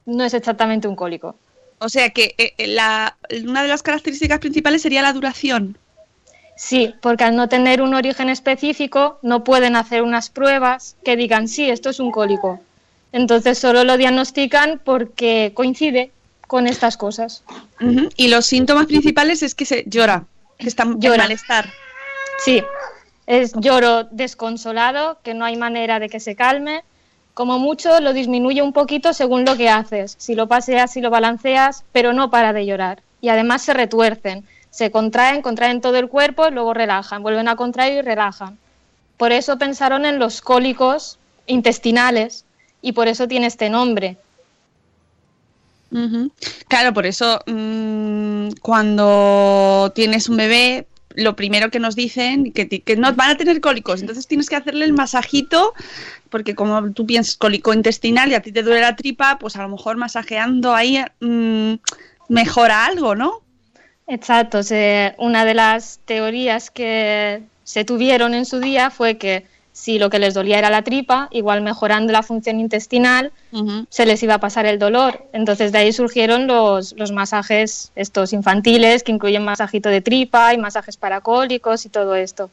no 0.04 0.22
es 0.22 0.32
exactamente 0.34 0.86
un 0.86 0.94
cólico. 0.94 1.34
O 1.80 1.88
sea 1.88 2.10
que 2.10 2.36
eh, 2.38 2.54
eh, 2.58 2.68
la, 2.68 3.16
una 3.48 3.62
de 3.62 3.68
las 3.68 3.82
características 3.82 4.38
principales 4.38 4.80
sería 4.80 5.02
la 5.02 5.12
duración. 5.12 5.76
Sí, 6.56 6.94
porque 7.02 7.24
al 7.24 7.34
no 7.34 7.48
tener 7.48 7.82
un 7.82 7.94
origen 7.94 8.28
específico, 8.28 9.18
no 9.22 9.42
pueden 9.42 9.74
hacer 9.74 10.02
unas 10.02 10.30
pruebas 10.30 10.94
que 11.04 11.16
digan, 11.16 11.48
sí, 11.48 11.68
esto 11.68 11.90
es 11.90 11.98
un 11.98 12.12
cólico. 12.12 12.60
Entonces 13.16 13.58
solo 13.58 13.82
lo 13.82 13.96
diagnostican 13.96 14.78
porque 14.84 15.52
coincide 15.54 16.10
con 16.46 16.66
estas 16.66 16.98
cosas. 16.98 17.44
Y 18.14 18.28
los 18.28 18.44
síntomas 18.44 18.84
principales 18.84 19.42
es 19.42 19.54
que 19.54 19.64
se 19.64 19.84
llora, 19.86 20.26
que 20.58 20.68
está 20.68 20.82
en 20.82 21.00
Llora. 21.00 21.22
malestar. 21.22 21.64
Sí, 22.44 22.62
es 23.26 23.54
lloro 23.54 24.04
desconsolado, 24.10 25.18
que 25.22 25.32
no 25.32 25.46
hay 25.46 25.56
manera 25.56 25.98
de 25.98 26.10
que 26.10 26.20
se 26.20 26.36
calme. 26.36 26.84
Como 27.32 27.58
mucho 27.58 28.00
lo 28.00 28.12
disminuye 28.12 28.60
un 28.60 28.74
poquito 28.74 29.14
según 29.14 29.46
lo 29.46 29.56
que 29.56 29.70
haces. 29.70 30.14
Si 30.18 30.34
lo 30.34 30.46
paseas, 30.46 30.92
si 30.92 31.00
lo 31.00 31.08
balanceas, 31.08 31.84
pero 31.92 32.12
no 32.12 32.30
para 32.30 32.52
de 32.52 32.66
llorar. 32.66 33.00
Y 33.22 33.30
además 33.30 33.62
se 33.62 33.72
retuercen, 33.72 34.44
se 34.68 34.90
contraen, 34.90 35.40
contraen 35.40 35.80
todo 35.80 35.96
el 35.96 36.10
cuerpo, 36.10 36.50
luego 36.50 36.74
relajan, 36.74 37.22
vuelven 37.22 37.48
a 37.48 37.56
contraer 37.56 37.94
y 37.94 38.02
relajan. 38.02 38.58
Por 39.16 39.32
eso 39.32 39.56
pensaron 39.56 40.04
en 40.04 40.18
los 40.18 40.42
cólicos 40.42 41.18
intestinales 41.46 42.45
y 42.86 42.92
por 42.92 43.08
eso 43.08 43.26
tiene 43.26 43.48
este 43.48 43.68
nombre. 43.68 44.16
Claro, 46.68 46.94
por 46.94 47.04
eso 47.04 47.40
mm, 47.44 48.50
cuando 48.62 49.90
tienes 49.92 50.28
un 50.28 50.36
bebé, 50.36 50.86
lo 51.16 51.34
primero 51.34 51.68
que 51.68 51.80
nos 51.80 51.96
dicen 51.96 52.52
que, 52.52 52.68
que 52.68 52.96
no 52.96 53.12
van 53.14 53.30
a 53.30 53.36
tener 53.36 53.60
cólicos, 53.60 54.02
entonces 54.02 54.28
tienes 54.28 54.48
que 54.48 54.54
hacerle 54.54 54.84
el 54.84 54.92
masajito, 54.92 55.74
porque 56.30 56.54
como 56.54 56.92
tú 56.92 57.06
piensas 57.06 57.36
cólico 57.36 57.74
intestinal 57.74 58.30
y 58.30 58.34
a 58.34 58.42
ti 58.42 58.52
te 58.52 58.62
duele 58.62 58.82
la 58.82 58.94
tripa, 58.94 59.36
pues 59.40 59.56
a 59.56 59.62
lo 59.62 59.68
mejor 59.68 59.96
masajeando 59.96 60.72
ahí 60.72 61.04
mm, 61.18 61.74
mejora 62.28 62.86
algo, 62.86 63.16
¿no? 63.16 63.42
Exacto. 64.06 64.60
una 65.18 65.44
de 65.44 65.54
las 65.54 65.98
teorías 66.04 66.70
que 66.70 67.42
se 67.64 67.84
tuvieron 67.84 68.32
en 68.32 68.44
su 68.46 68.60
día 68.60 68.90
fue 68.90 69.18
que 69.18 69.44
si 69.76 69.98
lo 69.98 70.08
que 70.08 70.18
les 70.18 70.32
dolía 70.32 70.58
era 70.58 70.70
la 70.70 70.80
tripa, 70.80 71.28
igual 71.30 71.60
mejorando 71.60 72.10
la 72.10 72.22
función 72.22 72.60
intestinal, 72.60 73.30
se 73.90 74.06
les 74.06 74.22
iba 74.22 74.32
a 74.32 74.40
pasar 74.40 74.64
el 74.64 74.78
dolor. 74.78 75.26
Entonces 75.34 75.70
de 75.70 75.76
ahí 75.76 75.92
surgieron 75.92 76.46
los, 76.46 76.94
los 76.96 77.12
masajes 77.12 77.92
estos 77.94 78.32
infantiles 78.32 79.02
que 79.02 79.12
incluyen 79.12 79.44
masajito 79.44 79.90
de 79.90 80.00
tripa 80.00 80.54
y 80.54 80.56
masajes 80.56 80.96
para 80.96 81.20
cólicos 81.20 81.84
y 81.84 81.90
todo 81.90 82.14
esto. 82.14 82.48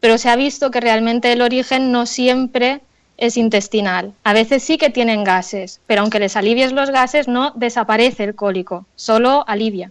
Pero 0.00 0.18
se 0.18 0.28
ha 0.28 0.36
visto 0.36 0.70
que 0.70 0.82
realmente 0.82 1.32
el 1.32 1.40
origen 1.40 1.92
no 1.92 2.04
siempre 2.04 2.82
es 3.16 3.38
intestinal. 3.38 4.12
A 4.22 4.34
veces 4.34 4.62
sí 4.62 4.76
que 4.76 4.90
tienen 4.90 5.24
gases, 5.24 5.80
pero 5.86 6.02
aunque 6.02 6.20
les 6.20 6.36
alivies 6.36 6.72
los 6.72 6.90
gases 6.90 7.26
no 7.26 7.52
desaparece 7.56 8.24
el 8.24 8.34
cólico, 8.34 8.84
solo 8.96 9.44
alivia. 9.48 9.90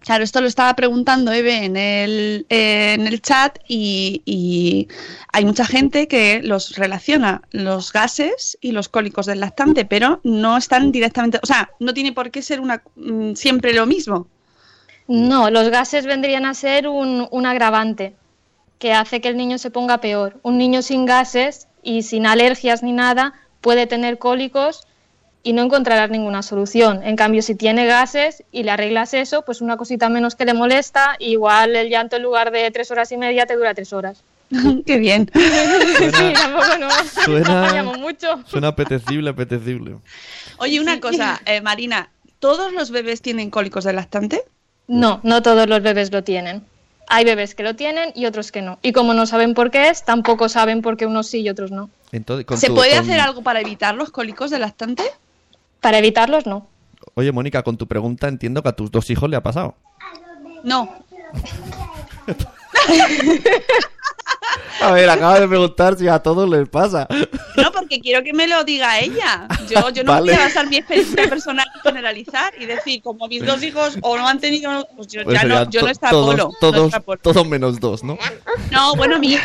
Claro, 0.00 0.24
esto 0.24 0.40
lo 0.40 0.46
estaba 0.46 0.74
preguntando 0.74 1.30
Eve 1.30 1.64
en 1.64 1.76
el, 1.76 2.46
eh, 2.48 2.94
en 2.94 3.06
el 3.06 3.20
chat 3.20 3.58
y, 3.68 4.22
y 4.24 4.88
hay 5.30 5.44
mucha 5.44 5.66
gente 5.66 6.08
que 6.08 6.40
los 6.42 6.76
relaciona 6.76 7.42
los 7.50 7.92
gases 7.92 8.56
y 8.62 8.72
los 8.72 8.88
cólicos 8.88 9.26
del 9.26 9.40
lactante, 9.40 9.84
pero 9.84 10.20
no 10.24 10.56
están 10.56 10.90
directamente, 10.90 11.38
o 11.42 11.46
sea, 11.46 11.70
no 11.80 11.92
tiene 11.92 12.12
por 12.12 12.30
qué 12.30 12.40
ser 12.40 12.60
una 12.60 12.82
mm, 12.96 13.34
siempre 13.34 13.74
lo 13.74 13.84
mismo. 13.84 14.26
No, 15.06 15.50
los 15.50 15.68
gases 15.68 16.06
vendrían 16.06 16.46
a 16.46 16.54
ser 16.54 16.88
un, 16.88 17.28
un 17.30 17.44
agravante 17.44 18.14
que 18.78 18.94
hace 18.94 19.20
que 19.20 19.28
el 19.28 19.36
niño 19.36 19.58
se 19.58 19.70
ponga 19.70 20.00
peor. 20.00 20.40
Un 20.42 20.56
niño 20.56 20.80
sin 20.80 21.04
gases 21.04 21.68
y 21.82 22.02
sin 22.02 22.26
alergias 22.26 22.82
ni 22.82 22.92
nada 22.92 23.34
puede 23.60 23.86
tener 23.86 24.18
cólicos 24.18 24.86
y 25.42 25.52
no 25.54 25.62
encontrarás 25.62 26.10
ninguna 26.10 26.42
solución. 26.42 27.02
En 27.02 27.16
cambio, 27.16 27.40
si 27.42 27.54
tiene 27.54 27.86
gases 27.86 28.44
y 28.52 28.62
le 28.62 28.70
arreglas 28.72 29.14
eso, 29.14 29.42
pues 29.42 29.60
una 29.60 29.76
cosita 29.76 30.08
menos 30.08 30.34
que 30.34 30.44
le 30.44 30.52
molesta, 30.54 31.16
igual 31.18 31.76
el 31.76 31.88
llanto 31.88 32.16
en 32.16 32.22
lugar 32.22 32.50
de 32.50 32.70
tres 32.70 32.90
horas 32.90 33.10
y 33.12 33.16
media 33.16 33.46
te 33.46 33.56
dura 33.56 33.72
tres 33.74 33.92
horas. 33.92 34.22
Qué 34.86 34.98
bien. 34.98 35.30
sí, 35.32 36.32
tampoco 36.34 36.76
no, 36.78 36.88
Suena- 37.24 37.62
no 37.62 37.66
fallamos 37.68 37.98
mucho. 37.98 38.40
Suena 38.46 38.68
apetecible, 38.68 39.30
apetecible. 39.30 39.96
Oye, 40.58 40.80
una 40.80 41.00
cosa, 41.00 41.40
eh, 41.46 41.60
Marina, 41.60 42.10
¿todos 42.38 42.72
los 42.72 42.90
bebés 42.90 43.22
tienen 43.22 43.50
cólicos 43.50 43.84
del 43.84 43.96
lactante? 43.96 44.42
No, 44.88 45.20
no 45.22 45.40
todos 45.42 45.68
los 45.68 45.82
bebés 45.82 46.12
lo 46.12 46.24
tienen. 46.24 46.64
Hay 47.08 47.24
bebés 47.24 47.54
que 47.54 47.62
lo 47.62 47.74
tienen 47.76 48.12
y 48.14 48.26
otros 48.26 48.52
que 48.52 48.60
no. 48.62 48.78
Y 48.82 48.92
como 48.92 49.14
no 49.14 49.26
saben 49.26 49.54
por 49.54 49.70
qué 49.70 49.88
es, 49.88 50.04
tampoco 50.04 50.48
saben 50.48 50.82
por 50.82 50.96
qué 50.96 51.06
unos 51.06 51.26
sí 51.28 51.40
y 51.40 51.48
otros 51.48 51.70
no. 51.70 51.90
Entonces, 52.12 52.44
con 52.46 52.58
¿Se 52.58 52.68
tu- 52.68 52.74
puede 52.74 52.90
con- 52.90 53.00
hacer 53.00 53.20
algo 53.20 53.42
para 53.42 53.60
evitar 53.60 53.94
los 53.94 54.10
cólicos 54.10 54.50
del 54.50 54.60
lactante? 54.60 55.04
Para 55.80 55.98
evitarlos, 55.98 56.46
no. 56.46 56.66
Oye, 57.14 57.32
Mónica, 57.32 57.62
con 57.62 57.76
tu 57.76 57.86
pregunta 57.86 58.28
entiendo 58.28 58.62
que 58.62 58.68
a 58.68 58.72
tus 58.72 58.90
dos 58.90 59.10
hijos 59.10 59.28
le 59.28 59.36
ha 59.36 59.42
pasado. 59.42 59.74
No. 60.62 60.88
A 64.80 64.92
ver, 64.92 65.08
acaba 65.10 65.38
de 65.38 65.46
preguntar 65.46 65.96
si 65.96 66.08
a 66.08 66.18
todos 66.18 66.48
les 66.48 66.68
pasa. 66.68 67.06
No, 67.56 67.70
porque 67.72 68.00
quiero 68.00 68.22
que 68.22 68.32
me 68.32 68.48
lo 68.48 68.64
diga 68.64 68.98
ella. 68.98 69.46
Yo, 69.68 69.90
yo 69.90 70.02
no 70.02 70.12
Vale. 70.12 70.32
voy 70.32 70.40
a 70.40 70.44
basar 70.46 70.66
mi 70.68 70.78
experiencia 70.78 71.28
personal 71.28 71.66
y 71.76 71.80
generalizar 71.80 72.52
y 72.58 72.66
decir, 72.66 73.02
como 73.02 73.28
mis 73.28 73.44
dos 73.44 73.62
hijos 73.62 73.98
o 74.00 74.16
no 74.16 74.26
han 74.26 74.40
tenido, 74.40 74.88
pues 74.96 75.08
yo 75.08 75.22
Pues 75.24 75.40
ya 75.40 75.46
no, 75.46 75.70
yo 75.70 75.82
no 75.82 75.88
extrapolo. 75.88 76.50
todos, 76.60 76.92
no 76.92 77.00
todos, 77.02 77.20
todos 77.22 77.46
menos 77.46 77.78
dos, 77.78 78.02
¿no? 78.02 78.18
No, 78.70 78.96
bueno, 78.96 79.18
mi, 79.18 79.32
yo 79.34 79.38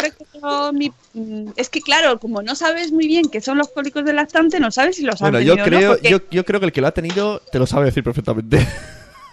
recuerdo 0.00 0.72
mi, 0.72 0.92
mm, 1.14 1.52
es 1.56 1.70
que 1.70 1.80
claro, 1.80 2.18
como 2.20 2.42
no 2.42 2.54
sabes 2.54 2.92
muy 2.92 3.06
bien 3.06 3.30
qué 3.30 3.40
son 3.40 3.56
los 3.56 3.68
cólicos 3.68 4.04
del 4.04 4.16
lactante, 4.16 4.60
no 4.60 4.70
sabes 4.70 4.96
si 4.96 5.02
los 5.02 5.22
han 5.22 5.32
Bueno, 5.32 5.40
yo 5.40 5.54
tenido 5.54 5.62
o 5.62 5.70
no, 5.70 5.76
creo, 5.78 5.92
porque, 5.94 6.10
yo, 6.10 6.18
yo 6.30 6.44
creo 6.44 6.60
que 6.60 6.66
el 6.66 6.72
que 6.72 6.80
lo 6.82 6.88
ha 6.88 6.92
tenido 6.92 7.40
te 7.50 7.58
lo 7.58 7.66
sabe 7.66 7.86
decir 7.86 8.04
perfectamente. 8.04 8.66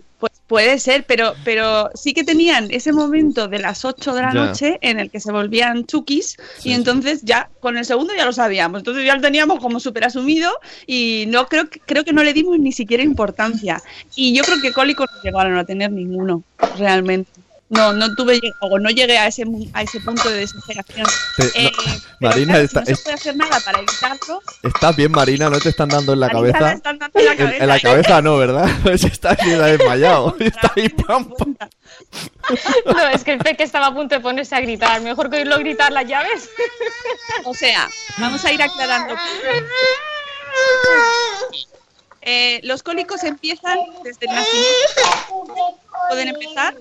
Puede 0.48 0.78
ser, 0.78 1.06
pero, 1.08 1.34
pero 1.43 1.89
sí 1.96 2.14
que 2.14 2.24
tenían 2.24 2.68
ese 2.70 2.93
momento 2.93 3.48
de 3.48 3.58
las 3.58 3.84
8 3.84 4.14
de 4.14 4.22
la 4.22 4.32
Ya. 4.34 4.46
noche 4.46 4.78
en 4.82 5.00
el 5.00 5.10
que 5.10 5.20
se 5.20 5.32
volvían 5.32 5.86
chukis 5.86 6.38
y 6.64 6.74
entonces 6.74 7.22
ya 7.24 7.50
con 7.60 7.78
el 7.78 7.86
segundo 7.86 8.14
ya 8.16 8.26
lo 8.26 8.32
sabíamos, 8.34 8.80
entonces 8.82 9.04
ya 9.06 9.16
lo 9.16 9.22
teníamos 9.22 9.60
como 9.60 9.80
súper 9.80 10.06
asumido 10.06 10.52
y 10.86 11.26
no 11.30 11.48
creo 11.48 11.68
que, 11.68 11.80
creo 11.80 12.04
que 12.04 12.14
no 12.14 12.24
le 12.24 12.34
dimos 12.34 12.60
ni 12.60 12.72
siquiera 12.72 13.02
importancia. 13.02 13.82
Y 14.16 14.36
yo 14.36 14.43
creo 14.43 14.62
que 14.62 14.72
cólicos 14.72 15.08
no 15.12 15.22
llegaron 15.24 15.58
a 15.58 15.66
tener 15.66 15.91
ninguno, 15.91 16.43
realmente. 16.78 17.32
No, 17.68 17.93
no 17.93 18.13
tuve 18.13 18.39
o 18.61 18.78
no 18.78 18.91
llegué 18.91 19.18
a 19.18 19.26
ese 19.28 19.43
mu- 19.43 19.68
a 19.74 19.82
ese 19.82 19.99
punto 19.99 20.30
de 20.30 20.38
desesperación. 20.41 21.07
Eh, 21.55 21.72
no, 21.74 21.82
pero 22.20 22.32
Marina, 22.32 22.53
claro, 22.53 22.63
está- 22.66 22.86
si 22.86 22.91
no 22.91 22.97
se 22.97 23.03
puede 23.03 23.16
hacer 23.16 23.36
nada 23.36 23.59
para 23.59 23.80
evitarlo. 23.80 24.41
¿Estás 24.61 24.95
bien, 24.95 25.11
Marina? 25.11 25.49
¿No 25.49 25.59
te 25.59 25.70
están 25.70 25.89
dando 25.89 26.13
en 26.13 26.20
la 26.20 26.28
Marina, 26.28 26.51
cabeza? 26.51 26.59
la 26.59 26.74
están 26.74 26.99
dando 26.99 27.20
en 27.20 27.26
la 27.26 27.36
cabeza, 27.36 27.63
en 27.63 27.68
la 27.68 27.78
¿eh? 27.78 27.82
cabeza 27.82 28.22
no, 28.22 28.38
¿verdad? 28.38 28.70
Pues 28.84 29.03
está 29.03 29.36
se 29.36 29.55
ha 29.55 29.66
desmayado. 29.66 30.36
Está 30.39 30.72
ahí, 30.76 30.89
pam, 30.89 31.28
pam. 31.36 31.55
No, 32.86 33.07
es 33.09 33.24
que 33.24 33.32
el 33.34 33.39
peque 33.39 33.63
estaba 33.63 33.88
a 33.88 33.93
punto 33.95 34.13
de 34.13 34.22
ponerse 34.22 34.53
a 34.55 34.61
gritar. 34.61 35.01
Mejor 35.01 35.32
que 35.32 35.38
oírlo 35.38 35.57
gritar 35.57 35.91
las 35.91 36.05
llaves. 36.05 36.47
O 37.45 37.55
sea, 37.55 37.89
vamos 38.20 38.45
a 38.45 38.51
ir 38.53 38.61
aclarando. 38.61 39.16
Eh, 42.22 42.59
los 42.63 42.84
cólicos 42.84 43.24
empiezan 43.24 43.80
desde 44.03 44.28
el 44.28 44.34
nacimiento. 44.36 45.80
¿Pueden 46.09 46.28
empezar? 46.30 46.76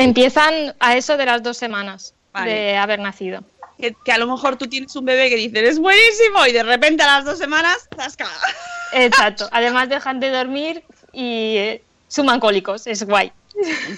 Empiezan 0.00 0.74
a 0.80 0.96
eso 0.96 1.16
de 1.16 1.26
las 1.26 1.42
dos 1.42 1.56
semanas 1.56 2.14
Vale. 2.32 2.50
de 2.50 2.76
haber 2.76 3.00
nacido. 3.00 3.44
Que, 3.78 3.94
que 4.04 4.12
a 4.12 4.18
lo 4.18 4.26
mejor 4.26 4.56
tú 4.56 4.66
tienes 4.66 4.94
un 4.96 5.04
bebé 5.04 5.30
que 5.30 5.36
dice, 5.36 5.66
es 5.66 5.78
buenísimo, 5.78 6.46
y 6.46 6.52
de 6.52 6.62
repente 6.62 7.02
a 7.02 7.18
las 7.18 7.24
dos 7.24 7.38
semanas, 7.38 7.88
¡zasca! 7.96 8.28
Exacto. 8.92 9.48
Además 9.52 9.88
dejan 9.88 10.20
de 10.20 10.30
dormir 10.30 10.84
y 11.12 11.56
eh, 11.56 11.82
suman 12.08 12.40
cólicos. 12.40 12.86
Es 12.86 13.04
guay. 13.04 13.32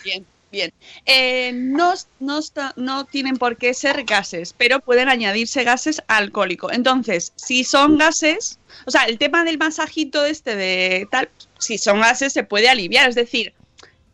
Bien, 0.05 0.27
bien. 0.51 0.73
Eh, 1.07 1.53
no, 1.53 1.95
no, 2.21 2.41
no 2.77 3.05
tienen 3.07 3.37
por 3.37 3.57
qué 3.57 3.75
ser 3.75 4.05
gases, 4.05 4.55
pero 4.57 4.81
pueden 4.81 5.09
añadirse 5.09 5.65
gases 5.65 6.03
al 6.09 6.31
cólico. 6.31 6.71
Entonces, 6.71 7.33
si 7.37 7.65
son 7.65 7.99
gases, 7.99 8.59
o 8.87 8.91
sea, 8.91 9.05
el 9.05 9.19
tema 9.19 9.45
del 9.45 9.59
masajito 9.59 10.25
este 10.25 10.57
de 10.57 11.07
tal, 11.11 11.29
si 11.59 11.79
son 11.79 12.01
gases 12.01 12.33
se 12.33 12.45
puede 12.45 12.69
aliviar. 12.69 13.09
Es 13.09 13.15
decir, 13.15 13.53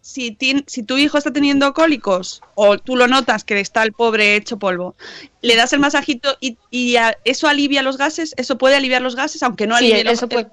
si, 0.00 0.32
tu 0.32 0.96
hijo 0.96 1.18
está 1.18 1.32
teniendo 1.32 1.72
cólicos 1.74 2.40
o 2.54 2.78
tú 2.78 2.96
lo 2.96 3.08
notas 3.08 3.44
que 3.44 3.60
está 3.60 3.82
el 3.82 3.92
pobre 3.92 4.36
hecho 4.36 4.58
polvo, 4.58 4.94
le 5.42 5.56
das 5.56 5.72
el 5.72 5.80
masajito 5.80 6.36
y, 6.40 6.56
y 6.70 6.96
a- 6.96 7.16
eso 7.24 7.48
alivia 7.48 7.82
los 7.82 7.96
gases, 7.98 8.34
eso 8.36 8.58
puede 8.58 8.76
aliviar 8.76 9.02
los 9.02 9.16
gases, 9.16 9.42
aunque 9.42 9.66
no 9.66 9.76
Sí, 9.76 9.84
alivie 9.86 10.04
los 10.04 10.14
eso 10.14 10.28
puede, 10.28 10.48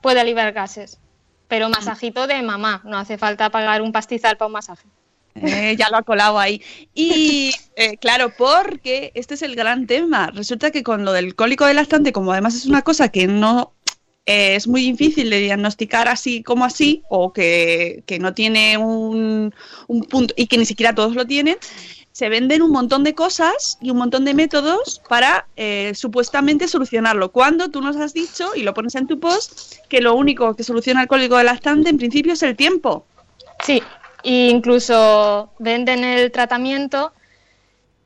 puede 0.00 0.20
aliviar 0.20 0.52
gases. 0.52 0.98
Pero 1.46 1.68
masajito 1.68 2.26
de 2.26 2.42
mamá. 2.42 2.80
No 2.84 2.96
hace 2.98 3.18
falta 3.18 3.50
pagar 3.50 3.82
un 3.82 3.92
pastizal 3.92 4.36
para 4.36 4.46
un 4.46 4.52
masaje. 4.52 4.88
Eh, 5.34 5.76
ya 5.76 5.90
lo 5.90 5.98
ha 5.98 6.02
colado 6.02 6.38
ahí. 6.38 6.62
Y 6.94 7.52
eh, 7.76 7.96
claro, 7.98 8.32
porque 8.36 9.12
este 9.14 9.34
es 9.34 9.42
el 9.42 9.54
gran 9.54 9.86
tema. 9.86 10.30
Resulta 10.32 10.70
que 10.70 10.82
con 10.82 11.04
lo 11.04 11.12
del 11.12 11.34
cólico 11.34 11.66
del 11.66 11.76
lactante, 11.76 12.12
como 12.12 12.32
además 12.32 12.54
es 12.54 12.66
una 12.66 12.82
cosa 12.82 13.10
que 13.10 13.26
no 13.26 13.74
eh, 14.26 14.56
es 14.56 14.66
muy 14.66 14.80
difícil 14.80 15.30
de 15.30 15.40
diagnosticar 15.40 16.08
así 16.08 16.42
como 16.42 16.64
así, 16.64 17.02
o 17.08 17.32
que, 17.32 18.02
no 18.20 18.34
tiene 18.34 18.78
un, 18.78 19.54
un 19.86 20.02
punto 20.04 20.34
y 20.36 20.46
que 20.46 20.58
ni 20.58 20.64
siquiera 20.64 20.94
todos 20.94 21.14
lo 21.14 21.26
tienen, 21.26 21.56
se 22.14 22.28
venden 22.28 22.62
un 22.62 22.70
montón 22.70 23.02
de 23.02 23.12
cosas 23.12 23.76
y 23.80 23.90
un 23.90 23.96
montón 23.96 24.24
de 24.24 24.34
métodos 24.34 25.02
para 25.08 25.48
eh, 25.56 25.92
supuestamente 25.96 26.68
solucionarlo. 26.68 27.32
Cuando 27.32 27.70
tú 27.70 27.80
nos 27.80 27.96
has 27.96 28.14
dicho, 28.14 28.54
y 28.54 28.62
lo 28.62 28.72
pones 28.72 28.94
en 28.94 29.08
tu 29.08 29.18
post, 29.18 29.80
que 29.88 30.00
lo 30.00 30.14
único 30.14 30.54
que 30.54 30.62
soluciona 30.62 31.02
el 31.02 31.08
cólico 31.08 31.36
del 31.36 31.46
lactante 31.46 31.90
en 31.90 31.98
principio 31.98 32.34
es 32.34 32.42
el 32.44 32.54
tiempo. 32.54 33.04
Sí, 33.64 33.82
e 34.22 34.48
incluso 34.48 35.50
venden 35.58 36.04
el 36.04 36.30
tratamiento 36.30 37.12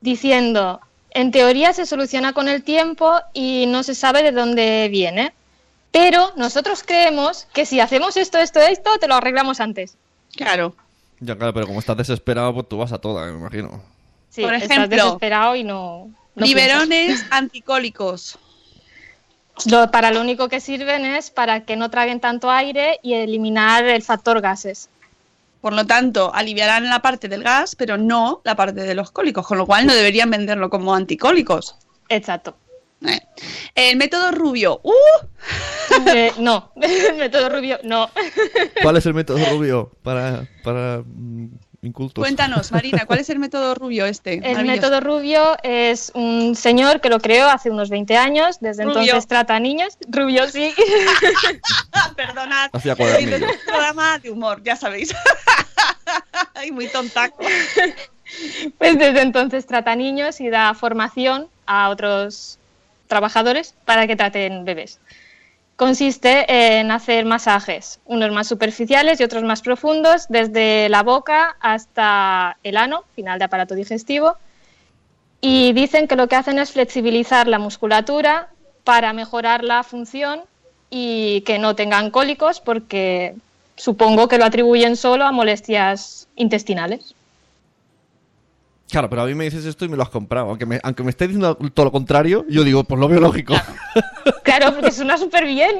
diciendo, 0.01 0.81
en 1.11 1.29
teoría 1.29 1.71
se 1.73 1.85
soluciona 1.85 2.33
con 2.33 2.47
el 2.47 2.63
tiempo 2.63 3.13
y 3.33 3.67
no 3.67 3.83
se 3.83 3.93
sabe 3.93 4.23
de 4.23 4.31
dónde 4.31 4.89
viene. 4.89 5.33
Pero 5.91 6.31
nosotros 6.35 6.83
creemos 6.85 7.47
que 7.53 7.65
si 7.65 7.79
hacemos 7.79 8.15
esto, 8.17 8.37
esto, 8.37 8.59
esto, 8.59 8.91
te 8.99 9.07
lo 9.07 9.15
arreglamos 9.15 9.59
antes. 9.59 9.97
Claro. 10.35 10.75
Ya, 11.19 11.35
claro, 11.35 11.53
pero 11.53 11.67
como 11.67 11.79
estás 11.79 11.97
desesperado, 11.97 12.53
pues 12.53 12.69
tú 12.69 12.77
vas 12.77 12.91
a 12.93 12.99
toda, 12.99 13.25
me 13.25 13.37
imagino. 13.39 13.81
Sí, 14.29 14.43
Por 14.43 14.53
estás 14.53 14.69
ejemplo, 14.69 15.03
desesperado 15.03 15.55
y 15.55 15.63
no... 15.63 16.09
no 16.35 16.45
Biberones 16.45 17.25
anticólicos. 17.31 18.37
Lo- 19.65 19.91
para 19.91 20.11
lo 20.11 20.21
único 20.21 20.47
que 20.47 20.61
sirven 20.61 21.03
es 21.05 21.31
para 21.31 21.65
que 21.65 21.75
no 21.75 21.89
traguen 21.89 22.19
tanto 22.19 22.49
aire 22.49 22.99
y 23.03 23.15
eliminar 23.15 23.83
el 23.85 24.03
factor 24.03 24.39
gases. 24.39 24.89
Por 25.59 25.73
lo 25.73 25.85
tanto, 25.85 26.31
aliviarán 26.33 26.87
la 26.89 27.01
parte 27.01 27.27
del 27.27 27.43
gas, 27.43 27.75
pero 27.75 27.97
no 27.97 28.39
la 28.45 28.55
parte 28.55 28.81
de 28.81 28.95
los 28.95 29.11
cólicos, 29.11 29.45
con 29.45 29.57
lo 29.57 29.65
cual 29.65 29.85
no 29.85 29.93
deberían 29.93 30.29
venderlo 30.29 30.69
como 30.69 30.95
anticólicos. 30.95 31.75
Exacto. 32.07 32.55
Eh. 33.05 33.19
El 33.75 33.97
método 33.97 34.31
rubio. 34.31 34.79
¡Uh! 34.83 34.93
Eh, 36.05 36.31
no, 36.37 36.71
el 36.81 37.17
método 37.17 37.49
rubio, 37.49 37.79
no. 37.83 38.09
¿Cuál 38.81 38.97
es 38.97 39.05
el 39.07 39.13
método 39.15 39.43
rubio 39.49 39.91
para, 40.03 40.47
para 40.63 41.01
mm, 41.03 41.47
incultos? 41.81 42.21
Cuéntanos, 42.23 42.71
Marina, 42.71 43.05
¿cuál 43.05 43.19
es 43.19 43.29
el 43.31 43.39
método 43.39 43.73
rubio 43.75 44.05
este? 44.05 44.39
El 44.43 44.65
método 44.65 45.01
rubio 45.01 45.57
es 45.63 46.11
un 46.13 46.55
señor 46.55 47.01
que 47.01 47.09
lo 47.09 47.19
creó 47.19 47.49
hace 47.49 47.71
unos 47.71 47.89
20 47.89 48.15
años, 48.17 48.59
desde 48.59 48.83
Rubio. 48.83 48.99
entonces 49.01 49.27
trata 49.27 49.55
a 49.55 49.59
niños. 49.59 49.97
Rubio, 50.07 50.47
sí. 50.47 50.73
Perdonad. 52.15 52.69
Hacía 52.71 52.91
Este 52.93 53.03
cuadernillo. 53.03 53.35
es 53.37 53.41
un 53.41 53.65
programa 53.65 54.19
de 54.19 54.31
humor, 54.31 54.61
ya 54.63 54.75
sabéis. 54.75 55.13
Ay, 56.53 56.71
muy 56.71 56.87
tontaco. 56.87 57.43
Pues 58.77 58.97
desde 58.97 59.21
entonces 59.21 59.65
trata 59.65 59.93
a 59.93 59.95
niños 59.95 60.39
y 60.39 60.49
da 60.49 60.73
formación 60.75 61.47
a 61.65 61.89
otros 61.89 62.58
trabajadores 63.09 63.75
para 63.83 64.07
que 64.07 64.15
traten 64.15 64.63
bebés. 64.63 64.99
Consiste 65.75 66.45
en 66.49 66.91
hacer 66.91 67.25
masajes, 67.25 67.99
unos 68.05 68.31
más 68.31 68.47
superficiales 68.47 69.19
y 69.19 69.23
otros 69.23 69.43
más 69.43 69.61
profundos, 69.61 70.27
desde 70.29 70.87
la 70.89 71.03
boca 71.03 71.57
hasta 71.59 72.57
el 72.63 72.77
ano, 72.77 73.03
final 73.15 73.39
de 73.39 73.45
aparato 73.45 73.75
digestivo. 73.75 74.35
Y 75.41 75.73
dicen 75.73 76.07
que 76.07 76.15
lo 76.15 76.27
que 76.27 76.35
hacen 76.35 76.59
es 76.59 76.71
flexibilizar 76.71 77.47
la 77.47 77.59
musculatura 77.59 78.49
para 78.83 79.13
mejorar 79.13 79.63
la 79.63 79.83
función 79.83 80.41
y 80.89 81.41
que 81.41 81.59
no 81.59 81.75
tengan 81.75 82.11
cólicos, 82.11 82.59
porque 82.59 83.35
supongo 83.75 84.27
que 84.27 84.37
lo 84.37 84.45
atribuyen 84.45 84.97
solo 84.97 85.25
a 85.25 85.31
molestias 85.31 86.27
intestinales. 86.35 87.15
Claro, 88.89 89.09
pero 89.09 89.21
a 89.21 89.25
mí 89.25 89.35
me 89.35 89.43
dices 89.43 89.65
esto 89.65 89.85
y 89.85 89.89
me 89.89 89.95
lo 89.97 90.03
has 90.03 90.09
comprado. 90.09 90.49
Aunque 90.49 90.65
me, 90.65 90.79
aunque 90.83 91.03
me 91.03 91.11
estés 91.11 91.27
diciendo 91.27 91.55
todo 91.73 91.85
lo 91.85 91.91
contrario, 91.91 92.45
yo 92.49 92.63
digo, 92.63 92.83
pues 92.83 92.99
lo 92.99 93.07
veo 93.07 93.19
lógico. 93.19 93.53
Claro, 94.43 94.73
porque 94.73 94.91
suena 94.91 95.17
súper 95.17 95.45
bien. 95.45 95.75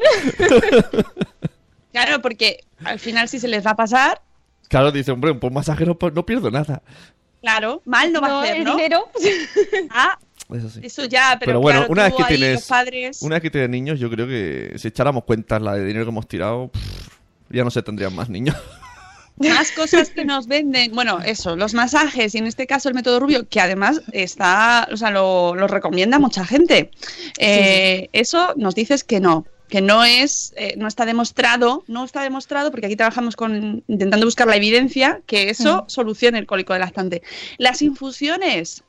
Claro, 1.92 2.22
porque 2.22 2.60
al 2.86 3.00
final 3.00 3.28
si 3.28 3.40
se 3.40 3.48
les 3.48 3.66
va 3.66 3.72
a 3.72 3.76
pasar, 3.76 4.22
Claro, 4.68 4.92
dice, 4.92 5.12
hombre, 5.12 5.34
por 5.34 5.52
masaje 5.52 5.84
no, 5.86 5.98
no 6.14 6.26
pierdo 6.28 6.52
nada. 6.52 6.84
claro, 7.42 7.82
mal 7.86 8.14
no 8.14 8.22
va 8.22 8.28
a 8.28 8.44
hacer, 8.44 8.58
el 8.58 8.64
¿no? 8.66 8.76
dinero. 8.76 9.06
Ah, 9.90 10.20
Eso 10.54 10.70
sí. 10.70 10.82
eso 10.84 11.06
ya, 11.06 11.38
pero, 11.40 11.50
Pero, 11.50 11.62
bueno, 11.62 11.80
claro, 11.80 11.92
una 11.94 12.04
vez 12.04 12.14
que 12.14 12.24
tienes 12.26 12.54
los 12.54 12.66
padres... 12.68 13.22
una 13.24 13.36
vez 13.36 13.42
que 13.42 13.50
tienes 13.50 13.70
niños, 13.72 14.00
yo 14.00 14.12
creo 14.12 14.28
que 14.28 14.74
si 14.78 14.88
echáramos 14.90 15.24
cuentas 15.24 15.60
la 15.64 15.74
de 15.74 15.84
dinero 15.86 16.06
que 16.06 16.12
hemos 16.12 16.28
tirado, 16.28 16.68
pff, 16.68 17.08
ya 17.50 17.64
no 17.64 17.72
se 17.72 17.82
tendrían 17.82 18.14
más 18.14 18.30
niños. 18.30 18.56
Más 19.40 19.72
cosas 19.72 20.10
que 20.10 20.26
nos 20.26 20.48
venden, 20.48 20.94
bueno, 20.94 21.20
eso, 21.22 21.56
los 21.56 21.74
masajes 21.74 22.36
y 22.36 22.40
en 22.40 22.48
este 22.48 22.68
caso 22.68 22.90
el 22.90 22.96
método 22.96 23.20
rubio, 23.20 23.48
que 23.48 23.62
además 23.62 24.02
está, 24.12 24.88
o 24.92 24.98
sea, 24.98 25.12
lo, 25.12 25.56
lo 25.56 25.68
recomienda 25.68 26.20
mucha 26.20 26.46
gente. 26.46 26.92
Eh, 27.38 28.10
Eso 28.12 28.54
nos 28.58 28.76
dices 28.76 29.04
que 29.04 29.20
no, 29.22 29.46
que 29.70 29.82
no 29.82 30.04
es, 30.04 30.54
eh, 30.58 30.74
no 30.78 30.88
está 30.88 31.06
demostrado, 31.06 31.84
no 31.88 32.04
está 32.04 32.22
demostrado, 32.24 32.72
porque 32.72 32.88
aquí 32.88 32.96
trabajamos 32.96 33.36
con 33.36 33.84
intentando 33.88 34.26
buscar 34.26 34.48
la 34.48 34.58
evidencia 34.58 35.22
que 35.26 35.50
eso 35.50 35.86
solucione 35.88 36.38
el 36.40 36.46
cólico 36.46 36.74
del 36.74 36.82
lactante. 36.82 37.22
Las 37.58 37.82
infusiones, 37.82 38.84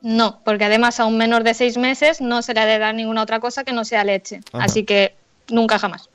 No, 0.00 0.40
porque 0.44 0.64
además 0.64 0.98
a 1.00 1.06
un 1.06 1.16
menor 1.16 1.44
de 1.44 1.54
seis 1.54 1.76
meses 1.76 2.20
no 2.20 2.42
se 2.42 2.54
le 2.54 2.60
ha 2.60 2.66
de 2.66 2.78
dar 2.78 2.94
ninguna 2.94 3.22
otra 3.22 3.38
cosa 3.40 3.62
que 3.64 3.72
no 3.72 3.84
sea 3.84 4.04
leche. 4.04 4.40
Ajá. 4.52 4.64
Así 4.64 4.84
que 4.84 5.14
nunca 5.48 5.78
jamás. 5.78 6.08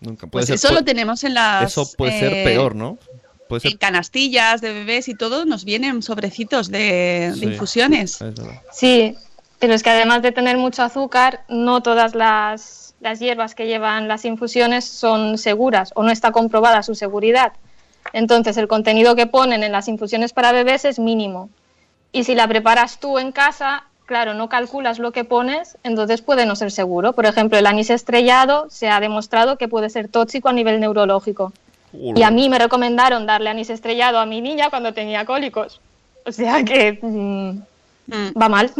Nunca 0.00 0.26
puede 0.26 0.46
pues 0.46 0.60
ser. 0.60 0.70
eso 0.70 0.72
lo 0.72 0.84
tenemos 0.84 1.24
en 1.24 1.34
las 1.34 1.70
eso 1.70 1.90
puede 1.96 2.18
ser 2.18 2.32
eh, 2.32 2.44
peor, 2.44 2.74
¿no? 2.74 2.98
Puede 3.48 3.60
ser. 3.60 3.72
En 3.72 3.78
canastillas 3.78 4.60
de 4.60 4.72
bebés 4.72 5.08
y 5.08 5.14
todo 5.14 5.44
nos 5.44 5.64
vienen 5.64 6.02
sobrecitos 6.02 6.70
de, 6.70 7.32
de 7.36 7.46
infusiones. 7.46 8.18
Sí, 8.72 9.16
pero 9.58 9.72
es 9.74 9.82
que 9.82 9.90
además 9.90 10.22
de 10.22 10.32
tener 10.32 10.58
mucho 10.58 10.82
azúcar, 10.82 11.44
no 11.48 11.82
todas 11.82 12.14
las, 12.14 12.94
las 13.00 13.20
hierbas 13.20 13.54
que 13.54 13.66
llevan 13.66 14.08
las 14.08 14.24
infusiones 14.24 14.84
son 14.84 15.38
seguras 15.38 15.92
o 15.94 16.02
no 16.02 16.10
está 16.10 16.32
comprobada 16.32 16.82
su 16.82 16.94
seguridad. 16.94 17.52
Entonces 18.12 18.56
el 18.56 18.68
contenido 18.68 19.16
que 19.16 19.26
ponen 19.26 19.62
en 19.62 19.72
las 19.72 19.88
infusiones 19.88 20.32
para 20.32 20.52
bebés 20.52 20.84
es 20.84 20.98
mínimo. 20.98 21.50
Y 22.12 22.24
si 22.24 22.34
la 22.34 22.46
preparas 22.48 23.00
tú 23.00 23.18
en 23.18 23.32
casa, 23.32 23.84
claro, 24.06 24.34
no 24.34 24.48
calculas 24.48 24.98
lo 24.98 25.12
que 25.12 25.24
pones, 25.24 25.76
entonces 25.82 26.22
puede 26.22 26.46
no 26.46 26.56
ser 26.56 26.70
seguro. 26.70 27.12
Por 27.12 27.26
ejemplo, 27.26 27.58
el 27.58 27.66
anís 27.66 27.90
estrellado 27.90 28.66
se 28.70 28.88
ha 28.88 29.00
demostrado 29.00 29.58
que 29.58 29.68
puede 29.68 29.90
ser 29.90 30.08
tóxico 30.08 30.48
a 30.48 30.52
nivel 30.52 30.80
neurológico. 30.80 31.52
Y 31.92 32.22
a 32.22 32.30
mí 32.30 32.48
me 32.48 32.58
recomendaron 32.58 33.26
darle 33.26 33.50
anís 33.50 33.70
estrellado 33.70 34.18
a 34.18 34.26
mi 34.26 34.40
niña 34.40 34.70
cuando 34.70 34.92
tenía 34.92 35.24
cólicos. 35.24 35.80
O 36.24 36.32
sea 36.32 36.62
que 36.64 36.98
mm, 37.00 37.58
Mm. 38.06 38.40
va 38.40 38.48
mal. 38.48 38.72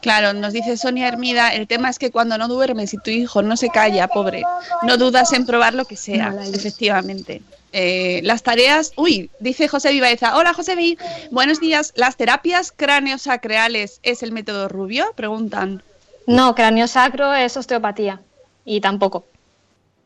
Claro, 0.00 0.32
nos 0.34 0.52
dice 0.52 0.76
Sonia 0.76 1.08
Hermida, 1.08 1.52
el 1.52 1.66
tema 1.66 1.90
es 1.90 1.98
que 1.98 2.10
cuando 2.10 2.38
no 2.38 2.46
duermes 2.46 2.94
y 2.94 2.98
tu 2.98 3.10
hijo 3.10 3.42
no 3.42 3.56
se 3.56 3.70
calla, 3.70 4.06
pobre, 4.06 4.44
no 4.82 4.96
dudas 4.98 5.32
en 5.32 5.44
probar 5.44 5.74
lo 5.74 5.84
que 5.84 5.96
sea, 5.96 6.32
efectivamente. 6.52 7.42
Eh, 7.78 8.22
las 8.24 8.42
tareas, 8.42 8.92
uy, 8.96 9.30
dice 9.38 9.68
José 9.68 9.92
Vivaeza, 9.92 10.38
hola 10.38 10.54
José 10.54 10.76
Vi, 10.76 10.96
buenos 11.30 11.60
días, 11.60 11.92
¿las 11.94 12.16
terapias 12.16 12.72
craneosacreales 12.74 14.00
es 14.02 14.22
el 14.22 14.32
método 14.32 14.70
rubio? 14.70 15.12
Preguntan. 15.14 15.82
No, 16.26 16.54
cráneo 16.54 16.88
sacro 16.88 17.34
es 17.34 17.54
osteopatía. 17.54 18.22
Y 18.64 18.80
tampoco. 18.80 19.26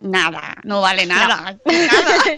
Nada, 0.00 0.56
no 0.64 0.80
vale 0.80 1.06
nada. 1.06 1.60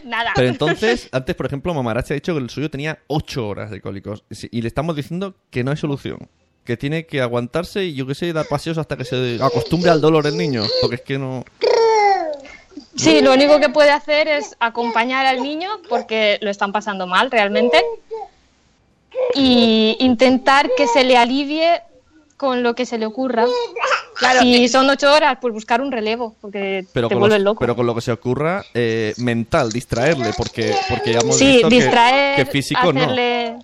Nada. 0.05 0.33
Pero 0.35 0.49
entonces, 0.49 1.09
antes, 1.12 1.35
por 1.35 1.47
ejemplo, 1.47 1.72
Mamarachi 1.72 2.12
ha 2.12 2.16
dicho 2.16 2.35
que 2.35 2.41
el 2.41 2.51
suyo 2.51 2.70
tenía 2.70 2.99
8 3.07 3.49
horas 3.49 3.70
de 3.70 3.80
cólicos. 3.80 4.24
Y 4.51 4.61
le 4.61 4.68
estamos 4.68 4.97
diciendo 4.97 5.35
que 5.49 5.64
no 5.64 5.70
hay 5.70 5.78
solución. 5.78 6.28
Que 6.64 6.76
tiene 6.76 7.07
que 7.07 7.22
aguantarse 7.22 7.85
y 7.87 7.95
yo 7.95 8.07
qué 8.07 8.14
sé, 8.14 8.35
dar 8.35 8.47
paseos 8.49 8.76
hasta 8.76 8.99
que 8.99 9.07
se 9.07 9.39
acostumbre 9.43 9.91
al 9.91 10.03
dolor 10.03 10.26
el 10.26 10.37
niño. 10.37 10.62
Porque 10.83 10.97
es 10.97 11.03
que 11.03 11.18
no. 11.18 11.43
Sí, 12.97 13.20
lo 13.20 13.32
único 13.32 13.59
que 13.59 13.68
puede 13.70 13.90
hacer 13.90 14.28
es 14.28 14.55
acompañar 14.61 15.24
al 15.26 15.43
niño 15.43 15.70
porque 15.88 16.38
lo 16.43 16.51
están 16.51 16.72
pasando 16.72 17.07
mal 17.07 17.30
realmente 17.30 17.82
y 19.34 19.97
intentar 20.01 20.70
que 20.76 20.86
se 20.86 21.05
le 21.05 21.16
alivie 21.16 21.80
con 22.36 22.62
lo 22.62 22.74
que 22.74 22.86
se 22.86 22.99
le 22.99 23.07
ocurra. 23.07 23.47
Claro, 24.18 24.40
si 24.40 24.68
son 24.68 24.88
ocho 24.90 25.12
horas, 25.12 25.38
pues 25.40 25.55
buscar 25.55 25.80
un 25.80 25.90
relevo 25.93 26.34
porque 26.40 26.84
Pero 26.93 27.09
te 27.09 27.14
vuelves 27.14 27.40
loco. 27.40 27.61
pero 27.61 27.74
con 27.76 27.86
lo 27.86 27.95
que 27.95 28.01
se 28.01 28.12
ocurra, 28.12 28.64
eh, 28.74 29.14
mental, 29.18 29.70
distraerle. 29.72 30.32
Porque, 30.36 30.74
porque 30.88 31.12
ya 31.12 31.20
hemos 31.20 31.36
sí, 31.36 31.47
visto 31.53 31.68
que- 31.68 31.74
distraer, 31.76 32.36
que, 32.36 32.47
físico 32.47 32.93
no. 32.93 33.01
hacerle... 33.01 33.57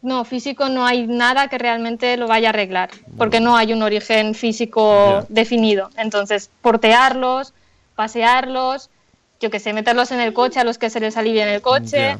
No, 0.00 0.24
físico 0.24 0.68
no 0.68 0.84
hay 0.84 1.06
nada 1.06 1.46
que 1.46 1.58
realmente 1.58 2.16
lo 2.16 2.26
vaya 2.26 2.48
a 2.48 2.50
arreglar, 2.50 2.90
porque 3.16 3.38
no 3.38 3.56
hay 3.56 3.72
un 3.72 3.82
origen 3.82 4.34
físico 4.34 5.24
definido. 5.28 5.90
Entonces, 5.96 6.50
portearlos, 6.60 7.54
pasearlos, 7.94 8.90
yo 9.40 9.50
que 9.50 9.60
sé, 9.60 9.72
meterlos 9.72 10.10
en 10.12 10.20
el 10.20 10.32
coche 10.32 10.60
a 10.60 10.64
los 10.64 10.78
que 10.78 10.90
se 10.90 11.00
les 11.00 11.16
alivie 11.16 11.42
en 11.42 11.48
el 11.48 11.60
coche, 11.62 12.18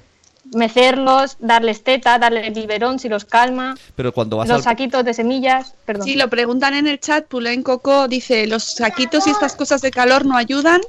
mecerlos, 0.55 1.37
darles 1.39 1.85
teta, 1.85 2.19
darles 2.19 2.53
biberón 2.53 2.99
si 2.99 3.09
los 3.09 3.25
calma, 3.25 3.77
Pero 3.95 4.13
cuando 4.13 4.37
vas 4.37 4.49
los 4.49 4.59
al. 4.59 4.63
saquitos 4.65 5.05
de 5.05 5.15
semillas, 5.15 5.75
perdón. 5.85 6.05
Sí, 6.05 6.17
lo 6.17 6.29
preguntan 6.29 6.75
en 6.75 6.89
el 6.89 6.99
chat, 6.99 7.27
Pulain 7.27 7.63
Coco 7.63 8.09
dice, 8.09 8.47
¿los 8.47 8.65
saquitos 8.65 9.27
y 9.27 9.31
estas 9.31 9.55
cosas 9.55 9.81
de 9.83 9.91
calor 9.91 10.27
no 10.27 10.37
ayudan? 10.37 10.81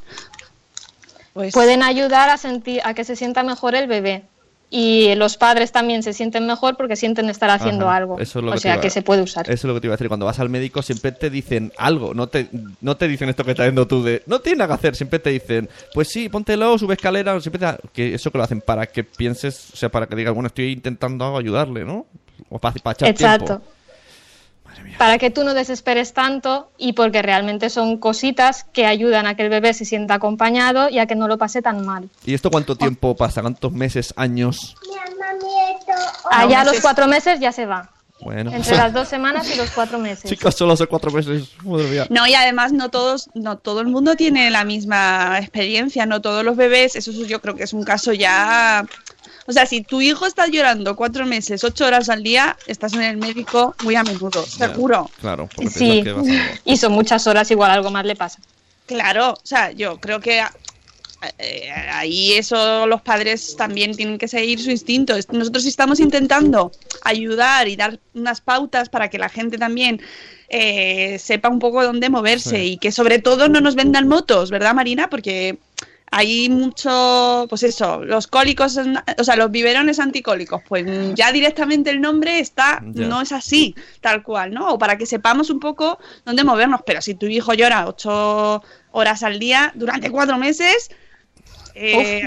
Pues 1.33 1.53
Pueden 1.53 1.83
ayudar 1.83 2.29
a, 2.29 2.37
sentir, 2.37 2.81
a 2.83 2.93
que 2.93 3.03
se 3.03 3.15
sienta 3.15 3.43
mejor 3.43 3.75
el 3.75 3.87
bebé. 3.87 4.23
Y 4.75 5.13
los 5.13 5.37
padres 5.37 5.71
también 5.71 6.01
se 6.01 6.13
sienten 6.13 6.47
mejor 6.47 6.75
porque 6.77 6.95
sienten 6.95 7.29
estar 7.29 7.47
haciendo 7.51 7.87
Ajá, 7.87 7.97
algo. 7.97 8.19
eso 8.19 8.39
es 8.39 8.45
lo 8.45 8.49
o 8.49 8.53
que 8.55 8.59
sea 8.59 8.73
iba- 8.73 8.81
que 8.81 8.89
se 8.89 9.03
puede 9.03 9.21
usar. 9.21 9.45
Eso 9.45 9.53
es 9.53 9.63
lo 9.65 9.75
que 9.75 9.81
te 9.81 9.85
iba 9.87 9.93
a 9.93 9.97
decir. 9.97 10.07
Cuando 10.07 10.25
vas 10.25 10.39
al 10.39 10.49
médico 10.49 10.81
siempre 10.81 11.11
te 11.11 11.29
dicen 11.29 11.71
algo. 11.77 12.15
No 12.15 12.25
te, 12.25 12.47
no 12.81 12.97
te 12.97 13.07
dicen 13.07 13.29
esto 13.29 13.43
que 13.43 13.51
estás 13.51 13.67
viendo 13.67 13.85
tú 13.87 14.01
de... 14.01 14.23
No 14.25 14.39
tiene 14.39 14.57
nada 14.57 14.69
que 14.69 14.79
hacer. 14.79 14.95
Siempre 14.95 15.19
te 15.19 15.29
dicen, 15.29 15.69
pues 15.93 16.07
sí, 16.07 16.27
póntelo, 16.27 16.75
sube 16.79 16.95
escalera. 16.95 17.39
Siempre 17.39 17.59
te 17.59 17.87
que 17.93 18.15
eso 18.15 18.31
que 18.31 18.37
lo 18.39 18.43
hacen 18.43 18.61
para 18.61 18.87
que 18.87 19.03
pienses, 19.03 19.69
o 19.73 19.75
sea, 19.77 19.89
para 19.89 20.07
que 20.07 20.15
digas, 20.15 20.33
bueno, 20.33 20.47
estoy 20.47 20.71
intentando 20.71 21.37
ayudarle, 21.37 21.85
¿no? 21.85 22.07
O 22.49 22.57
para, 22.57 22.73
para 22.81 22.93
echar 22.95 23.09
Exacto. 23.09 23.45
tiempo. 23.45 23.65
Para 24.97 25.17
que 25.17 25.29
tú 25.29 25.43
no 25.43 25.53
desesperes 25.53 26.13
tanto 26.13 26.69
y 26.77 26.93
porque 26.93 27.21
realmente 27.21 27.69
son 27.69 27.97
cositas 27.97 28.63
que 28.73 28.85
ayudan 28.85 29.25
a 29.27 29.35
que 29.35 29.43
el 29.43 29.49
bebé 29.49 29.73
se 29.73 29.85
sienta 29.85 30.15
acompañado 30.15 30.89
y 30.89 30.99
a 30.99 31.05
que 31.07 31.15
no 31.15 31.27
lo 31.27 31.37
pase 31.37 31.61
tan 31.61 31.85
mal. 31.85 32.09
¿Y 32.25 32.33
esto 32.33 32.49
cuánto 32.51 32.75
tiempo 32.75 33.15
pasa? 33.15 33.41
¿Cuántos 33.41 33.71
meses, 33.71 34.13
años? 34.17 34.75
Allá 36.31 36.61
a 36.61 36.65
los 36.65 36.79
cuatro 36.79 37.07
meses 37.07 37.39
ya 37.39 37.51
se 37.51 37.65
va. 37.65 37.89
Bueno. 38.21 38.51
Entre 38.53 38.75
las 38.77 38.93
dos 38.93 39.07
semanas 39.07 39.49
y 39.53 39.57
los 39.57 39.69
cuatro 39.71 39.99
meses. 39.99 40.29
Chicas, 40.29 40.55
solo 40.55 40.73
hace 40.73 40.87
cuatro 40.87 41.11
meses. 41.11 41.49
Madre 41.63 41.87
mía. 41.89 42.07
No, 42.09 42.25
y 42.25 42.33
además 42.33 42.71
no 42.71 42.89
todos, 42.89 43.29
no 43.33 43.57
todo 43.57 43.81
el 43.81 43.87
mundo 43.87 44.15
tiene 44.15 44.49
la 44.49 44.63
misma 44.63 45.37
experiencia, 45.39 46.05
no 46.05 46.21
todos 46.21 46.43
los 46.45 46.55
bebés, 46.55 46.95
eso 46.95 47.11
es- 47.11 47.27
yo 47.27 47.41
creo 47.41 47.55
que 47.55 47.63
es 47.63 47.73
un 47.73 47.83
caso 47.83 48.13
ya. 48.13 48.85
O 49.45 49.51
sea, 49.51 49.65
si 49.65 49.81
tu 49.81 49.99
hijo 50.01 50.25
está 50.25 50.47
llorando 50.47 50.95
cuatro 50.95 51.25
meses, 51.25 51.63
ocho 51.63 51.85
horas 51.85 52.09
al 52.09 52.23
día, 52.23 52.55
estás 52.67 52.93
en 52.93 53.01
el 53.01 53.17
médico 53.17 53.75
muy 53.83 53.95
a 53.95 54.03
menudo, 54.03 54.45
seguro. 54.45 55.09
Claro, 55.19 55.49
porque 55.53 55.69
Sí, 55.69 56.01
que 56.03 56.11
vas 56.13 56.27
a- 56.27 56.59
y 56.63 56.77
son 56.77 56.93
muchas 56.93 57.27
horas, 57.27 57.51
igual 57.51 57.71
algo 57.71 57.91
más 57.91 58.05
le 58.05 58.15
pasa. 58.15 58.39
Claro, 58.85 59.31
o 59.33 59.41
sea, 59.45 59.71
yo 59.71 59.99
creo 59.99 60.19
que 60.21 60.39
a- 60.39 60.53
eh, 61.39 61.69
ahí 61.91 62.33
eso 62.33 62.85
los 62.85 63.01
padres 63.01 63.55
también 63.57 63.95
tienen 63.95 64.17
que 64.17 64.27
seguir 64.27 64.59
su 64.61 64.71
instinto. 64.71 65.13
Nosotros 65.31 65.65
estamos 65.65 65.99
intentando 66.01 66.71
ayudar 67.03 67.67
y 67.69 67.75
dar 67.77 67.99
unas 68.13 68.41
pautas 68.41 68.89
para 68.89 69.09
que 69.09 69.17
la 69.17 69.29
gente 69.29 69.57
también 69.57 70.01
eh, 70.49 71.17
sepa 71.19 71.49
un 71.49 71.57
poco 71.59 71.83
dónde 71.83 72.09
moverse 72.09 72.49
Sí. 72.57 72.73
y 72.73 72.77
que 72.77 72.91
sobre 72.91 73.17
todo 73.19 73.49
no 73.49 73.59
nos 73.59 73.73
vendan 73.75 74.07
motos, 74.07 74.51
¿verdad 74.51 74.75
Marina? 74.75 75.09
Porque 75.09 75.57
hay 76.15 76.47
mucho, 76.47 77.47
pues 77.49 77.63
eso, 77.63 78.05
los 78.05 78.27
cólicos, 78.27 78.79
o 79.17 79.23
sea, 79.23 79.35
los 79.35 79.49
biberones 79.49 79.99
anticólicos, 79.99 80.61
pues 80.67 80.85
ya 81.15 81.31
directamente 81.31 81.89
el 81.89 82.01
nombre 82.01 82.37
está, 82.37 82.81
no 82.83 83.21
es 83.21 83.31
así, 83.31 83.73
tal 83.99 84.21
cual, 84.21 84.53
¿no? 84.53 84.73
O 84.73 84.77
para 84.77 84.95
que 84.99 85.07
sepamos 85.07 85.49
un 85.49 85.59
poco 85.59 85.97
dónde 86.23 86.43
movernos, 86.43 86.81
pero 86.85 87.01
si 87.01 87.15
tu 87.15 87.25
hijo 87.25 87.55
llora 87.55 87.87
ocho 87.87 88.61
horas 88.91 89.23
al 89.23 89.39
día 89.39 89.71
durante 89.73 90.11
cuatro 90.11 90.37
meses, 90.37 90.91
eh, 91.75 92.21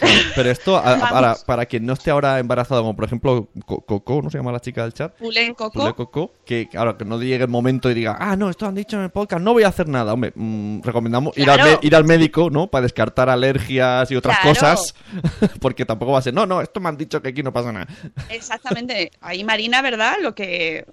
Pero 0.34 0.50
esto, 0.50 0.76
a- 0.76 0.98
para, 1.10 1.34
para 1.46 1.66
quien 1.66 1.84
no 1.86 1.92
esté 1.92 2.10
ahora 2.10 2.38
embarazado, 2.38 2.82
como 2.82 2.94
por 2.96 3.04
ejemplo 3.04 3.48
Co- 3.66 3.80
Coco, 3.80 4.20
¿no 4.22 4.30
se 4.30 4.38
llama 4.38 4.52
la 4.52 4.60
chica 4.60 4.82
del 4.82 4.92
chat? 4.92 5.14
Pulén 5.16 5.54
Coco, 5.54 5.72
Pule 5.80 5.94
Coco, 5.94 6.32
que 6.44 6.68
claro, 6.68 6.96
que 6.96 7.04
no 7.04 7.18
llegue 7.20 7.44
el 7.44 7.48
momento 7.48 7.90
y 7.90 7.94
diga, 7.94 8.16
ah, 8.18 8.36
no, 8.36 8.48
esto 8.50 8.66
han 8.66 8.74
dicho 8.74 8.96
en 8.96 9.02
el 9.04 9.10
podcast, 9.10 9.42
no 9.42 9.52
voy 9.52 9.62
a 9.64 9.68
hacer 9.68 9.88
nada. 9.88 10.12
Hombre, 10.12 10.32
mm, 10.34 10.80
recomendamos 10.82 11.36
ir, 11.36 11.48
al 11.50 11.78
ir 11.82 11.94
al 11.96 12.04
médico, 12.04 12.50
¿no? 12.50 12.68
Para 12.68 12.82
descartar 12.82 13.28
alergias 13.28 14.10
y 14.10 14.16
otras 14.16 14.38
Claro. 14.40 14.54
cosas, 14.54 14.94
porque 15.60 15.84
tampoco 15.84 16.12
va 16.12 16.18
a 16.18 16.22
ser, 16.22 16.34
no, 16.34 16.46
no, 16.46 16.60
esto 16.60 16.80
me 16.80 16.88
han 16.88 16.96
dicho 16.96 17.20
que 17.22 17.28
aquí 17.30 17.42
no 17.42 17.52
pasa 17.52 17.72
nada. 17.72 17.86
Exactamente. 18.28 19.10
Ahí 19.20 19.44
Marina, 19.44 19.82
¿verdad? 19.82 20.14
Lo 20.22 20.34
que 20.34 20.84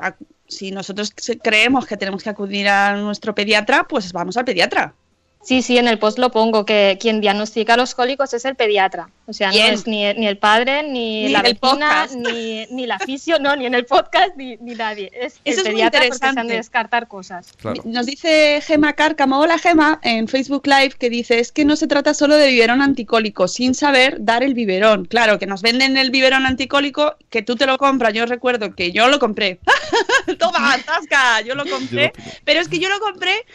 si 0.47 0.71
nosotros 0.71 1.13
creemos 1.43 1.85
que 1.85 1.97
tenemos 1.97 2.23
que 2.23 2.29
acudir 2.29 2.67
a 2.69 2.95
nuestro 2.95 3.35
pediatra, 3.35 3.85
pues 3.87 4.11
vamos 4.13 4.37
al 4.37 4.45
pediatra. 4.45 4.93
Sí, 5.43 5.61
sí, 5.61 5.77
en 5.77 5.87
el 5.87 5.97
post 5.97 6.19
lo 6.19 6.29
pongo, 6.29 6.65
que 6.65 6.97
quien 6.99 7.21
diagnostica 7.21 7.77
los 7.77 7.95
cólicos 7.95 8.33
es 8.33 8.43
el 8.43 8.55
pediatra. 8.57 9.09
O 9.27 9.33
sea, 9.33 9.49
Bien. 9.49 9.67
no 9.67 9.73
es 9.75 9.87
ni, 9.87 10.13
ni 10.15 10.27
el 10.27 10.37
padre, 10.37 10.83
ni, 10.83 11.23
Ni 11.23 11.29
la 11.29 11.41
vecina, 11.41 11.59
podcast. 11.61 12.15
ni, 12.15 12.65
ni 12.71 12.85
la 12.85 12.99
fisio, 12.99 13.39
no, 13.39 13.55
ni 13.55 13.65
en 13.65 13.73
el 13.73 13.85
podcast, 13.85 14.35
ni, 14.35 14.57
ni 14.57 14.73
nadie. 14.75 15.09
Es 15.13 15.39
Eso 15.45 15.61
el 15.61 15.67
es 15.67 15.73
muy 15.73 15.73
pediatra 15.75 16.01
porque 16.01 16.17
se 16.17 16.25
han 16.25 16.29
interesante. 16.31 16.51
de 16.53 16.57
descartar 16.57 17.07
cosas. 17.07 17.53
Claro. 17.61 17.81
Nos 17.85 18.05
dice 18.05 18.61
Gema 18.65 18.93
Cárcamo, 18.93 19.39
hola 19.39 19.57
Gema, 19.57 19.99
en 20.03 20.27
Facebook 20.27 20.67
Live, 20.67 20.95
que 20.99 21.09
dice, 21.09 21.39
es 21.39 21.53
que 21.53 21.63
no 21.63 21.77
se 21.77 21.87
trata 21.87 22.13
solo 22.13 22.35
de 22.35 22.47
biberón 22.49 22.81
anticólico, 22.81 23.47
sin 23.47 23.73
saber 23.73 24.17
dar 24.19 24.43
el 24.43 24.53
biberón. 24.53 25.05
Claro, 25.05 25.39
que 25.39 25.45
nos 25.45 25.61
venden 25.61 25.95
el 25.97 26.09
biberón 26.11 26.45
anticólico, 26.45 27.15
que 27.29 27.41
tú 27.41 27.55
te 27.55 27.65
lo 27.67 27.77
compras, 27.77 28.13
yo 28.13 28.25
recuerdo 28.25 28.75
que 28.75 28.91
yo 28.91 29.07
lo 29.07 29.19
compré. 29.19 29.59
Toma, 30.39 30.77
tasca, 30.85 31.39
yo 31.41 31.55
lo 31.55 31.65
compré. 31.65 32.11
Yo 32.17 32.23
lo- 32.25 32.31
Pero 32.43 32.59
es 32.59 32.67
que 32.67 32.79
yo 32.79 32.89
lo 32.89 32.99
compré 32.99 33.45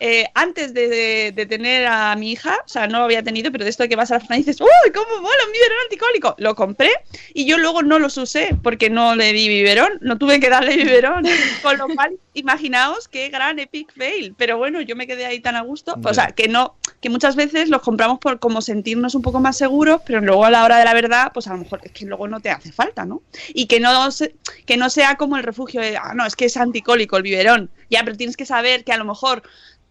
eh, 0.00 0.26
antes 0.34 0.74
de, 0.74 0.88
de- 0.88 1.32
de 1.34 1.46
tener 1.46 1.86
a 1.86 2.14
mi 2.16 2.32
hija, 2.32 2.56
o 2.64 2.68
sea, 2.68 2.86
no 2.86 2.98
lo 2.98 3.04
había 3.04 3.22
tenido, 3.22 3.50
pero 3.52 3.64
de 3.64 3.70
esto 3.70 3.82
de 3.82 3.88
que 3.88 3.96
vas 3.96 4.10
a 4.10 4.14
la 4.14 4.20
farmacia 4.20 4.36
y 4.40 4.44
dices, 4.44 4.60
¡Uy, 4.60 4.92
cómo 4.92 5.20
mola 5.20 5.36
un 5.46 5.52
biberón 5.52 5.78
anticólico! 5.84 6.34
Lo 6.38 6.54
compré 6.54 6.90
y 7.34 7.46
yo 7.46 7.58
luego 7.58 7.82
no 7.82 7.98
los 7.98 8.16
usé 8.16 8.56
porque 8.62 8.90
no 8.90 9.14
le 9.16 9.32
di 9.32 9.48
biberón, 9.48 9.98
no 10.00 10.18
tuve 10.18 10.40
que 10.40 10.50
darle 10.50 10.76
biberón. 10.76 11.24
Con 11.62 11.78
lo 11.78 11.86
cual, 11.88 12.16
imaginaos 12.34 13.08
qué 13.08 13.28
gran 13.28 13.58
epic 13.58 13.92
fail. 13.92 14.34
Pero 14.36 14.58
bueno, 14.58 14.80
yo 14.80 14.96
me 14.96 15.06
quedé 15.06 15.26
ahí 15.26 15.40
tan 15.40 15.56
a 15.56 15.62
gusto. 15.62 15.96
O 16.04 16.14
sea, 16.14 16.28
que 16.28 16.48
no, 16.48 16.76
que 17.00 17.08
muchas 17.10 17.36
veces 17.36 17.68
los 17.68 17.82
compramos 17.82 18.18
por 18.18 18.38
como 18.38 18.60
sentirnos 18.62 19.14
un 19.14 19.22
poco 19.22 19.40
más 19.40 19.56
seguros, 19.56 20.00
pero 20.06 20.20
luego 20.20 20.44
a 20.44 20.50
la 20.50 20.64
hora 20.64 20.78
de 20.78 20.84
la 20.84 20.94
verdad, 20.94 21.30
pues 21.34 21.46
a 21.46 21.52
lo 21.52 21.58
mejor 21.58 21.80
es 21.84 21.92
que 21.92 22.04
luego 22.06 22.28
no 22.28 22.40
te 22.40 22.50
hace 22.50 22.72
falta, 22.72 23.04
¿no? 23.04 23.22
Y 23.54 23.66
que 23.66 23.80
no, 23.80 24.10
se- 24.10 24.34
que 24.66 24.76
no 24.76 24.90
sea 24.90 25.16
como 25.16 25.36
el 25.36 25.42
refugio 25.42 25.80
de, 25.80 25.96
ah, 25.96 26.12
no, 26.14 26.26
es 26.26 26.36
que 26.36 26.44
es 26.46 26.56
anticólico 26.56 27.16
el 27.16 27.22
biberón. 27.22 27.70
Ya, 27.90 28.02
pero 28.04 28.16
tienes 28.16 28.36
que 28.36 28.46
saber 28.46 28.84
que 28.84 28.92
a 28.92 28.96
lo 28.96 29.04
mejor 29.04 29.42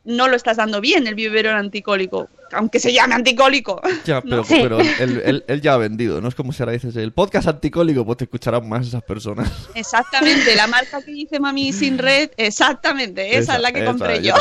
no 0.05 0.27
lo 0.27 0.35
estás 0.35 0.57
dando 0.57 0.81
bien 0.81 1.07
el 1.07 1.15
biberón 1.15 1.55
anticólico, 1.55 2.29
aunque 2.51 2.79
se 2.79 2.93
llame 2.93 3.15
anticólico. 3.15 3.81
Ya, 4.05 4.21
pero, 4.29 4.43
Sí. 4.43 4.59
pero 4.61 4.79
él, 4.79 5.21
él- 5.25 5.43
él 5.47 5.61
ya 5.61 5.73
ha 5.73 5.77
vendido, 5.77 6.21
no 6.21 6.27
es 6.27 6.35
como 6.35 6.53
si 6.53 6.61
ahora 6.61 6.73
dices 6.73 6.95
el 6.95 7.11
podcast 7.11 7.47
anticólico, 7.47 8.05
pues 8.05 8.17
te 8.19 8.23
escucharán 8.25 8.67
más 8.69 8.87
esas 8.87 9.03
personas. 9.03 9.51
Exactamente, 9.73 10.55
la 10.55 10.67
marca 10.67 11.01
que 11.01 11.11
dice 11.11 11.39
Mami 11.39 11.73
Sin 11.73 11.97
Red, 11.97 12.31
exactamente, 12.37 13.37
esa, 13.37 13.55
es 13.55 13.61
la 13.61 13.71
que 13.71 13.79
esa, 13.81 13.91
compré 13.91 14.21
yo. 14.21 14.33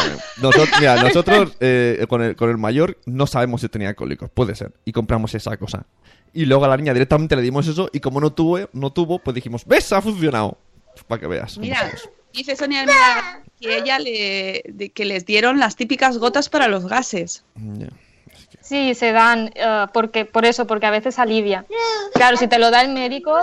Nosotros, 0.43 0.69
mira, 0.79 1.03
nosotros 1.03 1.53
eh, 1.61 2.05
con, 2.09 2.23
el, 2.23 2.37
con 2.37 2.51
el 2.51 2.59
mayor 2.59 2.99
no 3.07 3.27
sabemos 3.27 3.61
si 3.63 3.69
tenía 3.69 3.95
cólicos, 3.95 4.31
puede 4.33 4.55
ser, 4.55 4.73
y 4.85 4.93
compramos 4.93 5.35
esa 5.35 5.57
cosa. 5.57 5.87
Y 6.33 6.47
luego 6.47 6.65
a 6.65 6.69
la 6.69 6.77
niña 6.77 6.93
directamente 6.93 7.37
le 7.37 7.43
dimos 7.43 7.67
eso 7.69 7.89
y 7.93 8.01
como 8.01 8.21
no 8.21 8.33
tuvo, 8.33 8.59
no 8.73 8.93
tuvo 8.93 9.19
pues 9.21 9.35
dijimos, 9.35 9.65
¿ves? 9.65 9.93
Ha 9.93 10.03
funcionado. 10.03 10.59
Para 11.09 11.21
que 11.21 11.27
veas. 11.27 11.59
Mira, 11.59 11.79
somos. 11.91 12.09
Dice 12.35 12.57
Sonia 12.57 12.81
Almeida 12.81 13.41
que 13.61 13.79
ella 13.79 13.99
le 13.99 14.63
de- 14.69 14.91
que 14.91 15.05
les 15.05 15.25
dieron 15.25 15.59
las 15.59 15.77
típicas 15.77 16.19
gotas 16.19 16.49
para 16.49 16.69
los 16.69 16.87
gases. 16.87 17.45
Ya. 17.55 17.87
Sí, 18.61 18.95
se 18.95 19.13
dan, 19.13 19.51
eh, 19.55 19.87
porque, 19.93 20.25
por 20.25 20.45
eso, 20.45 20.67
porque 20.67 20.87
a 20.87 20.91
veces 20.91 21.19
alivia. 21.19 21.65
Claro, 22.15 22.37
si 22.37 22.49
te 22.49 22.59
lo 22.59 22.71
da 22.71 22.81
el 22.83 22.89
médico, 22.91 23.37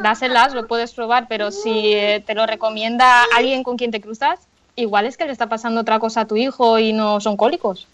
dáselas, 0.00 0.52
lo 0.54 0.66
puedes 0.66 0.92
probar, 0.92 1.26
pero 1.28 1.50
si 1.50 1.92
eh, 1.94 2.22
te 2.24 2.34
lo 2.34 2.46
recomienda 2.46 3.24
alguien 3.34 3.62
con 3.62 3.76
quien 3.76 3.90
te 3.90 4.00
cruzas, 4.00 4.38
igual 4.76 5.06
es 5.06 5.16
que 5.16 5.24
le 5.26 5.32
está 5.32 5.48
pasando 5.48 5.80
otra 5.80 5.98
cosa 5.98 6.22
a 6.22 6.26
tu 6.26 6.36
hijo 6.36 6.78
y 6.78 6.92
no 6.92 7.20
son 7.20 7.36
cólicos. 7.36 7.86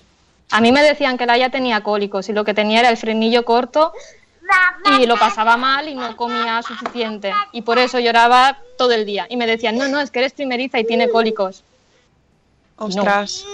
A 0.50 0.60
mí 0.60 0.72
me 0.72 0.82
decían 0.82 1.16
que 1.16 1.26
Laia 1.26 1.48
tenía 1.50 1.80
cólicos 1.82 2.28
y 2.28 2.32
lo 2.32 2.44
que 2.44 2.54
tenía 2.54 2.80
era 2.80 2.90
el 2.90 2.96
frenillo 2.98 3.44
corto 3.44 3.92
y 4.98 5.06
lo 5.06 5.16
pasaba 5.16 5.56
mal 5.56 5.88
y 5.88 5.94
no 5.94 6.16
comía 6.16 6.62
suficiente. 6.62 7.32
Y 7.52 7.62
por 7.62 7.78
eso 7.78 7.98
lloraba 7.98 8.58
todo 8.76 8.92
el 8.92 9.06
día. 9.06 9.26
Y 9.28 9.36
me 9.36 9.46
decían, 9.46 9.76
no, 9.76 9.88
no, 9.88 10.00
es 10.00 10.10
que 10.10 10.20
eres 10.20 10.32
primeriza 10.32 10.78
y 10.78 10.84
tiene 10.84 11.08
cólicos. 11.08 11.64
Ostras. 12.76 13.44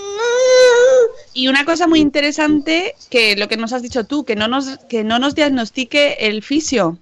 Y 1.35 1.49
una 1.49 1.65
cosa 1.65 1.87
muy 1.87 2.01
interesante 2.01 2.95
que 3.11 3.37
lo 3.37 3.49
que 3.49 3.57
nos 3.57 3.73
has 3.73 3.83
dicho 3.83 4.05
tú, 4.05 4.25
que 4.25 4.35
no 4.35 4.49
nos 4.49 4.79
que 4.89 5.05
no 5.05 5.19
nos 5.19 5.35
diagnostique 5.35 6.27
el 6.27 6.43
fisio. 6.43 6.99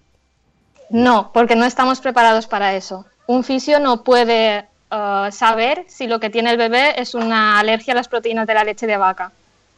No, 0.91 1.30
porque 1.32 1.55
no 1.55 1.64
estamos 1.64 2.01
preparados 2.01 2.47
para 2.47 2.74
eso. 2.74 3.07
Un 3.26 3.45
fisio 3.45 3.78
no 3.78 4.03
puede 4.05 4.66
eh, 4.91 5.28
saber 5.30 5.84
si 5.89 6.07
lo 6.07 6.18
que 6.18 6.30
tiene 6.30 6.51
el 6.51 6.57
bebé 6.57 7.01
es 7.01 7.14
una 7.14 7.59
alergia 7.59 7.93
a 7.93 7.97
las 7.97 8.09
proteínas 8.09 8.47
de 8.47 8.55
la 8.55 8.64
leche 8.64 8.86
de 8.86 8.97
vaca. 8.97 9.32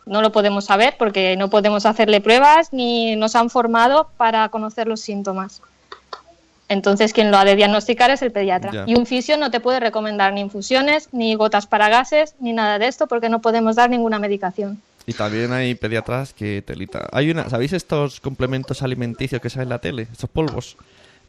No 0.06 0.22
lo 0.22 0.32
podemos 0.32 0.64
saber 0.64 0.96
porque 0.98 1.36
no 1.36 1.50
podemos 1.50 1.86
hacerle 1.86 2.20
pruebas 2.20 2.72
ni 2.72 3.16
nos 3.16 3.36
han 3.36 3.50
formado 3.50 4.10
para 4.16 4.48
conocer 4.48 4.86
los 4.86 5.00
síntomas. 5.00 5.62
Entonces, 6.68 7.12
quien 7.12 7.32
lo 7.32 7.36
ha 7.36 7.44
de 7.44 7.56
diagnosticar 7.56 8.10
es 8.10 8.22
el 8.22 8.30
pediatra. 8.30 8.70
Ya. 8.70 8.84
Y 8.86 8.94
un 8.94 9.04
fisio 9.04 9.36
no 9.36 9.50
te 9.50 9.58
puede 9.58 9.80
recomendar 9.80 10.32
ni 10.32 10.40
infusiones, 10.40 11.08
ni 11.10 11.34
gotas 11.34 11.66
para 11.66 11.88
gases, 11.88 12.36
ni 12.38 12.52
nada 12.52 12.78
de 12.78 12.86
esto 12.86 13.08
porque 13.08 13.28
no 13.28 13.40
podemos 13.40 13.74
dar 13.74 13.90
ninguna 13.90 14.20
medicación. 14.20 14.80
Y 15.04 15.12
también 15.14 15.52
hay 15.52 15.74
pediatras 15.74 16.32
que 16.32 16.62
telita. 16.64 17.08
Hay 17.10 17.30
una, 17.32 17.48
¿sabéis 17.50 17.72
estos 17.72 18.20
complementos 18.20 18.82
alimenticios 18.82 19.42
que 19.42 19.50
salen 19.50 19.64
en 19.64 19.68
la 19.70 19.78
tele? 19.80 20.06
Estos 20.12 20.30
polvos. 20.30 20.76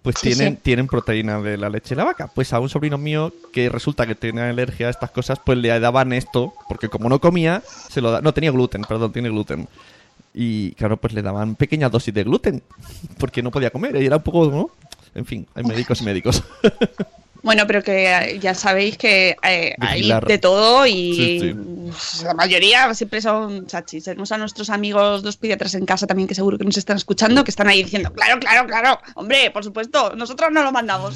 Pues 0.02 0.16
Sí, 0.20 0.30
tienen, 0.30 0.56
sí. 0.56 0.60
tienen 0.64 0.88
proteína 0.88 1.40
de 1.42 1.58
la 1.58 1.70
leche 1.70 1.90
de 1.90 1.98
la 1.98 2.06
vaca. 2.06 2.28
Pues 2.34 2.54
a 2.54 2.60
un 2.60 2.70
sobrino 2.70 2.98
mío 2.98 3.32
que 3.54 3.70
resulta 3.70 4.08
que 4.08 4.16
tiene 4.16 4.42
alergia 4.42 4.88
a 4.88 4.90
estas 4.90 5.12
cosas, 5.12 5.40
pues 5.46 5.58
le 5.60 5.80
daban 5.80 6.12
esto, 6.14 6.54
porque 6.68 6.90
como 6.90 7.08
no 7.08 7.20
comía, 7.22 7.62
se 7.90 8.02
lo 8.02 8.12
da, 8.12 8.22
no 8.22 8.34
tenía 8.34 8.52
gluten, 8.52 8.82
perdón, 8.84 9.14
tiene 9.14 9.30
gluten. 9.30 9.68
Y 10.34 10.72
claro, 10.72 10.98
pues 10.98 11.14
le 11.14 11.22
daban 11.22 11.56
pequeñas 11.56 11.92
dosis 11.92 12.14
de 12.14 12.24
gluten, 12.24 12.64
porque 13.18 13.44
no 13.44 13.52
podía 13.52 13.70
comer, 13.70 14.02
y 14.02 14.06
era 14.06 14.18
un 14.18 14.24
poco, 14.24 14.50
¿no? 14.50 14.72
En 15.14 15.26
fin, 15.26 15.46
hay 15.54 15.64
médicos 15.66 16.02
y 16.02 16.06
médicos. 16.06 16.44
Bueno, 17.44 17.66
pero 17.66 17.82
que 17.82 18.12
eh, 18.12 18.40
ya 18.40 18.54
sabéis 18.54 18.98
que 18.98 19.36
eh, 19.44 19.76
hay 19.80 20.12
de 20.28 20.38
todo 20.38 20.86
y 20.86 21.14
Sí, 21.16 21.56
sí. 22.00 22.24
la 22.24 22.34
mayoría 22.36 22.94
siempre 22.94 23.22
son 23.22 23.66
chachis. 23.66 24.04
Tenemos 24.04 24.32
a 24.32 24.38
nuestros 24.38 24.70
amigos 24.70 25.24
dos 25.24 25.38
pediatras 25.38 25.74
en 25.74 25.86
casa 25.86 26.06
también 26.06 26.28
que 26.28 26.36
seguro 26.36 26.58
que 26.58 26.66
nos 26.66 26.78
están 26.78 26.98
escuchando, 26.98 27.44
que 27.44 27.52
están 27.52 27.68
ahí 27.68 27.84
diciendo, 27.84 28.14
claro, 28.14 28.40
claro, 28.40 28.68
claro, 28.68 29.00
hombre, 29.16 29.50
por 29.52 29.64
supuesto, 29.64 30.16
nosotros 30.16 30.52
no 30.52 30.62
lo 30.64 30.72
mandamos. 30.72 31.16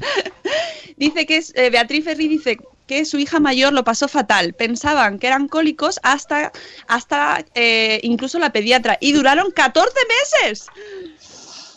dice 0.96 1.26
que 1.26 1.36
es, 1.36 1.52
eh, 1.54 1.70
Beatriz 1.70 2.04
Ferri 2.04 2.26
dice 2.26 2.58
que 2.90 3.04
su 3.04 3.18
hija 3.20 3.38
mayor 3.38 3.72
lo 3.72 3.84
pasó 3.84 4.08
fatal. 4.08 4.52
Pensaban 4.52 5.20
que 5.20 5.28
eran 5.28 5.46
cólicos 5.46 6.00
hasta, 6.02 6.50
hasta 6.88 7.44
eh, 7.54 8.00
incluso 8.02 8.40
la 8.40 8.50
pediatra 8.50 8.98
y 9.00 9.12
duraron 9.12 9.52
14 9.52 9.94
meses. 10.08 10.66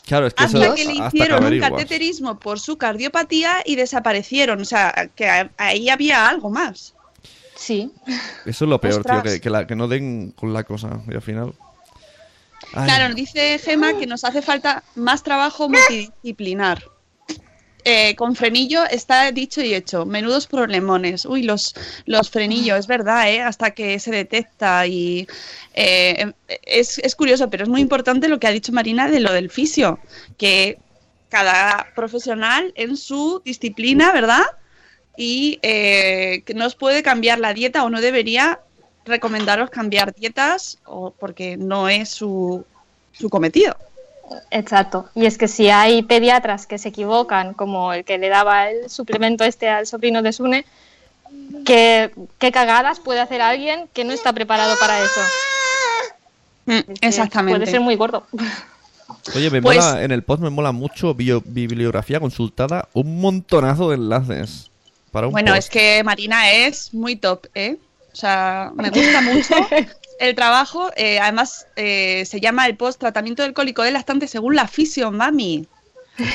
Claro, 0.05 0.27
es 0.27 0.33
que 0.33 0.43
eso 0.43 0.57
hasta 0.61 0.75
que 0.75 0.85
le 0.85 0.91
hasta 0.91 1.09
que 1.11 1.17
hicieron 1.17 1.45
un 1.53 1.59
cateterismo 1.59 2.39
por 2.39 2.59
su 2.59 2.77
cardiopatía 2.77 3.63
y 3.65 3.75
desaparecieron. 3.75 4.61
O 4.61 4.65
sea, 4.65 5.09
que 5.15 5.49
ahí 5.57 5.89
había 5.89 6.27
algo 6.27 6.49
más. 6.49 6.93
Sí. 7.55 7.89
Eso 8.45 8.65
es 8.65 8.69
lo 8.69 8.81
peor, 8.81 9.03
tío, 9.03 9.15
Ostras. 9.15 9.23
que, 9.23 9.41
que, 9.41 9.49
la- 9.49 9.65
que 9.65 9.75
no 9.75 9.87
den 9.87 10.31
con 10.31 10.51
la 10.53 10.63
cosa. 10.63 11.01
Y 11.09 11.13
al 11.15 11.21
final... 11.21 11.53
Ay. 12.73 12.85
Claro, 12.85 13.07
nos 13.09 13.15
dice 13.15 13.59
Gema 13.59 13.97
que 13.99 14.07
nos 14.07 14.23
hace 14.23 14.41
falta 14.41 14.83
más 14.95 15.21
trabajo 15.23 15.69
multidisciplinar. 15.69 16.83
Eh, 17.85 18.15
con 18.15 18.35
frenillo 18.35 18.85
está 18.85 19.31
dicho 19.31 19.61
y 19.61 19.73
hecho. 19.73 20.05
Menudos 20.05 20.47
problemones. 20.47 21.25
Uy, 21.25 21.43
los, 21.43 21.75
los 22.05 22.29
frenillos, 22.29 22.79
es 22.79 22.87
verdad, 22.87 23.29
¿eh? 23.29 23.41
hasta 23.41 23.71
que 23.71 23.99
se 23.99 24.11
detecta. 24.11 24.87
Y 24.87 25.27
eh, 25.73 26.31
es, 26.63 26.99
es 26.99 27.15
curioso, 27.15 27.49
pero 27.49 27.63
es 27.63 27.69
muy 27.69 27.81
importante 27.81 28.27
lo 28.27 28.39
que 28.39 28.47
ha 28.47 28.51
dicho 28.51 28.71
Marina 28.71 29.09
de 29.09 29.19
lo 29.19 29.33
del 29.33 29.49
fisio. 29.49 29.99
Que 30.37 30.77
cada 31.29 31.87
profesional 31.95 32.71
en 32.75 32.95
su 32.95 33.41
disciplina, 33.43 34.11
¿verdad? 34.11 34.43
Y 35.17 35.59
eh, 35.63 36.43
que 36.45 36.53
nos 36.53 36.75
puede 36.75 37.03
cambiar 37.03 37.39
la 37.39 37.53
dieta 37.53 37.83
o 37.83 37.89
no 37.89 38.01
debería 38.01 38.59
recomendaros 39.05 39.69
cambiar 39.69 40.13
dietas 40.13 40.79
o 40.85 41.11
porque 41.11 41.57
no 41.57 41.89
es 41.89 42.09
su, 42.09 42.65
su 43.11 43.29
cometido. 43.29 43.75
Exacto. 44.51 45.09
Y 45.15 45.25
es 45.25 45.37
que 45.37 45.47
si 45.47 45.69
hay 45.69 46.01
pediatras 46.03 46.65
que 46.67 46.77
se 46.77 46.89
equivocan, 46.89 47.53
como 47.53 47.93
el 47.93 48.03
que 48.05 48.17
le 48.17 48.29
daba 48.29 48.69
el 48.69 48.89
suplemento 48.89 49.43
este 49.43 49.69
al 49.69 49.85
sobrino 49.85 50.21
de 50.21 50.33
Sune, 50.33 50.65
¿qué, 51.65 52.11
qué 52.39 52.51
cagadas 52.51 52.99
puede 52.99 53.19
hacer 53.19 53.41
alguien 53.41 53.87
que 53.93 54.03
no 54.03 54.13
está 54.13 54.33
preparado 54.33 54.75
para 54.79 54.99
eso? 54.99 55.21
Mm, 56.65 56.79
Exactamente. 57.01 57.59
Puede 57.59 57.71
ser 57.71 57.81
muy 57.81 57.95
gordo. 57.95 58.25
Oye, 59.35 59.49
me 59.49 59.61
Pues- 59.61 59.77
mola, 59.77 60.03
en 60.03 60.11
el 60.11 60.23
post 60.23 60.41
me 60.41 60.49
mola 60.49 60.71
mucho 60.71 61.13
bio- 61.13 61.43
bibliografía 61.45 62.19
consultada, 62.19 62.87
un 62.93 63.19
montonazo 63.21 63.89
de 63.89 63.95
enlaces. 63.95 64.69
Para 65.11 65.27
un 65.27 65.33
Bueno, 65.33 65.53
post. 65.53 65.59
es 65.67 65.69
que 65.69 66.03
Marina 66.03 66.51
es 66.51 66.93
muy 66.93 67.15
top, 67.17 67.45
¿eh? 67.53 67.77
O 68.11 68.15
sea, 68.15 68.71
me 68.75 68.89
gusta 68.89 69.21
mucho 69.21 69.53
el 70.23 70.35
trabajo. 70.35 70.91
eh, 70.95 71.19
además, 71.19 71.67
eh, 71.75 72.23
se 72.25 72.39
llama 72.39 72.65
el 72.65 72.75
post 72.77 72.99
tratamiento 72.99 73.43
del 73.43 73.53
cólico 73.53 73.83
del 73.83 73.93
lactante 73.93 74.27
según 74.27 74.55
la 74.55 74.67
fisio 74.67 75.11
mami. 75.11 75.67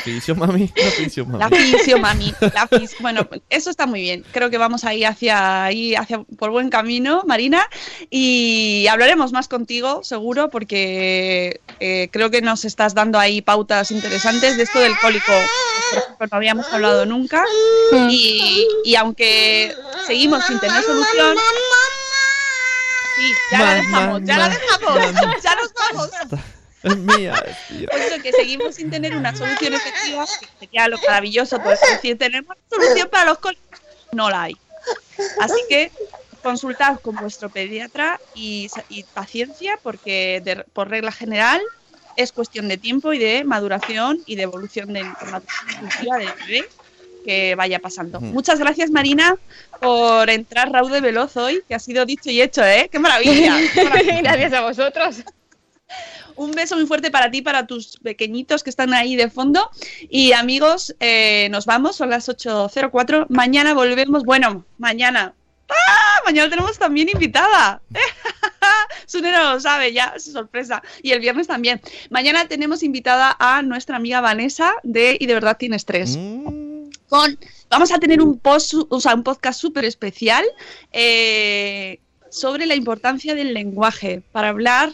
Fisio 0.02 0.34
mami, 0.34 0.72
la 0.74 0.90
fisio 0.90 1.24
mami. 1.24 1.38
La 1.38 1.48
fisio 1.48 1.98
mami. 1.98 2.34
La 2.40 2.68
Bueno, 2.98 3.28
eso 3.48 3.70
está 3.70 3.86
muy 3.86 4.00
bien. 4.00 4.24
Creo 4.32 4.50
que 4.50 4.58
vamos 4.58 4.84
ahí 4.84 5.04
hacia 5.04 5.64
ahí 5.64 5.94
hacia 5.94 6.24
por 6.36 6.50
buen 6.50 6.68
camino, 6.68 7.22
Marina. 7.26 7.64
Y 8.10 8.88
hablaremos 8.88 9.32
más 9.32 9.46
contigo, 9.46 10.02
seguro, 10.02 10.50
porque 10.50 11.60
eh, 11.78 12.08
creo 12.10 12.30
que 12.30 12.42
nos 12.42 12.64
estás 12.64 12.92
dando 12.94 13.20
ahí 13.20 13.40
pautas 13.40 13.92
interesantes 13.92 14.56
de 14.56 14.64
esto 14.64 14.80
del 14.80 14.98
cólico. 14.98 15.32
Por 15.90 15.98
ejemplo, 16.02 16.26
no 16.32 16.36
habíamos 16.36 16.72
hablado 16.72 17.06
nunca. 17.06 17.44
Y, 18.10 18.66
y 18.84 18.96
aunque 18.96 19.72
seguimos 20.08 20.44
sin 20.44 20.58
tener 20.58 20.82
solución. 20.82 21.36
Sí, 23.18 23.34
ya 23.50 23.58
la 23.62 23.74
dejamos, 23.74 24.22
ya 24.24 24.38
la 24.38 24.48
dejamos, 24.48 25.42
ya 25.42 25.54
nos 25.56 25.72
vamos. 25.74 26.10
Es 26.84 26.96
mía, 26.96 27.34
tío. 27.66 27.88
Pues 27.90 28.16
lo 28.16 28.22
que 28.22 28.32
seguimos 28.32 28.76
sin 28.76 28.88
tener 28.90 29.16
una 29.16 29.34
solución 29.34 29.74
efectiva, 29.74 30.24
que 30.38 30.46
sería 30.60 30.86
lo 30.86 30.96
maravilloso, 30.98 31.60
pues 31.60 31.80
decir, 31.80 32.16
tenemos 32.16 32.56
solución 32.70 33.08
para 33.10 33.24
los 33.30 33.38
cólicos, 33.38 33.80
no 34.12 34.30
la 34.30 34.44
hay. 34.44 34.56
Así 35.40 35.60
que 35.68 35.90
consultad 36.44 37.00
con 37.00 37.16
vuestro 37.16 37.50
pediatra 37.50 38.20
y, 38.34 38.70
y 38.88 39.02
paciencia, 39.02 39.80
porque 39.82 40.40
de- 40.44 40.62
por 40.72 40.88
regla 40.88 41.10
general 41.10 41.60
es 42.16 42.30
cuestión 42.30 42.68
de 42.68 42.76
tiempo 42.76 43.12
y 43.12 43.18
de 43.18 43.42
maduración 43.42 44.22
y 44.26 44.36
de 44.36 44.42
evolución 44.44 44.92
de 44.92 45.02
maduración 45.02 45.68
evolutiva 45.74 46.18
del 46.18 46.32
bebé 46.46 46.68
que 47.28 47.54
vaya 47.56 47.78
pasando. 47.78 48.22
Mm. 48.22 48.32
Muchas 48.32 48.58
gracias, 48.58 48.90
Marina, 48.90 49.36
por 49.82 50.30
entrar 50.30 50.72
raude 50.72 51.02
veloz 51.02 51.36
hoy, 51.36 51.60
que 51.68 51.74
ha 51.74 51.78
sido 51.78 52.06
dicho 52.06 52.30
y 52.30 52.40
hecho, 52.40 52.64
¿eh? 52.64 52.88
¡Qué 52.90 52.98
maravilla! 52.98 53.54
¡Qué 53.74 53.84
maravilla! 53.84 54.22
Gracias 54.22 54.52
a 54.54 54.62
vosotros. 54.62 55.16
Un 56.36 56.52
beso 56.52 56.76
muy 56.76 56.86
fuerte 56.86 57.10
para 57.10 57.30
ti, 57.30 57.42
para 57.42 57.66
tus 57.66 57.98
pequeñitos 57.98 58.62
que 58.62 58.70
están 58.70 58.94
ahí 58.94 59.14
de 59.14 59.28
fondo. 59.28 59.70
Y 60.08 60.32
amigos, 60.32 60.96
eh, 61.00 61.48
nos 61.50 61.66
vamos, 61.66 61.96
son 61.96 62.08
las 62.08 62.30
8.04. 62.30 63.26
Mañana 63.28 63.74
volvemos. 63.74 64.24
Bueno, 64.24 64.64
mañana. 64.78 65.34
¡Ah! 65.68 66.20
Mañana 66.24 66.48
tenemos 66.48 66.78
también 66.78 67.10
invitada. 67.12 67.82
Sune 69.06 69.32
no 69.32 69.54
lo 69.54 69.60
sabe, 69.60 69.92
ya, 69.92 70.14
es 70.16 70.24
sorpresa. 70.32 70.82
Y 71.02 71.10
el 71.10 71.20
viernes 71.20 71.46
también. 71.46 71.80
Mañana 72.08 72.48
tenemos 72.48 72.82
invitada 72.82 73.36
a 73.38 73.60
nuestra 73.62 73.96
amiga 73.96 74.20
Vanessa 74.20 74.74
de 74.82 75.16
Y 75.20 75.26
de 75.26 75.34
verdad 75.34 75.56
tienes 75.58 75.84
tres 75.84 76.16
Mm, 76.16 76.57
con 77.08 77.38
vamos 77.70 77.92
a 77.92 77.98
tener 77.98 78.20
un 78.20 78.38
post, 78.38 78.74
o 78.88 79.00
sea, 79.00 79.14
un 79.14 79.22
podcast 79.22 79.60
súper 79.60 79.84
especial 79.84 80.44
eh, 80.92 82.00
sobre 82.30 82.66
la 82.66 82.74
importancia 82.74 83.34
del 83.34 83.54
lenguaje 83.54 84.22
para 84.32 84.48
hablar 84.48 84.92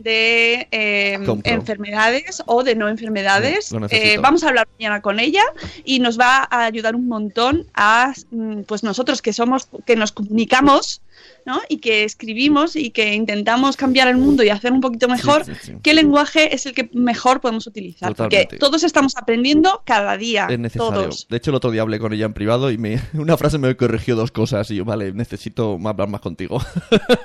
de 0.00 0.66
eh, 0.70 1.18
enfermedades 1.44 2.42
o 2.46 2.64
de 2.64 2.74
no 2.74 2.88
enfermedades. 2.88 3.70
Eh, 3.90 4.18
vamos 4.18 4.42
a 4.42 4.48
hablar 4.48 4.66
mañana 4.78 5.02
con 5.02 5.20
ella 5.20 5.42
y 5.84 6.00
nos 6.00 6.18
va 6.18 6.48
a 6.50 6.64
ayudar 6.64 6.96
un 6.96 7.06
montón 7.06 7.66
a 7.74 8.14
mm, 8.30 8.62
pues 8.62 8.82
nosotros 8.82 9.20
que 9.20 9.34
somos 9.34 9.68
que 9.84 9.96
nos 9.96 10.12
comunicamos 10.12 11.02
¿no? 11.46 11.60
y 11.68 11.78
que 11.78 12.04
escribimos 12.04 12.76
y 12.76 12.90
que 12.90 13.14
intentamos 13.14 13.76
cambiar 13.76 14.08
el 14.08 14.16
mundo 14.16 14.42
y 14.42 14.50
hacer 14.50 14.72
un 14.72 14.80
poquito 14.80 15.08
mejor, 15.08 15.44
sí, 15.44 15.52
sí. 15.60 15.72
qué 15.82 15.94
lenguaje 15.94 16.54
es 16.54 16.66
el 16.66 16.74
que 16.74 16.90
mejor 16.92 17.40
podemos 17.40 17.66
utilizar. 17.66 18.10
Totalmente. 18.10 18.46
Porque 18.46 18.58
todos 18.58 18.82
estamos 18.82 19.16
aprendiendo 19.16 19.82
cada 19.84 20.16
día. 20.16 20.46
Es 20.50 20.58
necesario. 20.58 20.90
Todos. 20.90 21.26
De 21.28 21.36
hecho, 21.36 21.50
el 21.50 21.56
otro 21.56 21.70
día 21.70 21.82
hablé 21.82 21.98
con 21.98 22.12
ella 22.12 22.26
en 22.26 22.32
privado 22.32 22.70
y 22.70 22.78
me 22.78 23.00
una 23.14 23.36
frase 23.36 23.58
me 23.58 23.76
corrigió 23.76 24.16
dos 24.16 24.30
cosas 24.30 24.70
y 24.70 24.76
yo, 24.76 24.84
vale, 24.84 25.12
necesito 25.12 25.78
hablar 25.84 26.08
más 26.08 26.20
contigo. 26.20 26.60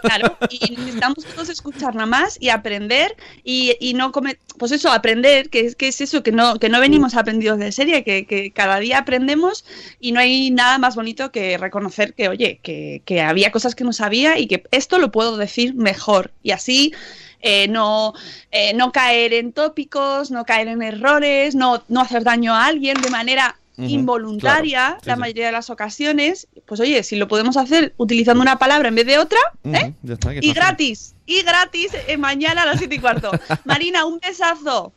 Claro, 0.01 0.37
y 0.49 0.59
necesitamos 0.75 1.25
todos 1.25 1.49
escuchar 1.49 1.95
nada 1.95 2.05
más 2.05 2.37
y 2.39 2.49
aprender 2.49 3.15
y, 3.43 3.75
y 3.79 3.93
no 3.95 4.11
comer, 4.11 4.37
pues 4.57 4.71
eso, 4.71 4.91
aprender, 4.91 5.49
que 5.49 5.61
es, 5.61 5.75
que 5.75 5.87
es 5.87 5.99
eso, 5.99 6.21
que 6.21 6.31
no, 6.31 6.59
que 6.59 6.69
no 6.69 6.79
venimos 6.79 7.15
aprendidos 7.15 7.57
de 7.57 7.71
serie, 7.71 8.03
que, 8.03 8.25
que 8.25 8.51
cada 8.51 8.79
día 8.79 8.99
aprendemos 8.99 9.65
y 9.99 10.11
no 10.11 10.19
hay 10.19 10.51
nada 10.51 10.77
más 10.77 10.95
bonito 10.95 11.31
que 11.31 11.57
reconocer 11.57 12.13
que, 12.13 12.29
oye, 12.29 12.59
que, 12.61 13.01
que 13.05 13.21
había 13.21 13.51
cosas 13.51 13.73
que 13.73 13.83
no 13.85 13.93
sabía 13.93 14.37
y 14.37 14.47
que 14.47 14.63
esto 14.71 14.97
lo 14.97 15.11
puedo 15.11 15.37
decir 15.37 15.75
mejor 15.75 16.31
y 16.43 16.51
así 16.51 16.93
eh, 17.41 17.67
no, 17.67 18.13
eh, 18.51 18.73
no 18.73 18.91
caer 18.91 19.33
en 19.33 19.53
tópicos, 19.53 20.31
no 20.31 20.45
caer 20.45 20.67
en 20.67 20.81
errores, 20.81 21.53
no, 21.53 21.83
no 21.87 22.01
hacer 22.01 22.23
daño 22.23 22.55
a 22.55 22.65
alguien 22.65 22.99
de 23.01 23.09
manera 23.09 23.57
involuntaria 23.77 24.79
claro, 24.79 24.99
sí, 25.01 25.07
la 25.07 25.13
sí. 25.15 25.19
mayoría 25.19 25.45
de 25.47 25.51
las 25.51 25.69
ocasiones, 25.69 26.47
pues 26.65 26.79
oye, 26.79 27.03
si 27.03 27.15
lo 27.17 27.27
podemos 27.27 27.57
hacer 27.57 27.93
utilizando 27.97 28.41
una 28.41 28.57
palabra 28.57 28.87
en 28.87 28.95
vez 28.95 29.05
de 29.05 29.17
otra, 29.17 29.39
¿eh? 29.65 29.93
Está, 30.07 30.31
Y 30.33 30.35
fácil. 30.37 30.53
gratis, 30.53 31.15
y 31.25 31.41
gratis 31.43 31.91
eh, 32.07 32.17
mañana 32.17 32.63
a 32.63 32.65
las 32.65 32.79
7 32.79 32.95
y 32.95 32.99
cuarto. 32.99 33.31
Marina, 33.65 34.05
un 34.05 34.19
besazo. 34.19 34.93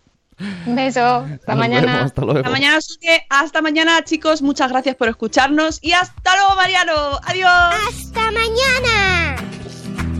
Un 0.66 0.76
beso. 0.76 1.00
Hasta 1.00 1.52
Nos 1.52 1.58
mañana. 1.58 1.86
vemos, 1.92 2.04
hasta 2.06 2.22
luego. 2.22 2.38
Hasta 2.38 2.50
mañana. 2.50 2.78
Hasta 3.28 3.62
mañana, 3.62 4.04
chicos. 4.04 4.42
Muchas 4.42 4.70
gracias 4.70 4.94
por 4.96 5.08
escucharnos. 5.08 5.78
Y 5.82 5.92
hasta 5.92 6.36
luego, 6.36 6.54
Mariano. 6.54 7.18
Adiós. 7.24 7.74
¡Hasta 7.88 8.30
mañana! 8.30 9.36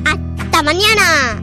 ¡Hasta 0.05 0.63
mañana! 0.63 1.43